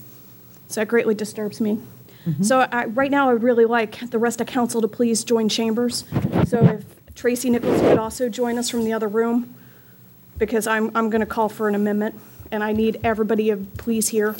So 0.67 0.81
that 0.81 0.87
greatly 0.87 1.15
disturbs 1.15 1.59
me. 1.59 1.79
Mm-hmm. 2.25 2.43
So 2.43 2.59
I, 2.71 2.85
right 2.85 3.11
now, 3.11 3.29
I 3.29 3.33
would 3.33 3.43
really 3.43 3.65
like 3.65 4.11
the 4.11 4.19
rest 4.19 4.39
of 4.39 4.47
council 4.47 4.81
to 4.81 4.87
please 4.87 5.23
join 5.23 5.49
chambers. 5.49 6.05
So 6.45 6.63
if 6.63 7.15
Tracy 7.15 7.49
Nichols 7.49 7.81
could 7.81 7.97
also 7.97 8.29
join 8.29 8.57
us 8.57 8.69
from 8.69 8.85
the 8.85 8.93
other 8.93 9.07
room, 9.07 9.53
because 10.37 10.67
I'm, 10.67 10.91
I'm 10.95 11.09
going 11.09 11.21
to 11.21 11.25
call 11.25 11.49
for 11.49 11.67
an 11.67 11.75
amendment, 11.75 12.19
and 12.51 12.63
I 12.63 12.73
need 12.73 12.99
everybody 13.03 13.49
to 13.49 13.57
please 13.57 14.09
here. 14.09 14.35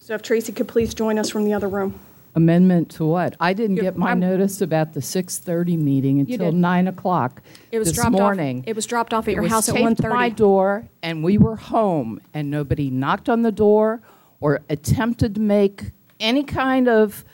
So 0.00 0.14
if 0.14 0.22
Tracy 0.22 0.52
could 0.52 0.66
please 0.66 0.94
join 0.94 1.18
us 1.18 1.30
from 1.30 1.44
the 1.44 1.52
other 1.52 1.68
room. 1.68 1.94
Amendment 2.34 2.90
to 2.92 3.04
what? 3.04 3.36
I 3.40 3.52
didn't 3.52 3.76
Yeah, 3.76 3.82
get 3.82 3.96
my 3.96 4.10
I'm- 4.10 4.20
notice 4.20 4.60
about 4.62 4.94
the 4.94 5.00
6:30 5.02 5.76
meeting 5.76 6.20
until 6.20 6.50
did. 6.52 6.54
9 6.54 6.88
o'clock 6.88 7.42
It 7.72 7.78
was 7.78 7.88
this 7.88 7.96
dropped 7.96 8.14
off- 8.14 8.20
morning. 8.20 8.64
it 8.66 8.76
was 8.76 8.86
dropped 8.86 9.12
off 9.12 9.26
at 9.26 9.32
It 9.32 9.34
your 9.34 9.42
was 9.42 9.52
house 9.52 9.68
at 9.68 9.74
taped 9.74 9.84
1:30. 10.00 10.14
my 10.14 10.28
door, 10.28 10.84
and 11.02 11.22
we 11.24 11.38
were 11.38 11.56
home, 11.56 12.20
and 12.32 12.50
nobody 12.50 12.88
knocked 12.88 13.28
on 13.28 13.42
the 13.42 13.52
door 13.52 14.00
or 14.40 14.60
attempted 14.70 15.34
to 15.34 15.40
make 15.40 15.90
any 16.18 16.42
kind 16.44 16.88
of 16.88 17.24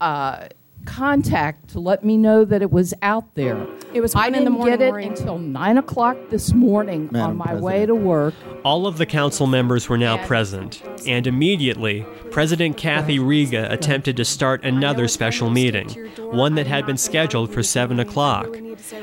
uh, 0.00 0.46
contact 0.84 1.68
to 1.70 1.80
let 1.80 2.04
me 2.04 2.16
know 2.16 2.44
that 2.44 2.62
it 2.62 2.70
was 2.70 2.94
out 3.02 3.34
there. 3.34 3.66
It 3.92 4.00
was 4.00 4.14
I 4.14 4.26
one 4.26 4.26
in 4.28 4.32
the 4.32 4.38
didn't 4.50 4.52
morning, 4.52 4.78
get 4.78 4.86
it 4.86 4.90
Maureen. 4.90 5.08
until 5.08 5.38
9 5.38 5.78
o'clock 5.78 6.16
this 6.30 6.52
morning 6.52 7.08
Madam 7.10 7.30
on 7.30 7.36
my 7.36 7.44
President. 7.46 7.64
way 7.64 7.86
to 7.86 7.94
work. 7.94 8.34
All 8.64 8.86
of 8.86 8.98
the 8.98 9.06
council 9.06 9.46
members 9.46 9.88
were 9.88 9.98
now 9.98 10.24
present, 10.26 10.82
and 11.06 11.26
immediately, 11.26 12.06
President 12.30 12.76
Kathy 12.76 13.18
Riga 13.18 13.70
attempted 13.72 14.16
to 14.16 14.24
start 14.24 14.64
another 14.64 15.08
special 15.08 15.50
meeting, 15.50 15.88
one 16.18 16.54
that 16.54 16.66
had 16.66 16.86
been 16.86 16.96
scheduled 16.98 17.52
for 17.52 17.62
7 17.62 17.98
o'clock. 17.98 18.48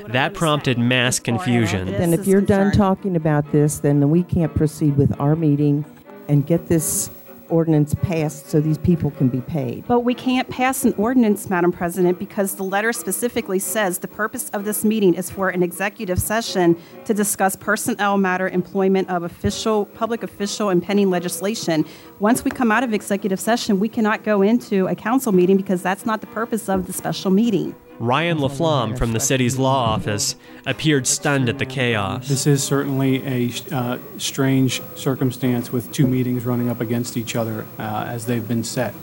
That 0.08 0.34
prompted 0.34 0.78
mass 0.78 1.20
confusion. 1.20 1.88
Then 1.88 2.14
if 2.14 2.26
you're 2.26 2.42
done 2.42 2.72
talking 2.72 3.16
about 3.16 3.52
this, 3.52 3.80
then 3.80 4.10
we 4.10 4.24
can't 4.24 4.54
proceed 4.56 4.98
with 4.98 5.20
our 5.20 5.36
meeting 5.36 5.86
and 6.28 6.46
get 6.46 6.68
this 6.68 7.10
ordinance 7.50 7.94
passed 7.96 8.50
so 8.50 8.60
these 8.60 8.78
people 8.78 9.12
can 9.12 9.28
be 9.28 9.42
paid. 9.42 9.86
But 9.88 10.02
we 10.02 10.14
can't 10.14 10.50
pass 10.50 10.84
an 10.84 10.94
ordinance, 10.98 11.50
Madam 11.50 11.72
President, 11.72 12.20
because 12.20 12.56
the 12.56 12.64
letter 12.64 12.94
specifically 12.94 13.60
says 13.60 14.00
the 14.00 14.08
purpose 14.08 14.50
of 14.50 14.66
this 14.66 14.84
meeting 14.84 15.14
is 15.14 15.30
for 15.30 15.50
an 15.50 15.64
executive 15.64 16.20
session 16.20 16.78
to 17.06 17.14
discuss 17.14 17.56
personnel 17.56 18.18
matter, 18.18 18.48
employment 18.50 19.10
of 19.10 19.24
official, 19.24 19.86
public 19.86 20.24
official, 20.24 20.70
and 20.70 20.84
pending 20.84 21.10
legislation. 21.10 21.86
Once 22.20 22.44
we 22.44 22.52
come 22.52 22.72
out 22.72 22.84
of 22.84 22.94
executive 22.94 23.40
session, 23.40 23.80
we 23.80 23.90
cannot 23.90 24.24
go 24.24 24.42
into 24.42 24.88
a 24.88 24.96
council 24.96 25.32
meeting 25.32 25.58
because 25.58 25.82
that's 25.82 26.06
not 26.06 26.22
the 26.22 26.28
purpose 26.28 26.70
of 26.70 26.88
the 26.88 26.94
special 26.94 27.32
meeting. 27.32 27.76
Ryan 28.00 28.38
LaFlamme 28.38 28.98
from 28.98 29.14
the 29.14 29.20
city's 29.20 29.58
law 29.58 29.94
office 29.94 30.36
appeared 30.68 31.08
stunned 31.08 31.50
at 31.50 31.58
the 31.58 31.66
chaos. 31.66 32.28
This 32.28 32.46
is 32.46 32.64
certainly 32.64 33.26
a 33.26 33.52
uh, 33.72 33.98
strange 34.20 34.82
circumstance 34.96 35.72
with 35.72 35.92
two 35.92 36.06
meetings 36.06 36.46
running 36.46 36.70
up 36.70 36.80
against 36.80 37.18
each 37.18 37.36
other 37.36 37.66
uh, 37.80 38.06
as 38.08 38.28
they've 38.28 38.48
been 38.48 38.64
set. 38.64 38.94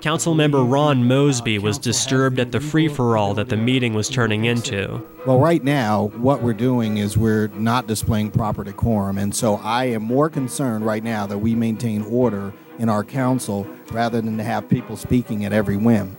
Councilmember 0.00 0.70
Ron 0.70 1.08
Mosby 1.08 1.58
was 1.58 1.78
disturbed 1.78 2.38
at 2.38 2.52
the 2.52 2.60
free 2.60 2.88
for 2.88 3.16
all 3.16 3.32
that 3.34 3.48
the 3.48 3.56
meeting 3.56 3.94
was 3.94 4.08
turning 4.10 4.44
into. 4.44 5.02
Well, 5.26 5.38
right 5.40 5.64
now, 5.64 6.08
what 6.16 6.42
we're 6.42 6.52
doing 6.52 6.98
is 6.98 7.16
we're 7.16 7.48
not 7.54 7.86
displaying 7.86 8.30
proper 8.30 8.62
decorum. 8.62 9.16
And 9.16 9.34
so 9.34 9.56
I 9.56 9.86
am 9.86 10.02
more 10.02 10.28
concerned 10.28 10.84
right 10.84 11.02
now 11.02 11.26
that 11.26 11.38
we 11.38 11.54
maintain 11.54 12.02
order 12.02 12.52
in 12.78 12.90
our 12.90 13.02
council 13.02 13.66
rather 13.92 14.20
than 14.20 14.36
to 14.36 14.44
have 14.44 14.68
people 14.68 14.98
speaking 14.98 15.46
at 15.46 15.54
every 15.54 15.78
whim. 15.78 16.18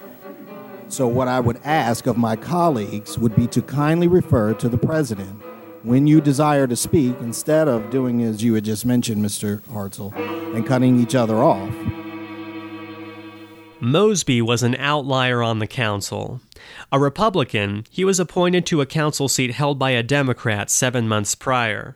So, 0.87 1.07
what 1.07 1.27
I 1.27 1.39
would 1.39 1.59
ask 1.63 2.05
of 2.05 2.17
my 2.17 2.35
colleagues 2.35 3.17
would 3.17 3.35
be 3.35 3.47
to 3.47 3.61
kindly 3.61 4.07
refer 4.07 4.53
to 4.53 4.69
the 4.69 4.77
president 4.77 5.41
when 5.83 6.07
you 6.07 6.21
desire 6.21 6.67
to 6.67 6.75
speak 6.75 7.15
instead 7.21 7.67
of 7.67 7.89
doing 7.89 8.23
as 8.23 8.43
you 8.43 8.53
had 8.53 8.65
just 8.65 8.85
mentioned, 8.85 9.23
Mr. 9.23 9.61
Hartzell, 9.67 10.15
and 10.55 10.65
cutting 10.65 10.99
each 10.99 11.15
other 11.15 11.37
off. 11.37 11.73
Mosby 13.79 14.41
was 14.41 14.63
an 14.63 14.75
outlier 14.75 15.43
on 15.43 15.59
the 15.59 15.67
council. 15.67 16.41
A 16.91 16.99
Republican, 16.99 17.85
he 17.89 18.05
was 18.05 18.19
appointed 18.19 18.65
to 18.67 18.81
a 18.81 18.85
council 18.85 19.27
seat 19.27 19.51
held 19.51 19.77
by 19.77 19.91
a 19.91 20.01
Democrat 20.01 20.71
seven 20.71 21.07
months 21.07 21.35
prior. 21.35 21.95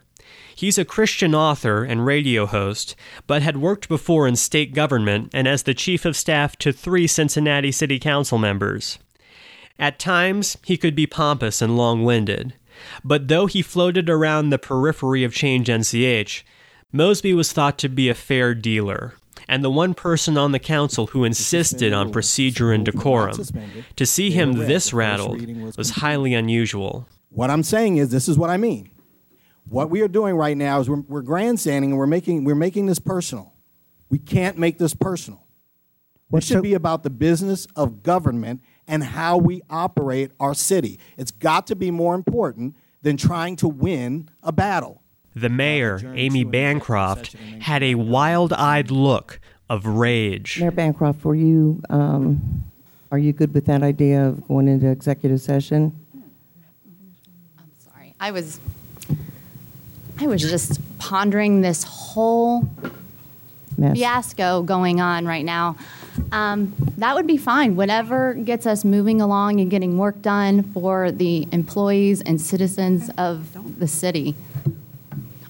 He's 0.60 0.78
a 0.78 0.84
Christian 0.84 1.34
author 1.34 1.86
and 1.86 2.06
radio 2.06 2.46
host, 2.46 2.94
but 3.28 3.42
had 3.42 3.62
worked 3.62 3.88
before 3.88 4.28
in 4.28 4.36
state 4.36 4.74
government 4.74 5.30
and 5.34 5.48
as 5.48 5.64
the 5.64 5.74
chief 5.74 6.04
of 6.04 6.18
staff 6.18 6.58
to 6.58 6.74
three 6.74 7.08
Cincinnati 7.08 7.72
City 7.72 7.98
Council 7.98 8.38
members. 8.38 9.00
At 9.80 10.00
times, 10.00 10.58
he 10.66 10.76
could 10.76 10.96
be 10.96 11.08
pompous 11.08 11.62
and 11.62 11.78
long 11.78 12.04
winded, 12.04 12.56
But 13.06 13.30
though 13.30 13.46
he 13.46 13.62
floated 13.62 14.10
around 14.10 14.50
the 14.50 14.58
periphery 14.58 15.24
of 15.24 15.34
Change 15.34 15.70
NCH, 15.70 16.44
Mosby 16.92 17.34
was 17.34 17.54
thought 17.54 17.78
to 17.78 17.88
be 17.88 18.10
a 18.10 18.14
fair 18.14 18.54
dealer, 18.54 19.14
and 19.48 19.64
the 19.64 19.72
one 19.72 19.94
person 19.94 20.38
on 20.38 20.52
the 20.52 20.60
council 20.60 21.08
who 21.08 21.24
insisted 21.24 21.94
on 21.94 22.12
procedure 22.12 22.74
and 22.74 22.84
decorum. 22.84 23.40
To 23.96 24.06
see 24.06 24.30
him 24.32 24.52
this 24.68 24.92
rattled 24.92 25.78
was 25.78 25.92
highly 25.92 26.34
unusual. 26.34 27.08
What 27.30 27.50
I'm 27.50 27.64
saying 27.64 27.96
is, 27.96 28.12
this 28.12 28.28
is 28.28 28.38
what 28.38 28.50
I 28.50 28.58
mean. 28.58 28.90
What 29.70 29.90
we 29.90 30.02
are 30.02 30.08
doing 30.08 30.36
right 30.36 30.58
now 30.58 30.80
is 30.80 30.90
we're, 30.90 31.02
we're 31.02 31.22
grandstanding 31.22 31.92
and 31.92 31.98
we're 32.00 32.08
making, 32.08 32.44
we're 32.44 32.56
making 32.56 32.88
this 32.88 33.00
personal. 33.00 33.54
We 34.10 34.18
can't 34.18 34.58
make 34.58 34.80
this 34.80 34.96
personal. 34.96 35.44
It 36.34 36.44
should 36.44 36.62
be 36.62 36.74
about 36.74 37.04
the 37.04 37.10
business 37.10 37.68
of 37.76 38.04
government 38.04 38.62
and 38.88 39.04
how 39.04 39.38
we 39.38 39.62
operate 39.70 40.32
our 40.40 40.54
city. 40.54 41.00
It's 41.18 41.32
got 41.32 41.68
to 41.68 41.76
be 41.76 41.92
more 41.92 42.16
important 42.16 42.76
than 43.02 43.18
trying 43.18 43.56
to 43.58 43.68
win 43.68 44.30
a 44.44 44.52
battle. 44.52 45.02
The 45.36 45.50
mayor, 45.50 46.00
Amy 46.16 46.44
Bancroft, 46.44 47.34
had 47.62 47.82
a 47.82 47.96
wild 47.96 48.54
eyed 48.54 48.92
look 48.92 49.40
of 49.70 49.86
rage. 49.86 50.60
Mayor 50.60 50.72
Bancroft, 50.72 51.24
were 51.24 51.36
you, 51.36 51.82
um, 51.90 52.64
are 53.12 53.20
you 53.20 53.34
good 53.34 53.54
with 53.54 53.66
that 53.66 53.84
idea 53.84 54.28
of 54.28 54.48
going 54.48 54.68
into 54.68 54.88
executive 54.88 55.42
session? 55.42 55.96
I'm 57.58 57.72
sorry, 57.80 58.16
I 58.20 58.32
was, 58.32 58.60
I 60.22 60.28
was 60.28 60.42
just 60.42 60.82
pondering 61.00 61.62
this 61.62 61.84
whole 61.84 62.70
Mess. 63.78 63.98
fiasco 63.98 64.64
going 64.64 65.00
on 65.00 65.26
right 65.26 65.46
now. 65.46 65.78
Um, 66.34 66.76
that 66.98 67.16
would 67.16 67.26
be 67.26 67.38
fine. 67.38 67.78
Whatever 67.78 68.34
gets 68.34 68.66
us 68.66 68.84
moving 68.84 69.22
along 69.22 69.62
and 69.62 69.72
getting 69.72 69.98
work 69.98 70.22
done 70.22 70.64
for 70.74 71.10
the 71.10 71.48
employees 71.54 72.22
and 72.22 72.42
citizens 72.42 73.10
of 73.18 73.80
the 73.80 73.88
city. 73.88 74.36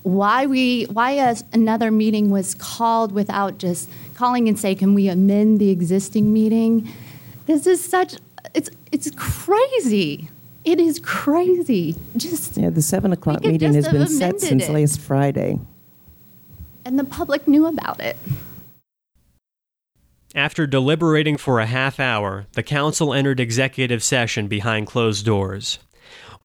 Why 0.04 0.46
we 0.46 0.84
why 0.86 1.12
a, 1.14 1.36
another 1.52 1.90
meeting 1.90 2.30
was 2.30 2.54
called 2.54 3.12
without 3.12 3.58
just 3.58 3.90
calling 4.14 4.48
and 4.48 4.60
say, 4.60 4.76
can 4.76 4.94
we 4.94 5.08
amend 5.08 5.60
the 5.60 5.72
existing 5.72 6.32
meeting? 6.32 6.88
This 7.48 7.66
is 7.66 7.84
such 7.84 8.18
it's 8.54 8.70
it's 8.92 9.10
crazy. 9.18 10.30
It 10.70 10.80
is 10.80 11.00
crazy. 11.00 11.96
Just 12.16 12.56
Yeah, 12.56 12.70
the 12.70 12.84
7 12.84 13.12
o'clock 13.12 13.44
meeting 13.44 13.74
has 13.74 13.88
been 13.88 14.06
set 14.06 14.40
since 14.40 14.66
it. 14.66 14.72
last 14.72 15.00
Friday. 15.00 15.60
and 16.86 17.00
the 17.00 17.04
public 17.04 17.48
knew 17.48 17.66
about 17.66 18.00
it. 18.00 18.18
After 20.36 20.68
deliberating 20.68 21.38
for 21.38 21.60
a 21.60 21.66
half 21.66 22.00
hour, 22.00 22.46
the 22.54 22.62
council 22.62 23.16
entered 23.16 23.40
executive 23.40 24.04
session 24.04 24.48
behind 24.48 24.86
closed 24.86 25.26
doors. 25.26 25.80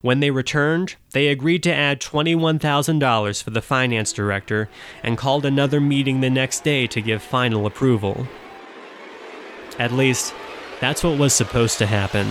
When 0.00 0.20
they 0.20 0.30
returned, 0.30 0.96
they 1.12 1.28
agreed 1.28 1.62
to 1.64 1.74
add 1.74 2.00
$21,000 2.00 3.42
for 3.42 3.50
the 3.50 3.60
finance 3.60 4.10
director 4.10 4.70
and 5.02 5.18
called 5.18 5.44
another 5.44 5.82
meeting 5.82 6.22
the 6.22 6.30
next 6.30 6.64
day 6.64 6.86
to 6.86 7.02
give 7.02 7.22
final 7.22 7.66
approval. 7.66 8.26
At 9.78 9.92
least, 9.92 10.32
that's 10.80 11.04
what 11.04 11.18
was 11.18 11.34
supposed 11.34 11.76
to 11.78 11.86
happen. 11.86 12.26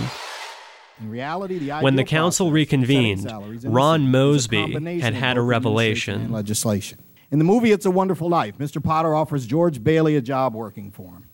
In 1.00 1.10
reality, 1.10 1.58
the 1.58 1.72
When 1.80 1.96
the 1.96 2.04
council 2.04 2.50
process 2.50 2.72
of 2.72 2.78
setting 2.78 2.84
reconvened, 2.84 3.22
salaries 3.22 3.64
in 3.64 3.70
the 3.70 3.74
Ron 3.74 4.00
city 4.00 4.04
is 4.04 4.08
a 4.08 4.10
Mosby 4.12 5.00
had 5.00 5.14
had 5.14 5.36
a 5.36 5.42
revelation. 5.42 6.30
legislation. 6.30 6.98
In 7.30 7.38
the 7.38 7.44
movie 7.44 7.72
It's 7.72 7.84
a 7.84 7.90
Wonderful 7.90 8.28
Life, 8.28 8.58
Mr. 8.58 8.82
Potter 8.82 9.14
offers 9.14 9.44
George 9.46 9.82
Bailey 9.82 10.14
a 10.14 10.20
job 10.20 10.54
working 10.54 10.92
for 10.92 11.08
him. 11.14 11.24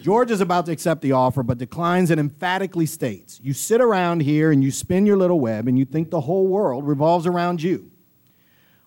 George 0.00 0.30
is 0.30 0.40
about 0.40 0.66
to 0.66 0.72
accept 0.72 1.02
the 1.02 1.12
offer, 1.12 1.42
but 1.42 1.58
declines 1.58 2.10
and 2.10 2.20
emphatically 2.20 2.86
states, 2.86 3.40
You 3.42 3.52
sit 3.52 3.80
around 3.80 4.22
here 4.22 4.50
and 4.50 4.62
you 4.62 4.70
spin 4.70 5.04
your 5.04 5.16
little 5.16 5.40
web 5.40 5.68
and 5.68 5.78
you 5.78 5.84
think 5.84 6.10
the 6.10 6.20
whole 6.22 6.46
world 6.46 6.86
revolves 6.86 7.26
around 7.26 7.62
you. 7.62 7.90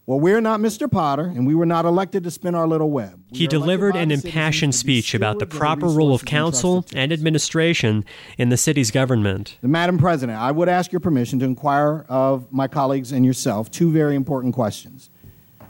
Well, 0.10 0.20
we're 0.20 0.42
not 0.42 0.60
Mr. 0.60 0.92
Potter, 0.92 1.26
and 1.26 1.46
we 1.46 1.54
were 1.54 1.68
not 1.68 1.86
elected 1.86 2.24
to 2.24 2.32
spin 2.32 2.56
our 2.56 2.68
little 2.68 2.90
web. 2.90 3.22
He 3.32 3.46
delivered 3.46 3.96
an 3.96 4.10
impassioned 4.10 4.74
speech 4.74 5.14
about 5.14 5.38
the 5.38 5.46
proper 5.46 5.86
role 5.86 6.16
of 6.16 6.26
council 6.26 6.84
and 6.96 7.14
administration 7.14 8.04
in 8.36 8.50
the 8.50 8.58
city's 8.58 8.90
government. 8.90 9.60
Madam 9.62 10.00
President, 10.00 10.40
I 10.40 10.52
would 10.52 10.68
ask 10.68 10.92
your 10.92 11.00
permission 11.00 11.38
to 11.38 11.46
inquire 11.46 12.08
of 12.10 12.52
my 12.52 12.68
colleagues 12.68 13.12
and 13.12 13.24
yourself 13.24 13.70
two 13.70 13.92
very 13.92 14.16
important 14.16 14.56
questions. 14.56 15.12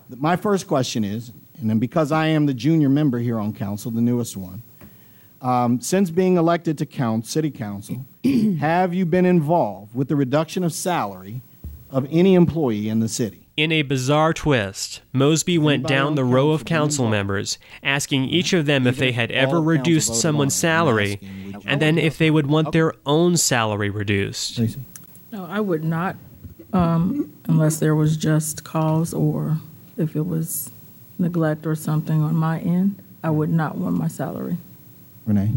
My 0.08 0.38
first 0.38 0.68
question 0.68 1.04
is, 1.04 1.34
and 1.60 1.70
then 1.70 1.78
because 1.78 2.14
I 2.14 2.28
am 2.28 2.46
the 2.46 2.54
junior 2.54 2.88
member 2.88 3.20
here 3.20 3.40
on 3.40 3.52
council, 3.52 3.92
the 3.92 4.00
newest 4.00 4.38
one, 4.38 4.64
um, 5.42 5.82
since 5.82 6.10
being 6.12 6.38
elected 6.38 6.78
to 6.78 6.86
count, 6.86 7.28
city 7.28 7.52
council, 7.52 8.06
have 8.62 8.94
you 8.94 9.06
been 9.06 9.26
involved 9.26 9.94
with 9.94 10.08
the 10.08 10.16
reduction 10.16 10.64
of 10.64 10.72
salary 10.72 11.42
of 11.90 12.08
any 12.10 12.36
employee 12.36 12.88
in 12.88 13.02
the 13.02 13.10
city? 13.10 13.49
In 13.60 13.74
a 13.74 13.82
bizarre 13.82 14.32
twist, 14.34 15.02
Mosby 15.12 15.58
went 15.58 15.86
down 15.86 16.16
the 16.16 16.24
row 16.24 16.52
of 16.52 16.64
council 16.64 17.10
members, 17.10 17.60
asking 17.84 18.24
each 18.24 18.54
of 18.54 18.66
them 18.66 18.88
if 18.88 18.96
they 18.96 19.12
had 19.12 19.32
ever 19.32 19.62
reduced 19.62 20.16
someone's 20.16 20.56
salary, 20.56 21.20
and 21.66 21.82
then 21.82 21.98
if 21.98 22.18
they 22.18 22.32
would 22.32 22.48
want 22.48 22.72
their 22.72 22.94
own 23.06 23.36
salary 23.36 23.90
reduced. 23.90 24.62
No, 25.34 25.44
I 25.44 25.60
would 25.60 25.84
not, 25.84 26.16
um, 26.72 27.34
unless 27.50 27.80
there 27.80 27.96
was 27.96 28.16
just 28.16 28.64
cause 28.64 29.14
or 29.14 29.58
if 29.98 30.16
it 30.16 30.26
was 30.26 30.72
neglect 31.18 31.66
or 31.66 31.76
something 31.76 32.22
on 32.22 32.38
my 32.38 32.60
end. 32.60 32.96
I 33.26 33.30
would 33.30 33.50
not 33.50 33.78
want 33.78 33.98
my 33.98 34.08
salary. 34.08 34.56
Renee? 35.26 35.52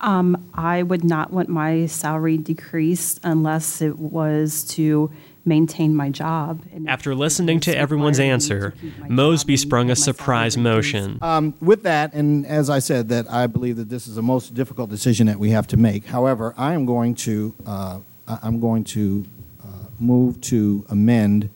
Um, 0.00 0.48
I 0.54 0.84
would 0.84 1.02
not 1.02 1.32
want 1.32 1.48
my 1.48 1.86
salary 1.86 2.36
decreased 2.36 3.18
unless 3.24 3.82
it 3.82 3.98
was 3.98 4.62
to 4.74 5.10
maintain 5.44 5.94
my 5.94 6.08
job. 6.10 6.62
And 6.72 6.88
After 6.88 7.14
listening 7.14 7.60
to 7.60 7.76
everyone's 7.76 8.20
answer, 8.20 8.74
Mosby 9.08 9.56
sprung 9.56 9.90
a 9.90 9.96
surprise 9.96 10.56
motion. 10.56 11.18
Um, 11.22 11.54
with 11.60 11.82
that, 11.82 12.14
and 12.14 12.46
as 12.46 12.70
I 12.70 12.78
said, 12.78 13.08
that 13.08 13.30
I 13.30 13.46
believe 13.46 13.76
that 13.76 13.88
this 13.88 14.06
is 14.06 14.14
the 14.14 14.22
most 14.22 14.54
difficult 14.54 14.90
decision 14.90 15.26
that 15.26 15.38
we 15.38 15.50
have 15.50 15.66
to 15.68 15.76
make. 15.76 16.06
However, 16.06 16.54
I 16.56 16.74
am 16.74 16.86
going 16.86 17.14
to 17.16 17.54
uh, 17.66 17.98
I- 18.28 18.38
I'm 18.42 18.60
going 18.60 18.84
to 18.84 19.24
uh, 19.64 19.66
move 19.98 20.40
to 20.42 20.84
amend 20.88 21.50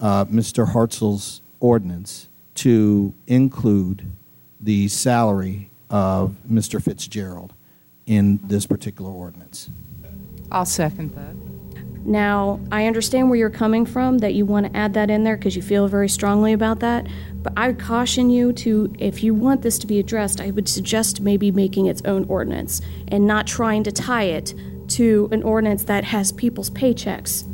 uh, 0.00 0.24
Mr. 0.26 0.72
Hartzell's 0.72 1.42
ordinance 1.60 2.28
to 2.56 3.12
include 3.26 4.06
the 4.60 4.88
salary 4.88 5.70
of 5.90 6.34
Mr. 6.50 6.82
Fitzgerald 6.82 7.52
in 8.06 8.40
this 8.42 8.66
particular 8.66 9.10
ordinance. 9.10 9.70
I'll 10.50 10.64
second 10.64 11.14
that. 11.14 11.34
Now, 12.04 12.60
I 12.72 12.86
understand 12.86 13.28
where 13.28 13.38
you're 13.38 13.50
coming 13.50 13.84
from, 13.84 14.18
that 14.18 14.34
you 14.34 14.46
want 14.46 14.66
to 14.66 14.76
add 14.76 14.94
that 14.94 15.10
in 15.10 15.24
there 15.24 15.36
because 15.36 15.56
you 15.56 15.62
feel 15.62 15.88
very 15.88 16.08
strongly 16.08 16.52
about 16.52 16.80
that. 16.80 17.06
But 17.42 17.52
I 17.56 17.68
would 17.68 17.78
caution 17.78 18.30
you 18.30 18.52
to, 18.54 18.92
if 18.98 19.22
you 19.22 19.34
want 19.34 19.62
this 19.62 19.78
to 19.80 19.86
be 19.86 19.98
addressed, 19.98 20.40
I 20.40 20.50
would 20.50 20.68
suggest 20.68 21.20
maybe 21.20 21.50
making 21.50 21.86
its 21.86 22.02
own 22.04 22.24
ordinance 22.24 22.80
and 23.08 23.26
not 23.26 23.46
trying 23.46 23.84
to 23.84 23.92
tie 23.92 24.24
it 24.24 24.54
to 24.88 25.28
an 25.32 25.42
ordinance 25.42 25.84
that 25.84 26.04
has 26.04 26.32
people's 26.32 26.70
paychecks 26.70 27.44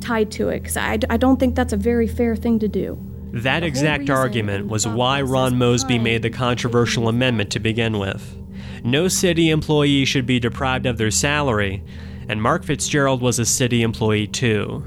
tied 0.00 0.30
to 0.32 0.48
it. 0.48 0.60
Because 0.60 0.76
I, 0.76 0.98
I 1.10 1.16
don't 1.16 1.38
think 1.38 1.54
that's 1.54 1.72
a 1.72 1.76
very 1.76 2.06
fair 2.06 2.34
thing 2.34 2.58
to 2.60 2.68
do. 2.68 2.98
That 3.32 3.62
exact 3.62 4.08
argument 4.08 4.68
was 4.68 4.88
why 4.88 5.20
Ron 5.20 5.58
Mosby 5.58 5.98
made 5.98 6.22
the 6.22 6.30
controversial 6.30 7.08
amendment 7.08 7.50
to 7.50 7.60
begin 7.60 7.98
with. 7.98 8.36
No 8.82 9.08
city 9.08 9.50
employee 9.50 10.04
should 10.04 10.26
be 10.26 10.40
deprived 10.40 10.86
of 10.86 10.96
their 10.96 11.10
salary, 11.10 11.82
and 12.28 12.42
Mark 12.42 12.64
Fitzgerald 12.64 13.20
was 13.20 13.38
a 13.38 13.46
city 13.46 13.82
employee 13.82 14.26
too. 14.26 14.82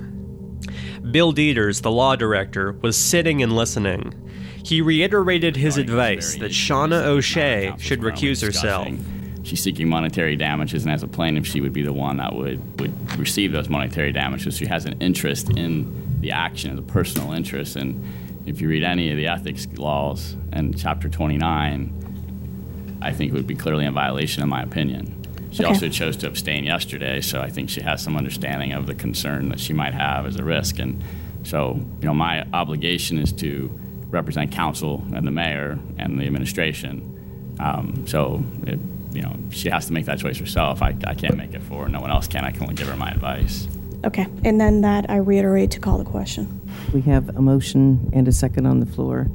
Bill 1.12 1.34
Dieters, 1.34 1.82
the 1.82 1.92
law 1.92 2.16
director, 2.16 2.74
was 2.82 2.98
sitting 2.98 3.42
and 3.42 3.56
listening. 3.56 4.14
He 4.64 4.82
reiterated 4.82 5.56
his 5.56 5.78
advice 5.78 6.36
that 6.36 6.52
Shauna 6.52 7.06
O'Shea 7.06 7.74
should 7.80 8.02
recuse 8.02 8.46
herself. 8.46 8.88
She's 9.44 9.64
seeking 9.64 9.90
monetary 9.90 10.36
damages, 10.36 10.84
and 10.84 10.94
as 10.94 11.02
a 11.02 11.08
plaintiff, 11.08 11.48
she 11.48 11.62
would 11.62 11.74
be 11.74 11.82
the 11.82 11.94
one 11.94 12.18
that 12.18 12.36
would, 12.36 12.80
would 12.80 13.18
receive 13.18 13.52
those 13.52 13.70
monetary 13.70 14.12
damages. 14.12 14.58
She 14.58 14.68
has 14.68 14.86
an 14.86 15.02
interest 15.02 15.50
in 15.50 16.20
the 16.20 16.32
action, 16.32 16.72
as 16.72 16.78
a 16.78 16.84
personal 16.84 17.32
interest. 17.32 17.76
And 17.76 18.06
if 18.46 18.62
you 18.62 18.68
read 18.68 18.84
any 18.84 19.10
of 19.10 19.18
the 19.18 19.28
ethics 19.28 19.66
laws 19.78 20.36
and 20.52 20.78
Chapter 20.78 21.10
29, 21.10 22.98
I 23.02 23.12
think 23.14 23.32
it 23.32 23.36
would 23.36 23.48
be 23.48 23.56
clearly 23.56 23.86
in 23.86 23.94
violation, 23.94 24.44
in 24.44 24.50
my 24.50 24.62
opinion. 24.62 25.19
She 25.52 25.64
Okay. 25.64 25.74
also 25.74 25.90
chose 25.90 26.16
to 26.18 26.28
abstain 26.28 26.64
yesterday, 26.64 27.22
so 27.22 27.42
I 27.42 27.50
think 27.50 27.70
she 27.70 27.82
has 27.82 28.02
some 28.04 28.16
understanding 28.16 28.72
of 28.74 28.86
the 28.86 28.94
concern 28.96 29.50
that 29.50 29.60
she 29.60 29.74
might 29.74 29.94
have 29.94 30.26
as 30.26 30.36
a 30.36 30.44
risk. 30.44 30.78
And 30.80 31.02
so, 31.44 31.80
you 32.02 32.08
know, 32.08 32.14
my 32.14 32.46
obligation 32.54 33.18
is 33.18 33.32
to 33.34 33.72
represent 34.12 34.52
council 34.52 35.04
and 35.14 35.26
the 35.26 35.32
mayor 35.32 35.80
and 35.98 36.20
the 36.20 36.26
administration. 36.26 37.56
Um, 37.60 38.06
so, 38.08 38.44
it, 38.68 38.80
you 39.12 39.22
know, 39.24 39.36
she 39.50 39.70
has 39.70 39.88
to 39.88 39.94
make 39.94 40.06
that 40.06 40.20
choice 40.20 40.38
herself. 40.38 40.82
I, 40.84 40.96
I 41.08 41.16
can't 41.16 41.36
make 41.36 41.54
it 41.56 41.64
for 41.64 41.84
her. 41.84 41.90
No 41.90 42.00
one 42.00 42.12
else 42.12 42.28
can. 42.28 42.46
I 42.46 42.52
can 42.52 42.64
only 42.64 42.76
give 42.76 42.88
her 42.88 42.96
my 42.96 43.10
advice. 43.10 43.68
Okay. 44.06 44.28
And 44.46 44.62
then 44.62 44.82
that 44.82 45.10
I 45.10 45.18
reiterate 45.18 45.72
to 45.72 45.80
call 45.80 45.98
the 45.98 46.06
question. 46.06 46.62
We 46.94 47.02
have 47.02 47.36
a 47.36 47.42
motion 47.42 48.10
and 48.14 48.28
a 48.28 48.32
second 48.32 48.66
on 48.68 48.80
the 48.80 48.86
floor 48.86 49.28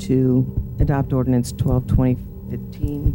to 0.00 0.44
adopt 0.78 1.12
ordinance 1.12 1.52
12, 1.52 1.86
2015, 1.88 3.13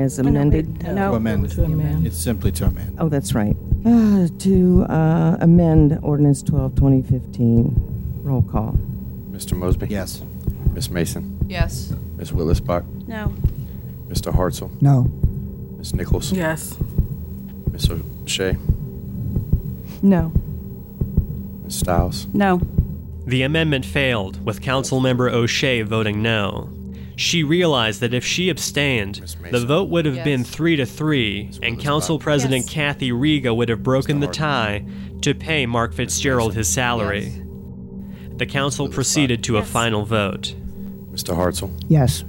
as 0.00 0.18
amended? 0.18 0.82
no. 0.84 1.10
To 1.10 1.16
amend. 1.16 2.06
It's 2.06 2.18
simply 2.18 2.52
to 2.52 2.66
amend. 2.66 2.96
Oh, 2.98 3.08
that's 3.08 3.34
right. 3.34 3.56
Uh, 3.84 4.28
To 4.38 4.84
uh, 4.88 5.36
amend 5.40 5.98
ordinance 6.02 6.42
12, 6.42 6.74
2015. 6.74 8.20
Roll 8.22 8.42
call. 8.42 8.78
Mr. 9.30 9.56
Mosby? 9.56 9.86
Yes. 9.88 10.22
Ms. 10.74 10.90
Mason? 10.90 11.38
Yes. 11.48 11.92
Ms. 12.16 12.32
Willisbach? 12.32 12.84
No. 13.08 13.34
Mr. 14.08 14.32
Hartzell? 14.32 14.70
No. 14.82 15.04
Ms. 15.78 15.94
Nichols? 15.94 16.32
Yes. 16.32 16.76
Ms. 17.72 17.90
O'Shea? 17.90 18.56
No. 20.02 20.32
Ms. 21.64 21.74
Stiles? 21.74 22.26
No. 22.34 22.60
The 23.26 23.42
amendment 23.42 23.84
failed, 23.84 24.44
with 24.44 24.60
Councilmember 24.60 25.32
O'Shea 25.32 25.82
voting 25.82 26.22
no. 26.22 26.68
She 27.20 27.44
realized 27.44 28.00
that 28.00 28.14
if 28.14 28.24
she 28.24 28.48
abstained, 28.48 29.16
the 29.50 29.66
vote 29.66 29.90
would 29.90 30.06
have 30.06 30.24
been 30.24 30.42
three 30.42 30.76
to 30.76 30.86
three, 30.86 31.50
and 31.62 31.78
Council 31.78 32.18
President 32.18 32.66
Kathy 32.66 33.12
Riga 33.12 33.52
would 33.52 33.68
have 33.68 33.82
broken 33.82 34.20
the 34.20 34.26
tie 34.26 34.86
to 35.20 35.34
pay 35.34 35.66
Mark 35.66 35.92
Fitzgerald 35.92 36.54
his 36.54 36.66
salary. 36.66 37.44
The 38.38 38.46
council 38.46 38.88
proceeded 38.88 39.44
to 39.44 39.58
a 39.58 39.62
final 39.62 40.06
vote. 40.06 40.54
Mr. 41.12 41.36
Hartzell? 41.36 41.70
Yes. 41.88 42.24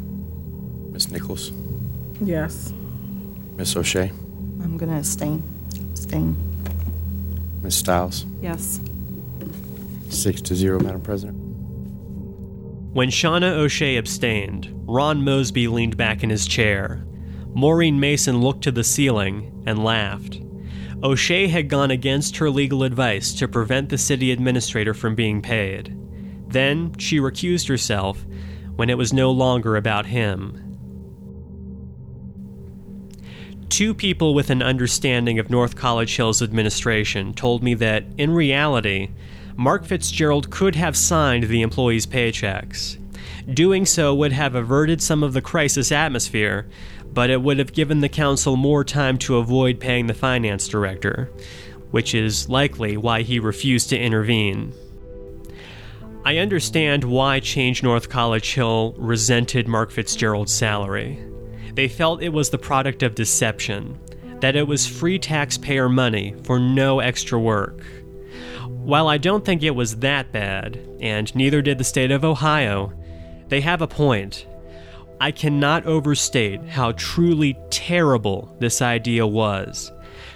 Ms. 0.92 1.10
Nichols? 1.10 1.54
Yes. 2.20 2.74
Ms. 3.56 3.78
O'Shea? 3.78 4.10
I'm 4.62 4.76
going 4.76 4.92
to 4.92 4.98
abstain. 4.98 5.42
Abstain. 5.92 6.36
Ms. 7.64 7.76
Stiles? 7.76 8.26
Yes. 8.42 8.82
Six 10.10 10.42
to 10.42 10.54
zero, 10.54 10.82
Madam 10.82 11.00
President. 11.00 11.41
When 12.94 13.10
Shauna 13.10 13.54
O'Shea 13.54 13.96
abstained, 13.96 14.70
Ron 14.86 15.24
Mosby 15.24 15.70
leaned 15.70 15.96
back 15.96 16.24
in 16.24 16.30
his 16.30 16.46
chair. 16.46 17.06
Maureen 17.54 18.02
Mason 18.02 18.42
looked 18.42 18.66
to 18.66 18.72
the 18.72 18.84
ceiling 18.84 19.64
and 19.66 19.82
laughed. 19.82 20.42
O'Shea 21.02 21.48
had 21.48 21.70
gone 21.70 21.89
against 21.89 22.36
her 22.38 22.50
legal 22.50 22.84
advice 22.84 23.34
to 23.36 23.48
prevent 23.48 23.88
the 23.88 23.98
city 23.98 24.30
administrator 24.30 24.94
from 24.94 25.16
being 25.16 25.42
paid. 25.42 25.98
Then 26.50 26.94
she 26.98 27.18
recused 27.20 27.70
herself 27.70 28.26
when 28.76 28.89
it 28.89 28.98
was 28.98 29.14
no 29.14 29.32
longer 29.32 29.78
about 29.78 30.08
him. 30.08 30.58
Two 33.70 33.94
people 33.94 34.34
with 34.34 34.50
an 34.50 34.62
understanding 34.62 35.39
of 35.39 35.50
North 35.50 35.78
College 35.78 36.14
Hill's 36.18 36.42
administration 36.42 37.34
told 37.34 37.64
me 37.64 37.74
that, 37.76 38.04
in 38.18 38.32
reality, 38.32 39.12
Mark 39.56 39.86
Fitzgerald 39.86 40.49
could 40.49 40.76
have 40.76 40.95
signed 40.95 41.43
the 41.43 41.62
employees' 41.62 42.08
paychecks. 42.08 42.97
Doing 43.54 43.86
so 43.86 44.14
would 44.16 44.32
have 44.32 44.56
averted 44.56 45.02
some 45.02 45.24
of 45.24 45.34
the 45.34 45.41
crisis 45.41 45.91
atmosphere, 45.91 46.68
but 47.14 47.30
it 47.30 47.41
would 47.41 47.60
have 47.60 47.74
given 47.74 47.99
the 47.99 48.10
council 48.10 48.56
more 48.56 48.84
time 48.84 49.18
to 49.20 49.38
avoid 49.38 49.80
paying 49.80 50.08
the 50.08 50.14
finance 50.14 50.68
director, 50.68 51.30
which 51.91 52.16
is 52.16 52.47
likely 52.47 52.97
why 52.97 53.22
he 53.22 53.39
refused 53.39 53.89
to 53.89 53.99
intervene. 53.99 54.74
I 56.24 56.38
understand 56.38 57.04
why 57.04 57.39
Change 57.39 57.82
North 57.82 58.10
College 58.10 58.54
Hill 58.54 58.93
resented 58.97 59.68
Mark 59.68 59.91
Fitzgerald's 59.91 60.54
salary. 60.54 61.20
They 61.74 61.88
felt 61.88 62.22
it 62.22 62.30
was 62.30 62.52
the 62.52 62.58
product 62.58 63.02
of 63.02 63.16
deception, 63.16 63.99
that 64.39 64.56
it 64.56 64.68
was 64.68 64.88
free 64.88 65.18
taxpayer 65.18 65.89
money 65.89 66.36
for 66.43 66.60
no 66.60 66.99
extra 66.99 67.39
work. 67.39 67.84
While 68.84 69.07
I 69.07 69.19
don't 69.19 69.45
think 69.45 69.61
it 69.61 69.75
was 69.75 69.97
that 69.97 70.32
bad, 70.32 70.79
and 70.99 71.34
neither 71.36 71.61
did 71.61 71.77
the 71.77 71.84
state 71.84 72.09
of 72.09 72.25
Ohio, 72.25 72.91
they 73.47 73.61
have 73.61 73.82
a 73.84 73.88
point. 73.88 74.47
I 75.19 75.29
cannot 75.29 75.86
overstate 75.86 76.65
how 76.65 76.93
truly 76.93 77.55
terrible 77.69 78.55
this 78.59 78.82
idea 78.82 79.27
was. 79.27 79.91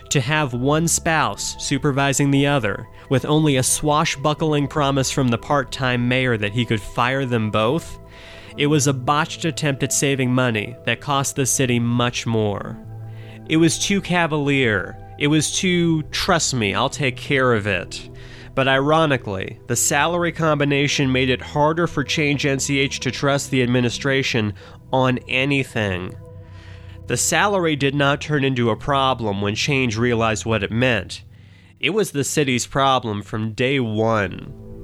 To 0.09 0.21
have 0.21 0.53
one 0.53 0.87
spouse 0.87 1.55
supervising 1.57 2.29
the 2.29 2.45
other, 2.45 2.87
with 3.09 3.25
only 3.25 3.57
a 3.57 3.63
swashbuckling 3.63 4.67
promise 4.67 5.09
from 5.09 5.29
the 5.29 5.39
part 5.39 5.71
time 5.71 6.07
mayor 6.07 6.37
that 6.37 6.51
he 6.51 6.65
could 6.65 6.81
fire 6.81 7.25
them 7.25 7.49
both, 7.49 7.97
it 8.57 8.67
was 8.67 8.85
a 8.85 8.93
botched 8.93 9.43
attempt 9.43 9.81
at 9.81 9.91
saving 9.91 10.31
money 10.31 10.75
that 10.85 11.01
cost 11.01 11.35
the 11.35 11.47
city 11.47 11.79
much 11.79 12.27
more. 12.27 12.77
It 13.49 13.57
was 13.57 13.79
too 13.79 14.01
cavalier. 14.01 14.97
It 15.17 15.27
was 15.27 15.57
too, 15.57 16.03
trust 16.03 16.53
me, 16.53 16.75
I'll 16.75 16.89
take 16.89 17.17
care 17.17 17.53
of 17.53 17.65
it. 17.65 18.07
But 18.56 18.70
ironically, 18.70 19.60
the 19.68 19.76
salary 19.76 20.32
combination 20.32 21.12
made 21.12 21.30
it 21.30 21.41
harder 21.41 21.88
for 21.88 22.06
Change 22.06 22.45
NCH 22.45 22.99
to 22.99 23.12
trust 23.12 23.51
the 23.51 23.62
administration 23.62 24.53
on 24.93 25.20
anything. 25.28 26.16
The 27.08 27.18
salary 27.18 27.76
did 27.76 27.93
not 27.93 28.22
turn 28.22 28.45
into 28.45 28.70
a 28.70 28.78
problem 28.78 29.41
when 29.41 29.56
Change 29.56 29.97
realized 29.97 30.45
what 30.45 30.64
it 30.64 30.72
meant. 30.72 31.24
It 31.82 31.89
was 31.89 32.12
the 32.12 32.24
city's 32.24 32.66
problem 32.66 33.22
from 33.22 33.51
day 33.51 33.80
one. 33.80 34.74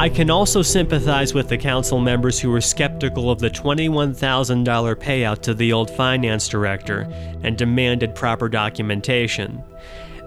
I 0.00 0.08
can 0.08 0.30
also 0.30 0.62
sympathize 0.62 1.34
with 1.34 1.48
the 1.48 1.58
council 1.58 1.98
members 1.98 2.38
who 2.38 2.50
were 2.50 2.60
skeptical 2.60 3.32
of 3.32 3.40
the 3.40 3.50
$21,000 3.50 4.94
payout 4.94 5.42
to 5.42 5.54
the 5.54 5.72
old 5.72 5.90
finance 5.90 6.46
director 6.46 7.00
and 7.42 7.58
demanded 7.58 8.14
proper 8.14 8.48
documentation. 8.48 9.60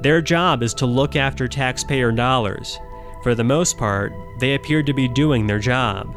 Their 0.02 0.22
job 0.22 0.62
is 0.62 0.74
to 0.74 0.86
look 0.86 1.16
after 1.16 1.48
taxpayer 1.48 2.12
dollars. 2.12 2.78
For 3.24 3.34
the 3.34 3.46
most 3.46 3.78
part, 3.78 4.12
they 4.42 4.56
appeared 4.56 4.88
to 4.88 4.94
be 4.94 5.08
doing 5.08 5.48
their 5.48 5.60
job, 5.60 6.14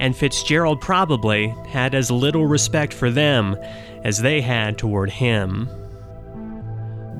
and 0.00 0.16
Fitzgerald 0.16 0.80
probably 0.80 1.54
had 1.68 1.94
as 1.94 2.10
little 2.10 2.46
respect 2.48 2.92
for 2.92 3.12
them 3.12 3.56
as 4.02 4.20
they 4.20 4.40
had 4.40 4.78
toward 4.78 5.10
him. 5.10 5.68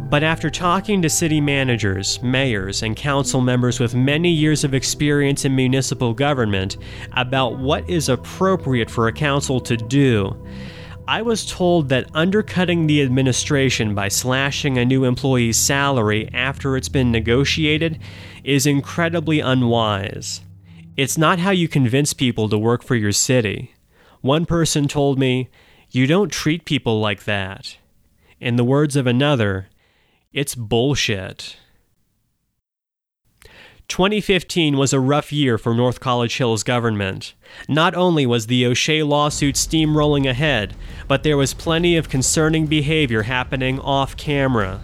But 0.09 0.23
after 0.23 0.51
talking 0.51 1.03
to 1.03 1.11
city 1.11 1.41
managers, 1.41 2.23
mayors, 2.23 2.85
and 2.85 2.95
council 2.95 3.41
members 3.41 3.81
with 3.81 3.97
many 3.97 4.31
years 4.31 4.63
of 4.63 4.73
experience 4.73 5.45
in 5.45 5.57
municipal 5.57 6.15
government 6.15 6.77
about 7.15 7.59
what 7.59 7.91
is 7.91 8.09
appropriate 8.09 8.89
for 8.89 9.09
a 9.09 9.13
council 9.13 9.59
to 9.61 9.77
do, 9.77 10.37
I 11.09 11.23
was 11.23 11.45
told 11.45 11.89
that 11.89 12.09
undercutting 12.15 12.87
the 12.87 13.03
administration 13.03 13.97
by 13.97 14.07
slashing 14.07 14.79
a 14.79 14.85
new 14.85 15.05
employee's 15.05 15.59
salary 15.59 16.29
after 16.33 16.77
it's 16.77 16.89
been 16.89 17.11
negotiated 17.11 17.99
is 18.45 18.65
incredibly 18.65 19.41
unwise. 19.41 20.41
It's 20.97 21.19
not 21.19 21.41
how 21.41 21.51
you 21.51 21.67
convince 21.67 22.13
people 22.13 22.49
to 22.49 22.59
work 22.59 22.85
for 22.85 22.95
your 22.95 23.13
city. 23.13 23.75
One 24.21 24.47
person 24.47 24.87
told 24.87 25.19
me, 25.19 25.49
You 25.91 26.07
don't 26.07 26.31
treat 26.31 26.65
people 26.65 27.01
like 27.01 27.25
that. 27.25 27.77
In 28.41 28.55
the 28.55 28.65
words 28.65 28.95
of 28.95 29.07
another, 29.09 29.69
it's 30.33 30.55
bullshit. 30.55 31.57
2015 33.89 34.77
was 34.77 34.93
a 34.93 34.99
rough 34.99 35.33
year 35.33 35.57
for 35.57 35.73
North 35.73 36.01
College 36.01 36.37
Hill's 36.39 36.65
government. 36.65 37.35
Not 37.69 37.95
only 37.95 38.27
was 38.27 38.49
the 38.49 38.67
O'Shea 38.67 39.05
lawsuit 39.05 39.55
steamrolling 39.55 40.29
ahead, 40.29 40.75
but 41.07 41.23
there 41.23 41.37
was 41.37 41.55
plenty 41.55 41.97
of 41.97 42.09
concerning 42.09 42.67
behavior 42.67 43.23
happening 43.23 43.79
off 43.79 44.17
camera. 44.17 44.83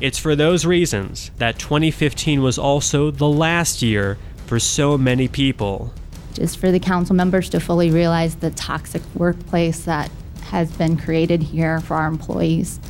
It's 0.00 0.18
for 0.18 0.34
those 0.34 0.66
reasons 0.66 1.30
that 1.38 1.60
2015 1.60 2.42
was 2.42 2.58
also 2.58 3.12
the 3.12 3.28
last 3.28 3.82
year 3.82 4.18
for 4.46 4.58
so 4.58 4.98
many 4.98 5.28
people. 5.28 5.94
Just 6.32 6.58
for 6.58 6.72
the 6.72 6.80
council 6.80 7.14
members 7.14 7.48
to 7.50 7.60
fully 7.60 7.92
realize 7.92 8.34
the 8.34 8.50
toxic 8.50 9.02
workplace 9.14 9.84
that 9.84 10.10
has 10.46 10.72
been 10.72 10.96
created 10.96 11.42
here 11.42 11.80
for 11.80 11.94
our 11.94 12.08
employees. 12.08 12.80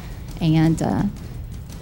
And, 0.40 0.82
uh, 0.82 1.02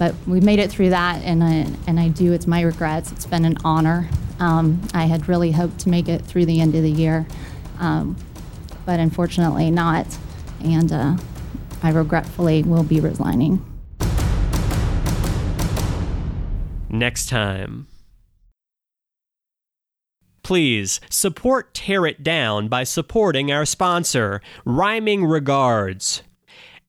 but 0.03 0.15
we 0.27 0.41
made 0.41 0.59
it 0.59 0.69
through 0.69 0.89
that, 0.89 1.21
and 1.23 1.41
I, 1.41 1.65
and 1.87 1.97
I 1.97 2.09
do, 2.09 2.33
it's 2.33 2.45
my 2.45 2.59
regrets. 2.59 3.09
It's 3.13 3.25
been 3.25 3.45
an 3.45 3.57
honor. 3.63 4.09
Um, 4.37 4.81
I 4.93 5.05
had 5.05 5.29
really 5.29 5.53
hoped 5.53 5.79
to 5.79 5.89
make 5.89 6.09
it 6.09 6.21
through 6.23 6.45
the 6.45 6.59
end 6.59 6.75
of 6.75 6.83
the 6.83 6.91
year, 6.91 7.25
um, 7.79 8.17
but 8.85 8.99
unfortunately 8.99 9.71
not. 9.71 10.05
And 10.61 10.91
uh, 10.91 11.15
I 11.81 11.91
regretfully 11.91 12.63
will 12.63 12.83
be 12.83 12.99
resigning. 12.99 13.63
Next 16.89 17.29
time. 17.29 17.87
Please 20.43 20.99
support 21.09 21.73
Tear 21.73 22.05
It 22.05 22.23
Down 22.23 22.67
by 22.67 22.83
supporting 22.83 23.53
our 23.53 23.63
sponsor, 23.63 24.41
Rhyming 24.65 25.23
Regards. 25.23 26.23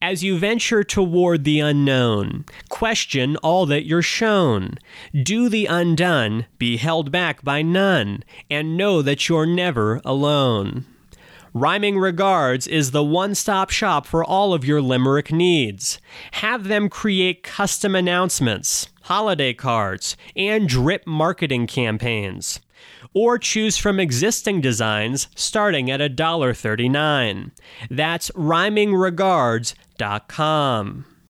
As 0.01 0.23
you 0.23 0.37
venture 0.37 0.83
toward 0.83 1.45
the 1.45 1.59
unknown, 1.61 2.45
question 2.69 3.37
all 3.37 3.65
that 3.65 3.85
you're 3.85 4.01
shown. 4.01 4.77
Do 5.13 5.49
the 5.49 5.65
undone, 5.65 6.45
be 6.59 6.77
held 6.77 7.11
back 7.11 7.43
by 7.43 7.61
none, 7.61 8.23
and 8.49 8.77
know 8.77 9.01
that 9.01 9.27
you're 9.29 9.45
never 9.47 10.01
alone. 10.05 10.85
Rhyming 11.53 11.97
Regards 11.97 12.67
is 12.67 12.91
the 12.91 13.03
one 13.03 13.33
stop 13.33 13.69
shop 13.69 14.05
for 14.05 14.23
all 14.23 14.53
of 14.53 14.65
your 14.65 14.81
limerick 14.81 15.31
needs. 15.31 15.99
Have 16.33 16.65
them 16.65 16.89
create 16.89 17.43
custom 17.43 17.95
announcements, 17.95 18.89
holiday 19.03 19.53
cards, 19.53 20.17
and 20.35 20.67
drip 20.67 21.07
marketing 21.07 21.65
campaigns. 21.67 22.59
or 23.13 23.37
choose 23.37 23.77
from 23.77 23.99
existing 23.99 24.59
designs 24.59 25.29
starting 25.35 25.89
at 25.89 26.01
$1.39. 26.01 27.51
That's 27.89 28.29
rhymingregards.com. 29.97 31.14